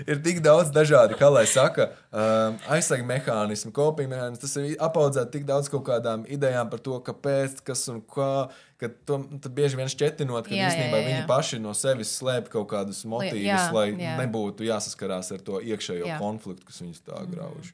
ir 0.07 0.21
tik 0.25 0.39
daudz 0.45 0.71
dažādu, 0.75 1.17
kā 1.19 1.29
lai 1.33 1.45
saka, 1.49 1.89
um, 2.11 2.59
aizsardzības 2.75 3.09
mehānismu, 3.09 3.71
kopīgi 3.75 4.11
mehānismu. 4.11 4.41
Tas 4.43 4.55
ir 4.61 4.75
apaudzēts 4.87 5.33
tik 5.33 5.45
daudz 5.49 5.69
kaut 5.73 5.85
kādām 5.87 6.25
idejām 6.31 6.69
par 6.71 6.81
to, 6.85 6.99
kāpēc, 7.05 7.61
kas 7.65 7.87
un 7.93 8.01
kā. 8.01 8.47
Ka 8.75 8.89
to 9.07 9.21
bieži 9.55 9.77
vien 9.79 9.87
šķietinot, 9.87 10.49
ka 10.49 10.51
Jā, 10.51 10.65
jā, 10.65 10.71
īstenībā 10.73 10.97
jā, 10.99 11.05
viņi 11.05 11.19
jā. 11.21 11.27
paši 11.29 11.59
no 11.63 11.71
sevis 11.71 12.09
slēpj 12.19 12.49
kaut 12.51 12.65
kādus 12.73 13.05
motīvus, 13.07 13.45
jā, 13.47 13.59
lai 13.71 13.85
jā. 13.93 14.17
nebūtu 14.19 14.67
jāsaskarās 14.67 15.31
ar 15.31 15.39
to 15.47 15.61
iekšējo 15.63 16.09
Jā. 16.09 16.17
konfliktu, 16.19 16.67
kas 16.67 16.81
viņus 16.83 17.05
tā 17.07 17.21
grauž. 17.31 17.71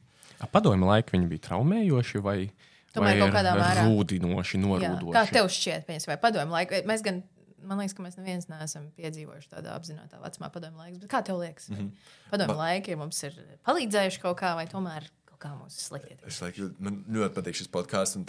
Padomju 0.53 0.85
laiki 0.91 1.15
viņi 1.17 1.31
bija 1.31 1.45
traumējoši 1.47 2.21
vai, 2.21 2.37
Tomēr 2.93 3.17
vai 3.17 3.17
kaut 3.23 3.33
kādā 3.33 3.55
mērā. 3.57 3.87
rūdinoši, 3.87 4.61
Jā. 4.61 4.61
norūdoši. 4.67 5.15
Kā 5.17 5.25
tev 5.39 5.49
šķiet, 5.57 5.87
piemēram, 5.89 6.07
vai 6.13 6.19
padomju 6.21 6.57
laiku? 6.59 6.83
Mēs 6.93 7.01
gan, 7.09 7.23
man 7.67 7.81
liekas, 7.81 7.95
ka 7.97 8.05
mēs 8.05 8.19
neviens 8.19 8.49
neesam 8.51 8.89
piedzīvojuši 8.97 9.51
tādā 9.55 9.75
apzināta 9.77 10.19
vecumā 10.23 10.51
padomju 10.53 10.83
laiku. 10.83 11.07
Kā 11.11 11.23
tev 11.25 11.41
liekas? 11.41 11.69
Mm. 11.69 11.77
-hmm. 11.77 12.13
Padomju 12.33 12.57
laiki 12.59 12.95
mums 12.99 13.23
ir 13.23 13.35
palīdzējuši 13.67 14.21
kaut 14.21 14.39
kā, 14.41 14.55
vai 14.55 14.67
tomēr 14.67 15.09
kā 15.41 15.51
mums 15.55 15.77
slikti? 15.87 16.13
iet? 16.13 16.23
Es 16.29 16.39
laiku, 16.43 16.61
jūt- 16.61 16.79
man 16.79 17.01
ļoti 17.09 17.33
patīk 17.37 17.57
šis 17.57 17.69
podkāsts. 17.73 18.15
un 18.15 18.25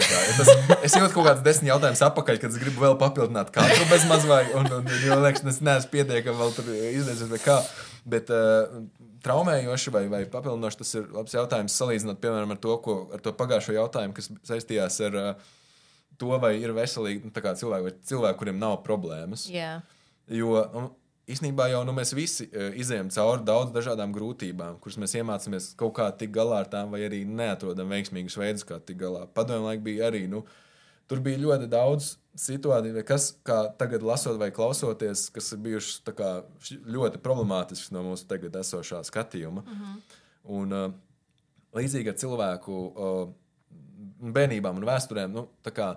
es 0.87 0.97
jūtu 0.97 1.13
kaut 1.13 1.27
kādas 1.27 1.45
desmit 1.45 1.69
jautājumus 1.71 2.05
atpakaļ, 2.09 2.41
kad 2.41 2.51
es 2.51 2.61
gribu 2.63 2.85
vēl 2.85 2.97
papildināt 3.01 3.53
katru 3.55 3.89
bez 3.91 4.07
mazliet. 4.09 4.55
Un, 4.59 4.71
un, 4.79 4.93
jo 5.05 5.19
liekas, 5.21 5.45
es 5.45 5.61
neesmu 5.61 5.93
pietiekami 5.93 6.41
vēl 6.41 6.55
tur 6.57 6.71
izdevies 6.73 7.33
vai 7.35 7.41
kā. 7.43 7.59
Bet 8.05 8.33
uh, 8.35 8.81
traumējoši 9.23 9.95
vai, 9.95 10.07
vai 10.11 10.23
papildinoši 10.31 10.81
tas 10.83 10.95
ir 10.99 11.11
labs 11.15 11.37
jautājums 11.37 11.77
salīdzinot, 11.79 12.21
piemēram, 12.23 12.55
ar 12.57 12.63
to, 12.63 12.77
ko, 12.83 12.97
ar 13.15 13.23
to 13.23 13.35
pagājušo 13.39 13.77
jautājumu, 13.77 14.17
kas 14.17 14.33
saistījās 14.49 14.99
ar 15.07 15.19
uh, 15.21 15.51
to, 16.23 16.31
vai 16.43 16.55
ir 16.63 16.73
veselīgi 16.77 17.27
nu, 17.27 17.35
cilvēki, 17.35 17.89
vai 17.89 17.95
cilvēki, 18.13 18.41
kuriem 18.41 18.63
nav 18.63 18.79
problēmas. 18.87 19.49
Jā, 19.51 19.81
Jo 20.31 20.63
nu, 20.73 20.85
īstenībā 21.31 21.69
jau 21.73 21.83
nu, 21.87 21.95
mēs 21.97 22.15
visi 22.17 22.47
uh, 22.49 22.71
izējām 22.79 23.11
cauri 23.15 23.47
daudz 23.47 23.73
dažādām 23.75 24.15
grūtībām, 24.15 24.79
kuras 24.83 24.99
mēs 25.03 25.17
iemācāmies 25.19 25.73
kaut 25.81 25.97
kā 25.99 26.09
tikt 26.19 26.35
galā 26.37 26.63
ar 26.63 26.71
tām, 26.73 26.93
vai 26.95 27.03
arī 27.09 27.23
neatrodam 27.29 27.91
veiksmīgus 27.93 28.39
veidus, 28.39 28.67
kā 28.69 28.79
tikt 28.81 29.03
galā. 29.03 29.27
Padomju 29.35 29.69
laikā 29.69 29.89
bija 29.89 30.11
arī. 30.13 30.27
Nu, 30.31 30.45
Tur 31.11 31.21
bija 31.21 31.37
ļoti 31.43 31.67
daudz 31.69 32.15
situāciju, 32.41 33.03
kas, 33.05 33.27
kā 33.45 33.57
tagad 33.77 34.05
lasot 34.07 34.39
vai 34.41 34.47
klausoties, 34.55 35.27
kas 35.35 35.51
ir 35.53 35.59
bijušas 35.61 36.15
kā 36.17 36.31
ļoti 36.89 37.21
problemātiskas 37.21 37.91
no 37.93 38.05
mūsu 38.07 38.25
tagad 38.31 38.55
esošā 38.63 39.03
skatījuma. 39.05 39.61
Mm 39.67 39.81
-hmm. 39.81 39.99
Un 40.57 40.73
uh, 40.73 40.95
līdzīgi 41.77 42.15
ar 42.15 42.17
cilvēku 42.23 42.73
uh, 42.73 43.35
bērnībām 44.23 44.79
un 44.79 44.87
vēsturēm, 44.87 45.35
nu, 45.35 45.49
kā 45.75 45.97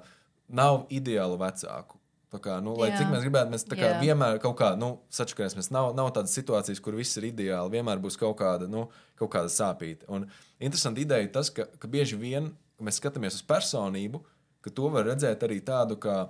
nav 0.49 0.85
ideālu 0.93 1.37
vecāku. 1.41 1.99
Kā, 2.35 2.57
nu, 2.59 2.73
lai 2.75 2.89
Jā. 2.89 2.97
cik 2.99 3.11
mēs 3.13 3.21
gribētu, 3.23 3.51
mēs 3.53 3.63
tā 3.63 3.77
kā 3.79 3.89
Jā. 3.93 3.99
vienmēr 4.01 4.41
kaut 4.43 4.57
kā 4.59 4.73
nu, 4.75 4.89
sačakarēsimies. 5.13 5.69
Nav, 5.71 5.93
nav 5.95 6.09
tādas 6.17 6.33
situācijas, 6.35 6.81
kur 6.83 6.97
viss 6.97 7.15
ir 7.15 7.29
ideāli. 7.29 7.77
Vienmēr 7.77 8.01
būs 8.03 8.17
kaut 8.19 8.35
kāda, 8.41 8.67
nu, 8.67 8.89
kaut 9.15 9.31
kāda 9.31 9.47
sāpīga. 9.53 10.03
Un 10.11 10.25
interesanti 10.59 11.05
ideja 11.05 11.23
ir 11.23 11.31
tas, 11.31 11.47
ka, 11.55 11.63
ka 11.79 11.87
bieži 11.87 12.19
vien, 12.19 12.49
kad 12.75 12.89
mēs 12.89 12.99
skatāmies 12.99 13.37
uz 13.39 13.45
personību, 13.47 14.19
ka 14.65 14.73
to 14.75 14.89
var 14.91 15.07
redzēt 15.07 15.45
arī 15.47 15.61
tādu 15.63 15.95
kā 16.01 16.25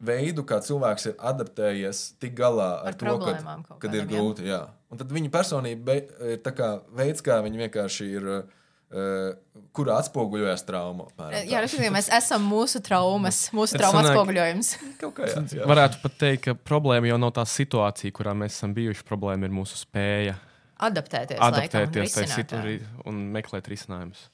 veidu, 0.00 0.46
kā 0.48 0.62
cilvēks 0.64 1.10
ir 1.10 1.16
adaptējies 1.18 2.02
tik 2.22 2.36
galā 2.38 2.70
ar, 2.78 2.94
Ar 2.94 2.98
to, 3.00 3.14
kad, 3.26 3.42
kad 3.82 3.98
ir 3.98 4.06
kādām, 4.06 4.08
jā. 4.08 4.08
grūti. 4.14 4.48
Jā. 4.48 4.62
Un 4.88 5.02
tad 5.02 5.12
viņa 5.12 5.32
personība 5.34 5.90
be, 5.90 5.98
ir 6.38 6.40
kā 6.56 6.70
veids, 7.02 7.24
kā 7.26 7.42
viņa 7.44 7.66
vienkārši 7.66 8.08
ir. 8.14 8.30
Uh, 8.88 9.34
kurā 9.76 9.98
atspoguļojas 10.00 10.62
trauma? 10.64 11.10
apmēram. 11.10 11.44
Jā 11.44 11.60
respektīvi, 11.60 11.92
mēs 11.92 12.06
esam 12.16 12.46
mūsu 12.48 12.80
traumas, 12.80 13.42
mūsu 13.56 13.76
traumas 13.76 14.08
atspoguļojums. 14.08 14.70
Kaut 15.02 15.12
kā 15.18 15.28
jā, 15.28 15.42
jā. 15.58 15.66
Varētu 15.68 16.00
pat 16.04 16.16
teikt, 16.22 16.46
ka 16.46 16.56
problēma 16.56 17.10
jau 17.10 17.18
nav 17.20 17.34
tā 17.36 17.44
situācija, 17.48 18.14
kurā 18.16 18.32
mēs 18.38 18.56
esam 18.56 18.72
bijuši. 18.76 19.04
Problēma 19.08 19.44
ir 19.44 19.52
mūsu 19.52 19.76
spēja 19.82 20.38
Adaptēties, 20.78 21.36
laikam, 21.36 21.50
un 21.50 21.58
adaptēties 21.58 22.12
tai 22.14 22.26
situācijai 22.30 23.06
un 23.10 23.22
meklēt 23.34 23.66
risinājumus. 23.70 24.28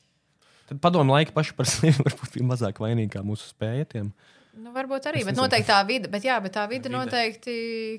Tad 0.69 0.81
padomu 0.85 1.17
laiki 1.17 1.33
paši 1.37 1.57
par 1.57 1.69
sevi 1.73 1.97
varbūt 1.99 2.37
bija 2.37 2.49
mazāk 2.53 2.81
vainīgi 2.85 3.15
kā 3.17 3.25
mūsu 3.25 3.49
spējiem. 3.51 4.11
Nu, 4.55 4.71
varbūt 4.71 5.09
arī, 5.11 5.23
Es 5.25 5.27
bet 5.27 5.39
noteikti 5.39 5.67
tā 5.67 5.81
vide, 5.87 6.09
bet, 6.11 6.23
jā, 6.27 6.37
bet 6.43 6.53
tā 6.55 6.63
vide 6.71 6.87
Vide. 6.87 6.95
noteikti 6.95 7.55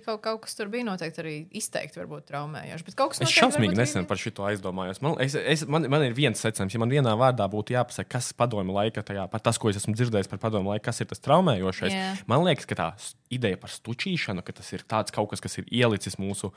kaut, 0.05 0.21
kaut 0.23 0.41
kas 0.45 0.55
tur 0.55 0.69
bija 0.71 0.85
noteikti 0.87 1.19
arī 1.19 1.33
izteikti, 1.59 1.99
traumējoši. 2.29 2.93
Es 3.25 3.33
šausmīgi 3.33 3.75
nesen 3.75 4.07
par 4.07 4.19
šo 4.21 4.31
aizdomājos. 4.47 5.01
Man, 5.03 5.17
es, 5.23 5.35
es, 5.35 5.65
man, 5.67 5.87
man 5.91 6.05
ir 6.07 6.15
viens 6.15 6.39
secinājums, 6.39 6.77
ja 6.77 6.81
man 6.83 6.93
vienā 6.93 7.15
vārdā 7.19 7.49
būtu 7.51 7.75
jāpasaka, 7.75 8.07
kas 8.15 8.31
padomju 8.39 8.77
laika, 8.77 9.03
tajā, 9.03 9.27
par 9.31 9.43
tas, 9.43 9.59
ko 9.59 9.73
es 9.73 9.81
esmu 9.81 9.97
dzirdējis 9.97 10.31
par 10.31 10.39
padomju 10.47 10.71
laiku, 10.71 10.85
kas 10.87 11.03
ir 11.03 11.11
tas 11.11 11.23
traumējošais. 11.27 11.91
Jā. 11.91 12.07
Man 12.31 12.47
liekas, 12.47 12.69
ka 12.71 12.79
tā 12.79 12.87
ideja 13.35 13.59
par 13.59 13.75
stučīšanu, 13.75 14.45
ka 14.45 14.55
tas 14.55 14.71
ir 14.71 14.87
tāds 14.87 15.11
kaut 15.15 15.33
kas, 15.33 15.43
kas 15.43 15.59
ir 15.59 15.67
ielicis 15.67 16.15
mūsu 16.21 16.53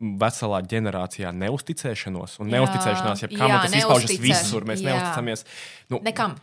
veselā 0.00 0.62
ģenerācijā 0.64 1.34
neusticēšanos. 1.36 2.40
Un 2.40 2.52
neusticēšanās, 2.56 3.26
ja 3.26 3.32
kam 3.36 3.52
tas 3.58 3.76
izpaužas 3.76 4.16
visur, 4.22 4.64
mēs 4.64 4.80
jā. 4.80 4.94
neusticamies. 4.94 5.44
Nu. 5.92 6.00
Nekam. 6.00 6.40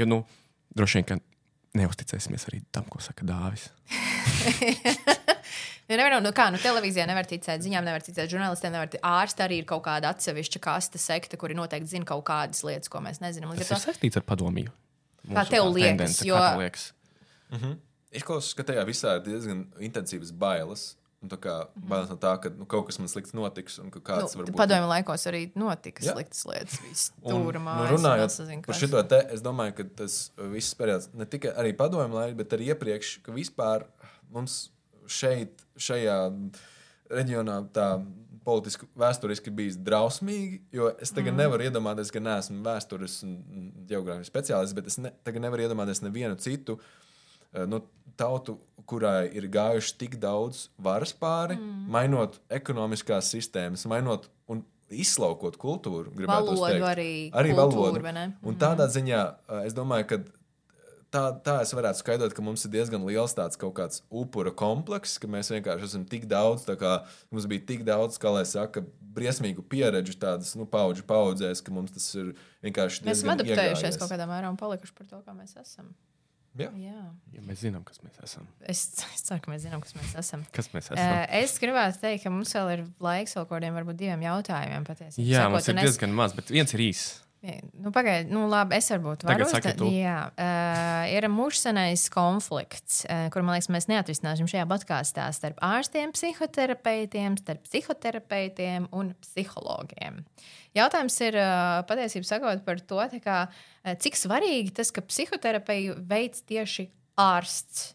jo, 0.00 0.08
nu, 0.08 0.22
droši 0.76 1.02
vien, 1.02 1.10
ka 1.12 1.20
neusticēsimies 1.78 2.46
arī 2.50 2.62
tam, 2.74 2.86
ko 2.90 3.00
saka 3.04 3.26
Dāvis. 3.28 3.68
Ja 5.86 5.96
nevar, 6.00 6.16
nu, 6.24 6.32
kā, 6.36 6.48
nu, 6.54 6.58
televīzijā 6.62 7.06
nevar 7.08 7.28
ticēt, 7.28 7.62
ziņām 7.64 7.86
nevar 7.86 8.02
ticēt, 8.04 8.30
žurnālistiem 8.32 8.74
nevar 8.74 8.90
ticēt. 8.90 9.04
Ārsti 9.06 9.44
arī 9.46 9.60
ir 9.62 9.68
kaut 9.70 9.84
kāda 9.86 10.10
atsevišķa 10.14 10.62
kasta 10.64 11.00
sekta, 11.02 11.38
kuri 11.40 11.56
noteikti 11.58 11.92
zina 11.94 12.08
kaut 12.08 12.24
kādas 12.28 12.64
lietas, 12.66 12.90
ko 12.92 13.02
mēs 13.04 13.22
nezinām. 13.22 13.52
Līdz 13.54 13.62
Tas 13.64 13.70
ar 13.70 13.78
ir 13.78 13.84
to 13.84 13.92
saistīts 13.92 14.20
ar 14.20 14.26
padomju. 14.26 14.72
Kā 15.26 15.44
tev 15.50 15.68
tā 15.68 15.72
liekas, 15.74 15.90
tendence, 15.90 16.26
jo- 16.26 16.38
kā 16.38 16.50
tev 16.52 16.62
liekas? 16.64 16.86
Izklausās, 18.16 18.54
ka 18.56 18.64
tajā 18.70 18.84
visā 18.88 19.16
ir 19.18 19.24
diezgan 19.26 19.64
intensīvas 19.82 20.30
bailes. 20.32 20.88
Un 21.24 21.30
tā 21.32 21.38
kā 21.40 21.54
bailes 21.74 22.10
no 22.12 22.18
tā, 22.20 22.34
ka 22.42 22.50
nu, 22.52 22.66
kaut 22.68 22.90
kas 22.90 22.98
man 23.00 23.08
slikts 23.08 23.32
notiks, 23.34 23.78
nu, 23.80 23.88
varbūt 23.88 24.52
padomju 24.58 24.90
laikos 24.90 25.24
arī 25.30 25.46
notika 25.56 26.04
Jā. 26.04 26.12
sliktas 26.12 26.42
lietas. 26.44 27.06
Tur 27.24 27.56
nu, 27.56 27.62
mājas. 27.64 27.94
runājot 27.94 28.66
par 28.68 28.78
šo 28.78 29.02
te, 29.08 29.22
es 29.32 29.42
domāju, 29.44 29.78
ka 29.78 29.86
tas 30.02 30.18
viss 30.52 30.76
periods, 30.76 31.08
ne 31.16 31.24
tikai 31.32 31.54
arī 31.56 31.72
padomju 31.78 32.18
laikā, 32.18 32.36
bet 32.36 32.52
arī 32.58 32.68
iepriekš, 32.74 33.14
ka 33.24 33.34
vispār 33.34 33.88
mums 34.34 34.66
šeit, 35.08 35.64
šajā 35.80 36.18
reģionā, 37.10 37.62
tā 37.74 37.88
politiski, 38.46 38.86
vēsturiski 38.98 39.52
bijis 39.54 39.78
drausmīgi. 39.82 40.60
Jo 40.74 40.92
es 41.02 41.10
tagad 41.14 41.34
mm. 41.34 41.42
nevaru 41.42 41.66
iedomāties, 41.66 42.12
ka 42.14 42.22
neesmu 42.22 42.60
vēstures 42.66 43.18
un 43.26 43.72
geogrāfijas 43.88 44.30
speciālists, 44.30 44.76
bet 44.76 44.92
es 44.92 45.00
ne, 45.02 45.12
tagad 45.26 45.42
nevaru 45.42 45.66
iedomāties 45.66 46.02
nevienu 46.04 46.38
citu 46.42 46.76
uh, 46.78 47.64
nu, 47.64 47.82
tautu, 48.18 48.58
kurai 48.86 49.26
ir 49.34 49.48
gājuši 49.52 49.96
tik 50.00 50.16
daudz 50.22 50.68
varas 50.82 51.12
pāri, 51.16 51.58
mm. 51.58 51.84
mainot 51.92 52.40
ekonomiskās 52.60 53.30
sistēmas, 53.34 53.86
mainot 53.90 54.30
un 54.52 54.62
izslaukot 54.90 55.58
kultūru. 55.58 56.12
gribētu 56.14 56.54
teikt. 56.54 56.86
arī, 56.86 57.10
arī 57.34 57.54
kultūru, 57.54 57.98
valodu. 57.98 58.14
ne? 58.14 58.26
Un 58.46 58.58
tādā 58.60 58.86
ziņā 58.90 59.22
uh, 59.26 59.62
es 59.66 59.74
domāju, 59.74 60.06
ka 60.12 60.20
tā, 61.10 61.22
tā 61.44 61.56
es 61.64 61.72
varētu 61.74 62.02
skaidrot, 62.02 62.34
ka 62.36 62.44
mums 62.44 62.64
ir 62.66 62.72
diezgan 62.74 63.04
liels 63.08 63.34
tāds 63.36 63.58
kaut 63.60 63.74
kāds 63.78 64.02
upura 64.10 64.52
komplekss, 64.54 65.18
ka 65.22 65.30
mēs 65.30 65.50
vienkārši 65.54 65.88
esam 65.88 66.06
tik 66.08 66.28
daudz, 66.30 66.66
tā 66.68 66.76
kā 66.80 66.98
mums 67.34 67.48
bija 67.50 67.66
tik 67.72 67.84
daudz, 67.86 68.20
kā 68.22 68.32
lai 68.34 68.44
saka, 68.48 68.84
briesmīgu 69.16 69.64
pieredžu 69.70 70.16
tādas, 70.20 70.52
nu, 70.58 70.66
paudžu 70.68 71.06
paudzēs, 71.08 71.62
ka 71.64 71.74
mums 71.74 71.94
tas 71.94 72.08
ir 72.18 72.34
vienkārši 72.66 73.06
Mēs 73.06 73.22
esam 73.22 73.32
adaptējušies 73.36 73.80
iegājies. 73.80 74.00
kaut 74.02 74.12
kādā 74.12 74.28
mērā 74.28 74.52
un 74.52 74.60
palikuši 74.60 74.96
par 74.98 75.08
to, 75.10 75.22
kā 75.24 75.36
mēs 75.36 75.56
esam. 75.62 75.94
Jā. 76.56 76.70
Jā. 76.80 77.02
Ja 77.36 77.42
mēs 77.44 77.60
zinām, 77.66 77.82
kas 77.84 78.00
mēs 78.04 78.16
esam. 78.24 78.46
Es, 78.64 78.84
es 79.14 79.22
ceru, 79.28 79.42
ka 79.44 79.50
mēs 79.52 79.64
zinām, 79.66 79.82
kas 79.84 79.92
mēs 79.98 80.14
esam. 80.22 80.46
Kas 80.56 80.70
mēs 80.72 80.88
esam? 80.88 81.02
Uh, 81.04 81.26
es 81.42 81.58
gribētu 81.60 82.00
teikt, 82.00 82.22
ka 82.24 82.30
mums 82.32 82.54
vēl 82.56 82.72
ir 82.78 82.84
laiks 83.04 83.36
vēl 83.36 83.44
kaut 83.44 83.56
kādiem, 83.58 83.76
varbūt 83.76 83.98
diviem 84.00 84.24
jautājumiem. 84.24 84.86
Patiesībā. 84.88 85.26
Jā, 85.28 85.42
Sakot, 85.44 85.52
mums 85.58 85.68
ir 85.68 85.74
un 85.76 85.78
es- 85.82 85.90
diezgan 85.90 86.16
maz, 86.22 86.32
bet 86.38 86.48
viens 86.54 86.72
ir 86.74 86.80
īss. 86.88 87.20
Nu, 87.44 87.92
Pagaidiet, 87.94 88.30
nu, 88.32 88.46
labi, 88.50 88.78
es 88.80 88.88
varbūt 88.90 89.22
varu 89.26 89.46
tu. 89.76 89.86
Jā, 89.92 90.16
uh, 90.32 91.02
ir 91.12 91.26
mūžsanais 91.30 92.06
konflikts, 92.10 93.04
uh, 93.04 93.26
kur, 93.30 93.44
man 93.46 93.54
liekas, 93.54 93.68
mēs 93.70 93.86
neatrisināsim 93.90 94.48
šajā 94.50 94.64
podkāstā 94.70 95.26
starp 95.36 95.60
ārstiem, 95.62 96.14
psihoterapeitiem, 96.16 97.36
starp 97.42 97.62
psihoterapeitiem 97.68 98.88
un 98.96 99.12
psihologiem. 99.22 100.24
Jautājums 100.76 101.20
ir 101.28 101.38
uh, 101.38 101.84
patiesībā 101.86 102.30
sakot 102.32 102.66
par 102.66 102.82
to, 102.82 103.04
kā, 103.22 103.38
uh, 103.52 103.94
cik 104.02 104.18
svarīgi 104.18 104.74
tas, 104.80 104.90
ka 104.90 105.04
psihoterapiju 105.06 106.00
veids 106.08 106.42
tieši 106.48 106.88
ārsts. 107.20 107.92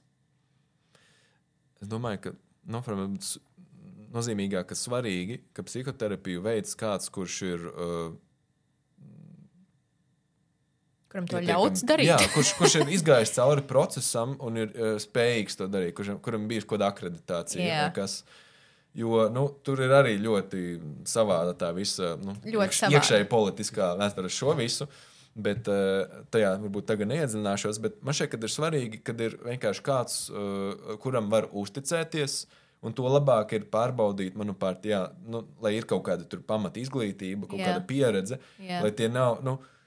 Es 1.82 1.90
domāju, 1.92 2.28
ka 2.30 2.36
nu, 2.72 2.86
nozīmīgāk, 4.16 4.70
ka 4.70 4.78
svarīgi, 4.78 5.42
ka 5.52 5.66
psihoterapiju 5.66 6.46
veids 6.46 6.78
kāds, 6.78 7.12
kurš 7.12 7.46
ir. 7.52 7.72
Uh, 7.74 8.12
Kuram 11.12 11.26
to 11.28 11.38
pietiekami- 11.42 11.52
ļauts 11.52 11.84
darīt? 11.84 12.08
Jā, 12.08 12.18
kurš, 12.32 12.54
kurš 12.56 12.76
ir 12.80 12.92
izgājis 12.96 13.34
cauri 13.36 13.64
procesam 13.68 14.38
un 14.40 14.60
ir 14.62 14.70
uh, 14.72 14.94
spējīgs 15.02 15.58
to 15.60 15.68
darīt, 15.68 15.92
kurš, 15.98 16.14
kuram 16.24 16.46
bijis 16.48 16.64
kaut 16.64 16.78
kāda 16.80 16.88
akreditācija. 16.94 17.66
Jā. 17.68 17.90
Kas, 17.96 18.22
jo 18.96 19.26
nu, 19.34 19.44
tur 19.68 19.82
ir 19.84 19.92
arī 19.98 20.14
ļoti 20.24 20.62
savāda 21.12 21.52
tā 21.60 21.74
visa 21.76 22.14
nu, 22.24 22.38
iekš- 22.48 22.88
iekšēji 22.96 23.28
politiskā 23.32 23.90
vēsture 24.00 24.32
ar 24.32 24.36
šo 24.38 24.56
visu. 24.56 24.88
Bet 25.36 25.68
uh, 25.72 26.24
tajā 26.32 26.54
varbūt 26.60 26.88
tagad 26.88 27.08
neiedziļināšos. 27.12 27.80
Bet 27.84 28.00
man 28.04 28.16
ka 28.32 28.40
ir 28.40 28.52
svarīgi, 28.52 29.02
kad 29.04 29.20
ir 29.24 29.36
vienkārši 29.44 29.84
kāds, 29.86 30.18
uh, 30.32 30.96
kuram 31.04 31.30
var 31.32 31.48
uzticēties. 31.52 32.46
Un 32.82 32.96
to 32.98 33.04
labāk 33.06 33.52
ir 33.54 33.68
pārbaudīt, 33.70 34.34
manuprāt, 34.34 34.88
jā, 34.90 35.04
nu, 35.30 35.44
lai 35.62 35.76
ir 35.78 35.86
kaut 35.86 36.02
kāda 36.08 36.40
pamata 36.48 36.82
izglītība, 36.82 37.46
kaut 37.52 37.60
jā. 37.62 37.68
kāda 37.68 37.84
pieredze, 37.86 38.40
Jā. 38.58 38.80
lai 38.82 38.90
tie 38.98 39.06
nav 39.08 39.38
nu, 39.46 39.60
uh, 39.60 39.78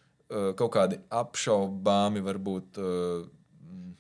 kaut 0.59 0.73
kādi 0.77 0.99
apšaubāmi, 1.15 2.23
varbūt 2.27 2.81
mm, 2.81 3.93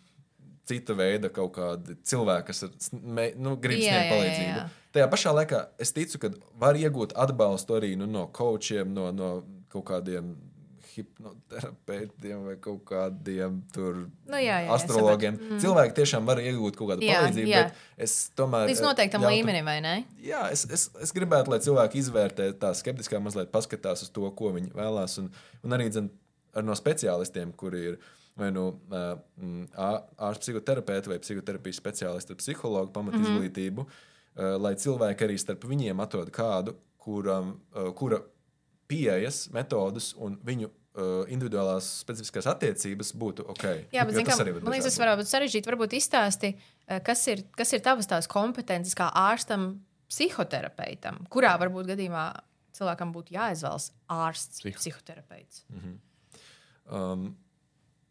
cita 0.68 0.96
veida 0.98 1.28
kaut 1.34 1.52
kādi 1.58 1.98
cilvēki, 2.08 2.46
kas 2.50 2.64
ir, 2.66 2.72
nu, 3.36 3.56
grib 3.60 3.78
sniegt 3.82 3.92
jā, 3.92 4.00
jā, 4.00 4.10
palīdzību. 4.14 4.48
jā. 4.56 4.64
Tajā 4.94 5.10
pašā 5.10 5.34
laikā 5.34 5.60
es 5.82 5.90
ticu, 5.92 6.20
ka 6.22 6.30
var 6.62 6.78
iegūt 6.78 7.16
atbalstu 7.18 7.76
arī 7.80 7.94
nu, 7.98 8.06
no 8.06 8.28
coachiem, 8.32 8.92
no, 8.94 9.10
no 9.14 9.30
kaut 9.72 9.88
kādiem 9.90 10.34
hipnoterapeitiem 10.94 12.44
vai 12.46 12.54
kaut 12.62 12.84
kādiem 12.86 13.56
tur 13.74 14.04
Nu, 14.30 14.38
jā, 14.38 14.60
jā, 14.64 14.70
astrologiem. 14.74 15.36
Mm. 15.38 15.60
Cilvēki 15.62 15.96
tiešām 15.98 16.28
var 16.28 16.40
iegūt 16.42 16.78
kaut 16.78 16.92
kādu 16.92 17.06
Jā, 17.06 17.20
palīdzību, 17.24 17.50
jā. 17.50 17.64
es 18.06 18.14
tomēr. 18.38 18.68
Līdz 18.70 18.82
eh, 18.82 18.86
noteiktam 18.86 19.24
ļautu- 19.24 19.38
līmenim, 19.40 19.66
vai 19.68 19.78
ne? 19.84 19.94
Jā, 20.22 20.44
es, 20.54 20.64
es, 20.70 20.86
es 21.02 21.14
gribētu, 21.16 21.50
lai 21.50 21.60
cilvēki 21.64 22.00
izvērtē 22.02 22.50
tā 22.62 22.70
skeptiskā, 22.78 23.20
mazliet 23.22 23.50
paskatās 23.54 24.06
uz 24.06 24.12
to, 24.14 24.28
ko 24.38 24.52
viņi 24.54 24.70
vēlās. 24.76 25.18
Un, 25.22 25.32
un 25.64 25.76
arī 25.76 25.90
ar 25.90 26.06
no 26.62 26.72
speciālistiem, 26.74 27.52
kuri 27.56 27.80
ir 27.88 27.98
vai 28.36 28.50
nu 28.50 28.68
uh, 28.90 29.18
ārsta 30.18 30.40
psihoterapeiti 30.42 31.08
vai 31.08 31.18
psihoterapijas 31.22 31.76
speciālisti 31.80 32.32
ar 32.34 32.36
psihologu 32.36 32.92
pamat 32.92 33.14
Mhm. 33.14 33.22
izglītību, 33.24 33.82
mm 33.84 33.86
-hmm. 34.36 34.60
lai 34.60 34.74
cilvēki 34.74 35.24
arī 35.28 35.38
starp 35.38 35.64
viņiem 35.64 36.00
atrod 36.02 36.30
kādu, 36.30 36.74
kuram, 36.98 37.60
kura 37.94 38.18
pieejas, 38.88 39.50
metodas 39.52 40.14
un 40.18 40.36
viņu 40.44 40.68
individuālās 41.28 41.84
specifiskās 42.00 42.46
attiecības 42.46 43.12
būtu 43.18 43.44
ok. 43.50 43.62
Jā, 43.92 44.04
bet 44.06 44.14
zin, 44.14 44.24
tas 44.24 44.38
kā, 44.38 44.42
arī 44.44 44.52
man 44.62 44.72
liekas, 44.72 44.84
tas 44.84 44.98
var 44.98 45.16
būt 45.18 45.26
sarežģīti. 45.26 45.66
Varbūt 45.70 45.92
izstāsti, 45.98 46.54
kas 47.04 47.26
ir, 47.26 47.42
kas 47.56 47.72
ir 47.72 47.80
tavas 47.80 48.06
tās 48.06 48.26
kompetences 48.30 48.94
kā 48.94 49.10
ārstam, 49.12 49.80
psihoterapeitam, 50.08 51.26
kurā 51.30 51.54
varbūt 51.60 51.86
gadījumā 51.92 52.24
cilvēkam 52.76 53.12
būtu 53.14 53.34
jāizvēlas 53.36 53.90
ārsts, 54.10 54.60
Psiho- 54.62 54.78
psihoterapeits. 54.78 55.64
būt. 55.72 55.98
Um, 56.90 57.32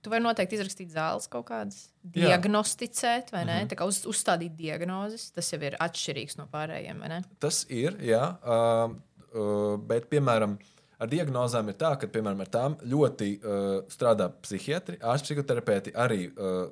Tu 0.04 0.12
vari 0.12 0.24
noteikti 0.26 0.58
izrakstīt 0.58 0.90
zāles 0.92 1.30
kaut 1.32 1.46
kādas, 1.48 1.86
diagnosticēt, 2.12 3.30
vai 3.32 3.46
ne? 3.46 3.54
Mm 3.54 3.60
-hmm. 3.62 3.70
Tā 3.72 3.76
kā 3.80 3.86
uz, 3.88 4.02
uzstādīt 4.06 4.58
diagnozes. 4.60 5.30
Tas 5.32 5.52
jau 5.54 5.62
ir 5.64 5.78
atšķirīgs 5.80 6.38
no 6.38 6.48
pārējiem, 6.52 7.00
vai 7.00 7.10
ne? 7.10 7.22
Tas 7.40 7.66
ir, 7.70 7.96
jā. 8.04 8.36
Uh, 8.44 8.96
uh, 9.32 9.80
bet, 9.80 10.10
piemēram, 10.10 10.58
ar 11.00 11.08
diagnozēm 11.08 11.70
ir 11.70 11.78
tā, 11.80 11.94
ka, 12.00 12.08
piemēram, 12.08 12.42
ar 12.42 12.52
tām 12.52 12.76
ļoti 12.84 13.30
uh, 13.40 13.84
strādā 13.88 14.30
psihiatri, 14.42 15.00
ārsti, 15.00 15.32
psihoterapeiti 15.32 15.96
arī 15.96 16.28
uh, 16.28 16.68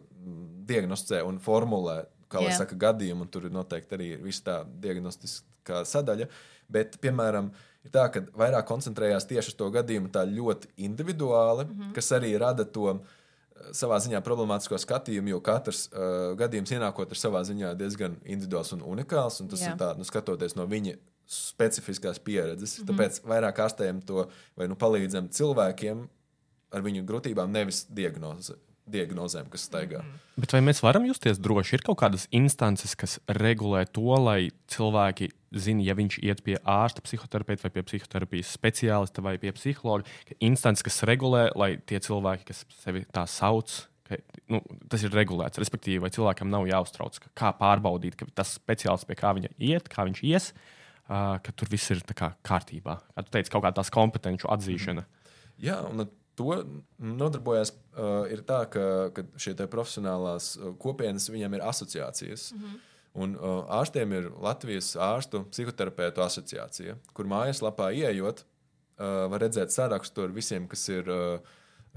diagnosticē 0.67 1.23
un 1.23 1.39
formulē, 1.39 2.05
kā 2.31 2.43
lai 2.43 2.51
saka, 2.55 2.75
gadījumu, 2.75 3.21
un 3.21 3.27
tur 3.27 3.45
ir 3.45 3.51
noteikti 3.51 3.95
arī 3.95 4.11
viss 4.23 4.43
tā 4.43 4.61
diagnostiskā 4.65 5.85
sadaļa. 5.85 6.27
Bet, 6.71 6.99
piemēram, 7.03 7.51
ir 7.85 7.93
tā, 7.93 8.07
ka 8.13 8.23
vairāk 8.37 8.67
koncentrējās 8.69 9.27
tieši 9.29 9.53
uz 9.53 9.57
to 9.57 9.69
gadījumu 9.73 10.11
tā 10.13 10.25
ļoti 10.29 10.71
individuāli, 10.77 11.65
mm 11.65 11.73
-hmm. 11.79 11.93
kas 11.97 12.11
arī 12.17 12.37
rada 12.39 12.65
to 12.65 12.87
uh, 12.93 13.01
savā 13.71 13.99
ziņā 13.99 14.21
problemātisko 14.25 14.77
skatījumu, 14.77 15.29
jo 15.35 15.39
katrs 15.39 15.87
uh, 15.91 16.33
gadījums 16.39 16.71
ienākot 16.71 17.11
ir 17.11 17.17
savā 17.17 17.43
ziņā 17.47 17.75
diezgan 17.75 18.17
individuāls 18.25 18.73
un 18.73 18.81
unikāls. 18.81 19.41
Un 19.41 19.47
tas 19.47 19.61
Jā. 19.61 19.73
Ir 19.73 19.77
tā, 19.77 19.93
nu, 19.97 20.03
skatoties 20.03 20.55
no 20.55 20.65
viņa 20.65 20.95
specifiskās 21.31 22.19
pieredzes. 22.19 22.79
Mm 22.79 22.83
-hmm. 22.83 22.89
Tāpēc 22.89 23.21
vairāk 23.23 23.61
ārstējam 23.65 24.01
to 24.05 24.27
vai 24.55 24.67
nu 24.67 24.75
palīdzam 24.75 25.29
cilvēkiem 25.29 26.07
ar 26.71 26.81
viņu 26.81 27.05
grūtībām, 27.05 27.51
nevis 27.51 27.85
diagnoze, 27.89 28.55
diagnozēm, 28.89 29.49
kas 29.49 29.67
staigā. 29.69 30.01
Mm 30.01 30.09
-hmm. 30.09 30.41
Bet 30.41 30.53
vai 30.53 30.61
mēs 30.61 30.81
varam 30.81 31.05
justies 31.05 31.39
droši? 31.39 31.75
Ir 31.75 31.81
kaut 31.85 31.99
kādas 31.99 32.27
instances, 32.31 32.95
kas 32.95 33.19
regulē 33.27 33.85
to, 33.85 34.15
lai 34.17 34.51
cilvēki 34.67 35.29
zina, 35.51 35.83
ja 35.83 35.93
viņš 35.93 36.19
iet 36.23 36.43
pie 36.43 36.57
ārsta, 36.63 37.03
psihoterapeita 37.03 37.67
vai 37.67 37.71
pie 37.75 37.83
psihoterapijas 37.83 38.57
speciālista 38.57 39.21
vai 39.21 39.37
pie 39.37 39.51
psihologa. 39.51 40.07
ka 40.27 40.35
Instances, 40.39 40.83
kas 40.83 41.03
regulē, 41.03 41.51
lai 41.55 41.77
tie 41.77 41.99
cilvēki, 41.99 42.45
kas 42.45 42.65
sevi 42.83 43.05
tā 43.13 43.25
sauc, 43.27 43.87
ka, 44.07 44.15
nu, 44.47 44.61
tas 44.89 45.03
ir 45.03 45.11
regulēts. 45.11 45.59
Respektīvi, 45.59 45.99
vai 45.99 46.09
cilvēkam 46.09 46.49
nav 46.49 46.67
jāuztrauc, 46.67 47.19
ka, 47.19 47.29
kā 47.35 47.53
pārbaudīt, 47.59 48.15
ka 48.15 48.25
tas 48.33 48.55
speciālists, 48.59 49.07
pie 49.07 49.15
kā 49.15 49.33
viņa 49.35 49.51
iet, 49.59 49.89
kā 49.89 50.07
viņš 50.07 50.23
ies, 50.23 50.53
uh, 50.53 51.37
ka 51.43 51.51
tur 51.55 51.67
viss 51.69 51.91
ir 51.91 52.03
kā 52.15 52.33
kārtībā. 52.47 52.97
Kā 53.15 53.25
tu 53.25 53.31
teici, 53.31 53.51
kaut 53.51 53.63
kā 53.63 53.71
tās 53.75 53.91
kompetenci 53.91 54.47
atzīšana. 54.47 55.05
Jā, 55.61 55.81
un 55.89 56.07
to 56.41 56.57
nodarbojas 56.97 57.71
uh, 57.71 58.25
ir 58.31 58.41
tā, 58.47 58.63
ka, 58.73 58.85
ka 59.15 59.25
šie 59.41 59.53
profesionālās 59.61 60.55
uh, 60.57 60.73
kopienas 60.81 61.29
viņiem 61.29 61.59
ir 61.59 61.67
asociācijas. 61.71 62.51
Mm 62.55 62.63
-hmm. 62.63 62.79
Un 63.13 63.35
uh, 63.35 63.65
ārstiem 63.67 64.13
ir 64.15 64.29
Latvijas 64.39 64.93
ārstu 64.95 65.43
psihoterapeitu 65.51 66.23
asociācija, 66.23 66.95
kur 67.13 67.27
mājaslapā 67.27 67.89
ieejot, 67.91 68.45
uh, 68.45 69.27
var 69.31 69.43
redzēt 69.43 69.73
sarakstu 69.73 70.23
ar 70.23 70.35
visiem, 70.35 70.67
kas 70.67 70.87
ir, 70.89 71.09
uh, 71.09 71.39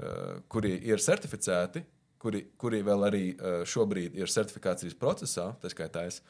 uh, 0.02 0.40
kuri 0.48 0.74
ir 0.82 0.98
certificēti, 0.98 1.84
kuri, 2.18 2.46
kuri 2.58 2.82
vēl 2.82 3.06
arī 3.10 3.24
uh, 3.34 3.62
šobrīd 3.62 4.16
ir 4.18 4.32
certifikācijas 4.32 4.98
procesā, 4.98 5.52
tā 5.62 5.70
skaitā 5.70 6.06
es. 6.10 6.20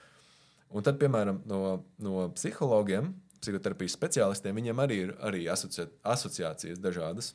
Un 0.75 0.83
tad, 0.83 0.99
piemēram, 0.99 1.41
no, 1.47 1.85
no 2.03 2.29
psihologiem, 2.35 3.15
psihoterapijas 3.41 3.97
speciālistiem, 3.97 4.57
viņiem 4.57 4.85
arī 4.85 5.01
ir 5.07 5.15
arī 5.25 5.47
asoci 5.53 5.87
asociācijas 6.03 6.81
dažādas. 6.83 7.35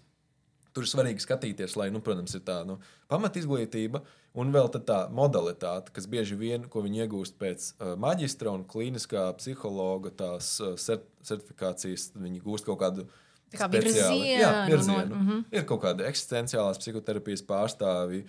Tur 0.74 0.86
ir 0.86 0.92
svarīgi 0.92 1.24
skatīties, 1.24 1.76
lai, 1.80 1.88
nu, 1.94 2.02
protams, 2.06 2.36
ir 2.38 2.44
tā 2.46 2.60
nu, 2.68 2.78
pamatizglītība 3.10 4.04
un 4.40 4.52
vēl 4.54 4.70
tā 4.76 5.00
modalitāte, 5.16 5.94
kas 5.96 6.06
bieži 6.10 6.38
vien, 6.38 6.68
ko 6.70 6.84
viņi 6.86 7.06
iegūst 7.06 7.40
pēc 7.42 7.72
uh, 7.72 7.96
maģistra 8.00 8.54
un 8.54 8.66
klīniskā 8.70 9.26
psihologa 9.40 10.14
tās 10.14 10.58
uh, 10.62 10.76
cert 10.78 11.08
certifikācijas, 11.26 12.12
viņi 12.16 12.44
gūst 12.46 12.70
kaut 12.70 12.80
kādu 12.80 13.08
Tā 13.50 13.64
kā 13.64 13.68
virzienu, 13.74 14.22
Jā, 14.30 14.52
no- 14.54 14.68
virzienu. 14.70 15.16
mhm. 15.16 15.40
Ir 15.52 15.66
kaut 15.68 15.82
kādi 15.82 16.06
eksistenciālās 16.06 16.78
psihoterapijas 16.82 17.42
pārstāvji. 17.50 18.28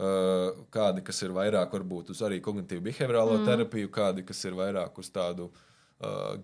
Uh, 0.00 0.62
kādi, 0.72 1.02
kas 1.04 1.18
ir 1.26 1.34
vairāk 1.36 1.74
varbūt 1.74 2.14
uz 2.14 2.22
arī 2.24 2.38
kognitīvu 2.40 2.86
behaviorālo 2.86 3.34
mm. 3.36 3.48
terapiju, 3.50 3.90
kādi, 3.92 4.22
kas 4.24 4.38
ir 4.48 4.54
vairāk 4.56 4.96
uz 5.02 5.10
tādu 5.12 5.50
uh, 5.50 5.64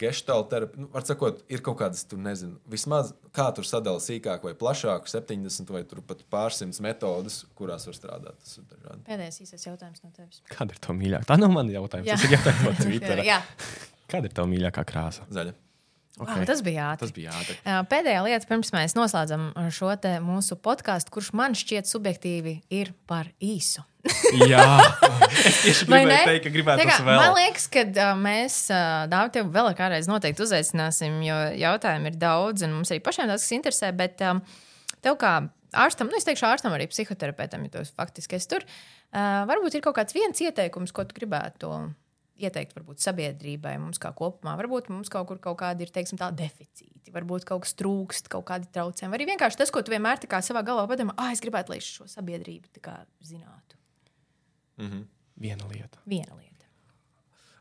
geštālu 0.00 0.44
terapiju. 0.50 0.84
Nu, 0.84 0.88
var 0.92 1.04
sakot, 1.08 1.40
ir 1.52 1.62
kaut 1.64 1.78
kādas, 1.80 2.02
tur 2.08 2.20
nezinu, 2.20 2.58
vismaz 2.68 3.14
kā 3.36 3.48
tur 3.56 3.64
sadala 3.68 4.02
sīkāk 4.04 4.44
vai 4.44 4.52
plašāk, 4.58 5.08
70 5.08 5.72
vai 5.72 5.82
tur 5.88 6.02
pat 6.04 6.20
pārsimts 6.32 6.82
metodas, 6.84 7.42
kurās 7.56 7.88
var 7.88 7.96
strādāt. 7.96 8.40
Tas 8.42 8.58
ir 8.60 8.66
dažādi. 8.72 9.04
Pēdējais 9.08 9.40
īsais 9.46 9.68
jautājums 9.68 10.04
no 10.04 10.12
tevis. 10.16 10.42
Kāda 10.52 10.76
ir 10.76 10.82
tā 10.84 10.96
mīļākā? 10.96 11.30
Tā 11.32 11.38
nav 11.40 11.54
mana 11.56 11.72
jautājums. 11.72 12.10
Jā. 12.10 12.18
Tas 12.20 12.28
ir 12.28 12.36
jautājums 12.36 12.66
no 12.66 12.74
Twitter. 12.84 13.24
Kāda 14.12 14.28
ir 14.28 14.36
tā 14.36 14.44
mīļākā 14.52 14.84
krāsa? 14.92 15.24
Zaļa. 15.32 15.56
Okay. 16.20 16.38
wow, 16.40 16.46
tas 16.48 16.62
bija 16.64 16.92
ātri. 16.92 17.06
Tas 17.06 17.16
bija 17.16 17.34
ātri. 17.36 17.56
Jā, 17.60 17.80
Pēdējā 17.90 18.22
lieta, 18.26 18.48
pirms 18.50 18.72
mēs 18.74 18.96
noslēdzam 18.98 19.50
šo 19.74 19.92
mūsu 20.24 20.58
podkāstu, 20.62 21.12
kurš 21.14 21.32
man 21.36 21.56
šķiet 21.58 21.90
subjektīvi 21.90 22.60
ir 22.74 22.94
par 23.08 23.30
īsu. 23.40 23.84
Jā, 24.52 24.62
es 25.66 25.82
gribēju 25.82 26.28
teikt, 26.28 26.44
ka 26.44 26.52
gribētu 26.54 26.82
Tā 26.82 26.86
kā, 26.86 26.94
tas 26.94 27.06
vēl. 27.06 27.18
Man 27.18 27.34
liekas, 27.34 27.66
ka 27.72 27.82
uh, 27.88 28.12
mēs 28.20 28.58
uh, 28.70 29.06
Dāvi 29.10 29.34
tevi 29.34 29.50
vēl 29.56 29.72
kādreiz 29.78 30.06
noteikti 30.10 30.44
uzaicināsim, 30.44 31.18
jo 31.26 31.38
jautājumu 31.58 32.12
ir 32.12 32.18
daudz, 32.20 32.62
un 32.66 32.76
mums 32.78 32.92
arī 32.94 33.02
pašiem 33.02 33.30
tas, 33.32 33.42
kas 33.42 33.56
interesē. 33.56 33.90
Bet 33.98 34.22
um, 34.26 34.42
tev 35.04 35.18
kā 35.20 35.34
ārstam, 35.76 36.10
nu 36.12 36.20
es 36.20 36.28
teikšu 36.28 36.46
ārstam, 36.48 36.74
arī 36.76 36.86
psihoterapeitam, 36.92 37.66
ja 37.66 37.74
tu 37.74 37.82
esi 37.82 37.94
faktiski 37.98 38.38
es 38.38 38.46
tur, 38.50 38.66
uh, 38.66 39.42
varbūt 39.50 39.78
ir 39.78 39.86
kaut 39.86 39.98
kāds 39.98 40.14
viens 40.16 40.44
ieteikums, 40.44 40.94
ko 40.94 41.06
tu 41.08 41.18
gribētu 41.18 41.72
ieteikt 42.36 42.74
varbūt 42.76 43.02
sabiedrībai, 43.04 43.76
mums 43.80 44.00
kā 44.02 44.12
kopumā. 44.16 44.56
Varbūt 44.60 44.90
mums 44.92 45.10
kaut 45.12 45.28
kur 45.30 45.40
kaut 45.42 45.58
kādi 45.62 45.86
ir 45.86 45.92
teiksim, 45.94 46.18
tā, 46.20 46.30
deficīti, 46.36 47.12
varbūt 47.14 47.46
kaut 47.48 47.64
kas 47.64 47.76
trūkst, 47.80 48.30
kaut 48.32 48.46
kādi 48.50 48.68
traucējumi. 48.74 49.16
Arī 49.16 49.28
vienkārši 49.32 49.60
tas, 49.62 49.72
ko 49.72 49.82
tu 49.84 49.94
vienmēr 49.94 50.20
savā 50.44 50.64
galvā 50.66 50.86
padomā, 50.90 51.16
ah, 51.16 51.32
es 51.32 51.44
gribētu, 51.44 51.72
lai 51.74 51.80
šo 51.84 52.08
sabiedrību 52.10 52.72
tā 52.76 52.84
kā 52.84 52.98
zinātu. 53.24 53.78
Viena 55.36 55.68
lieta. 55.68 56.00
Viena 56.08 56.36
lieta. 56.36 56.52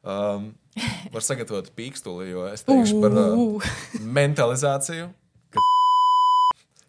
Um, 0.05 0.51
var 1.13 1.23
sagatavot 1.25 1.71
pīkstuli, 1.75 2.29
jo 2.29 2.43
es 2.51 2.61
teikšu 2.67 2.99
par 3.01 3.15
uh, 3.17 3.71
mentalizāciju. 4.17 5.07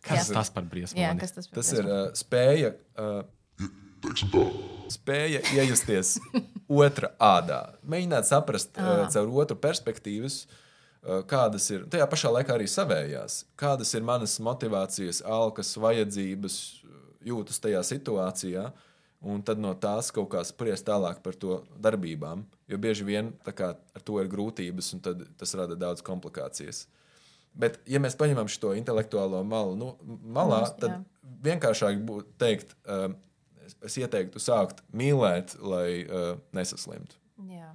Kas 0.06 0.28
Jā. 0.28 0.36
tas 0.36 0.50
par 0.54 0.66
briesmu? 0.70 1.00
Kas 1.18 1.32
tas, 1.34 1.48
par 1.48 1.58
Tas 1.58 1.70
briesmu? 1.72 1.86
ir 1.88 1.94
uh, 1.94 2.10
spēja, 2.14 2.72
uh, 3.00 3.22
spēja 4.92 5.42
iejusties 5.54 6.16
otra 6.82 7.12
ādā. 7.22 7.60
Mēģināt 7.86 8.28
saprast 8.28 8.78
uh, 8.78 9.04
caur 9.12 9.30
otru 9.42 9.58
perspektīvas, 9.60 10.44
uh, 10.46 11.22
kādas 11.28 11.68
ir 11.74 11.86
tajā 11.92 12.06
pašā 12.10 12.32
laikā 12.38 12.56
arī 12.56 12.68
savējās, 12.70 13.44
kādas 13.58 13.94
ir 13.98 14.06
manas 14.06 14.38
motivācijas, 14.42 15.22
alkas, 15.26 15.74
vajadzības, 15.80 16.58
uh, 16.86 16.98
jūtas 17.32 17.62
tajā 17.62 17.82
situācijā. 17.94 18.70
Un 19.26 19.40
tad 19.42 19.58
no 19.58 19.72
tās 19.80 20.10
kaut 20.14 20.28
kā 20.34 20.42
spriest 20.46 20.84
tālāk 20.86 21.22
par 21.24 21.34
to 21.40 21.62
darbībām. 21.82 22.44
Jo 22.70 22.76
bieži 22.78 23.06
vien 23.08 23.30
kā, 23.48 23.72
ar 23.74 24.02
to 24.04 24.20
ir 24.20 24.28
grūtības, 24.30 24.90
un 24.94 25.00
tad 25.02 25.24
tas 25.40 25.54
rada 25.56 25.74
daudz 25.80 26.04
komplikācijas. 26.04 26.84
Bet, 27.56 27.78
ja 27.88 27.98
mēs 28.04 28.14
paņemam 28.20 28.50
šo 28.52 28.74
intelektuālo 28.76 29.40
malu 29.48 29.72
nu, 29.80 29.88
malā, 30.04 30.60
Mums, 30.66 30.74
tad 30.82 30.92
jā. 30.92 31.00
vienkāršāk 31.48 32.02
būtu 32.06 32.36
teikt, 32.38 32.76
uh, 32.84 33.08
es, 33.66 33.76
es 33.90 33.96
ieteiktu 34.00 34.40
sākt 34.42 34.80
mīlēt, 34.96 35.56
lai 35.60 36.04
uh, 36.06 36.38
nesaslimtu. 36.56 37.18
Jā, 37.50 37.72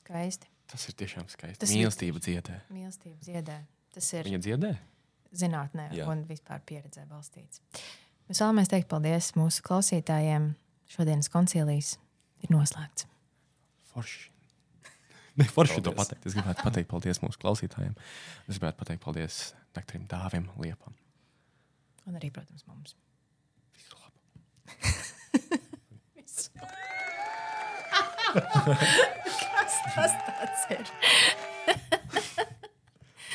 skaisti. 0.00 0.48
Tas 0.72 0.88
ir 0.90 0.96
tiešām 0.98 1.28
skaisti. 1.30 1.60
Tas 1.60 1.68
Tas 1.68 1.74
ir- 1.76 1.82
Mīlestība 1.84 2.22
dziedē. 2.24 2.58
Mīlestība 2.72 3.20
dziedē. 3.22 3.58
Tas 3.94 4.12
ir 4.16 4.24
Viņa 4.26 4.40
dziedē? 4.48 4.72
zinātnē 5.34 5.88
Jā. 5.94 6.06
un 6.10 6.24
vispār 6.28 6.60
pieredzē 6.66 7.04
balstīts. 7.10 7.60
Mēs 8.30 8.40
vēlamies 8.40 8.70
teikt 8.70 8.88
paldies 8.88 9.32
mūsu 9.38 9.62
klausītājiem. 9.66 10.54
Šodienas 10.94 11.28
koncilijas 11.32 11.96
ir 12.44 12.50
noslēgts. 12.54 13.06
Forši. 13.92 14.30
Ne, 15.36 15.44
forši 15.50 15.80
to 15.82 15.90
Paldies. 15.90 15.98
pateikt. 15.98 16.26
Es 16.30 16.34
gribētu 16.36 16.62
pateikt 16.62 16.88
paldies 16.92 17.18
mūsu 17.18 17.40
klausītājiem. 17.42 17.96
Es 18.48 18.54
gribētu 18.60 18.78
pateikt 18.78 19.02
paldies 19.02 19.38
Nektarim 19.74 20.04
Dāvim 20.06 20.44
Liepam. 20.62 20.94
Un 22.06 22.14
arī, 22.20 22.28
protams, 22.30 22.62
mums. 22.70 22.94
Visu 23.74 23.98
labu. 23.98 24.14
Kas 28.34 29.80
tas 29.94 30.16
tāds 30.26 30.66
ir? 30.74 30.94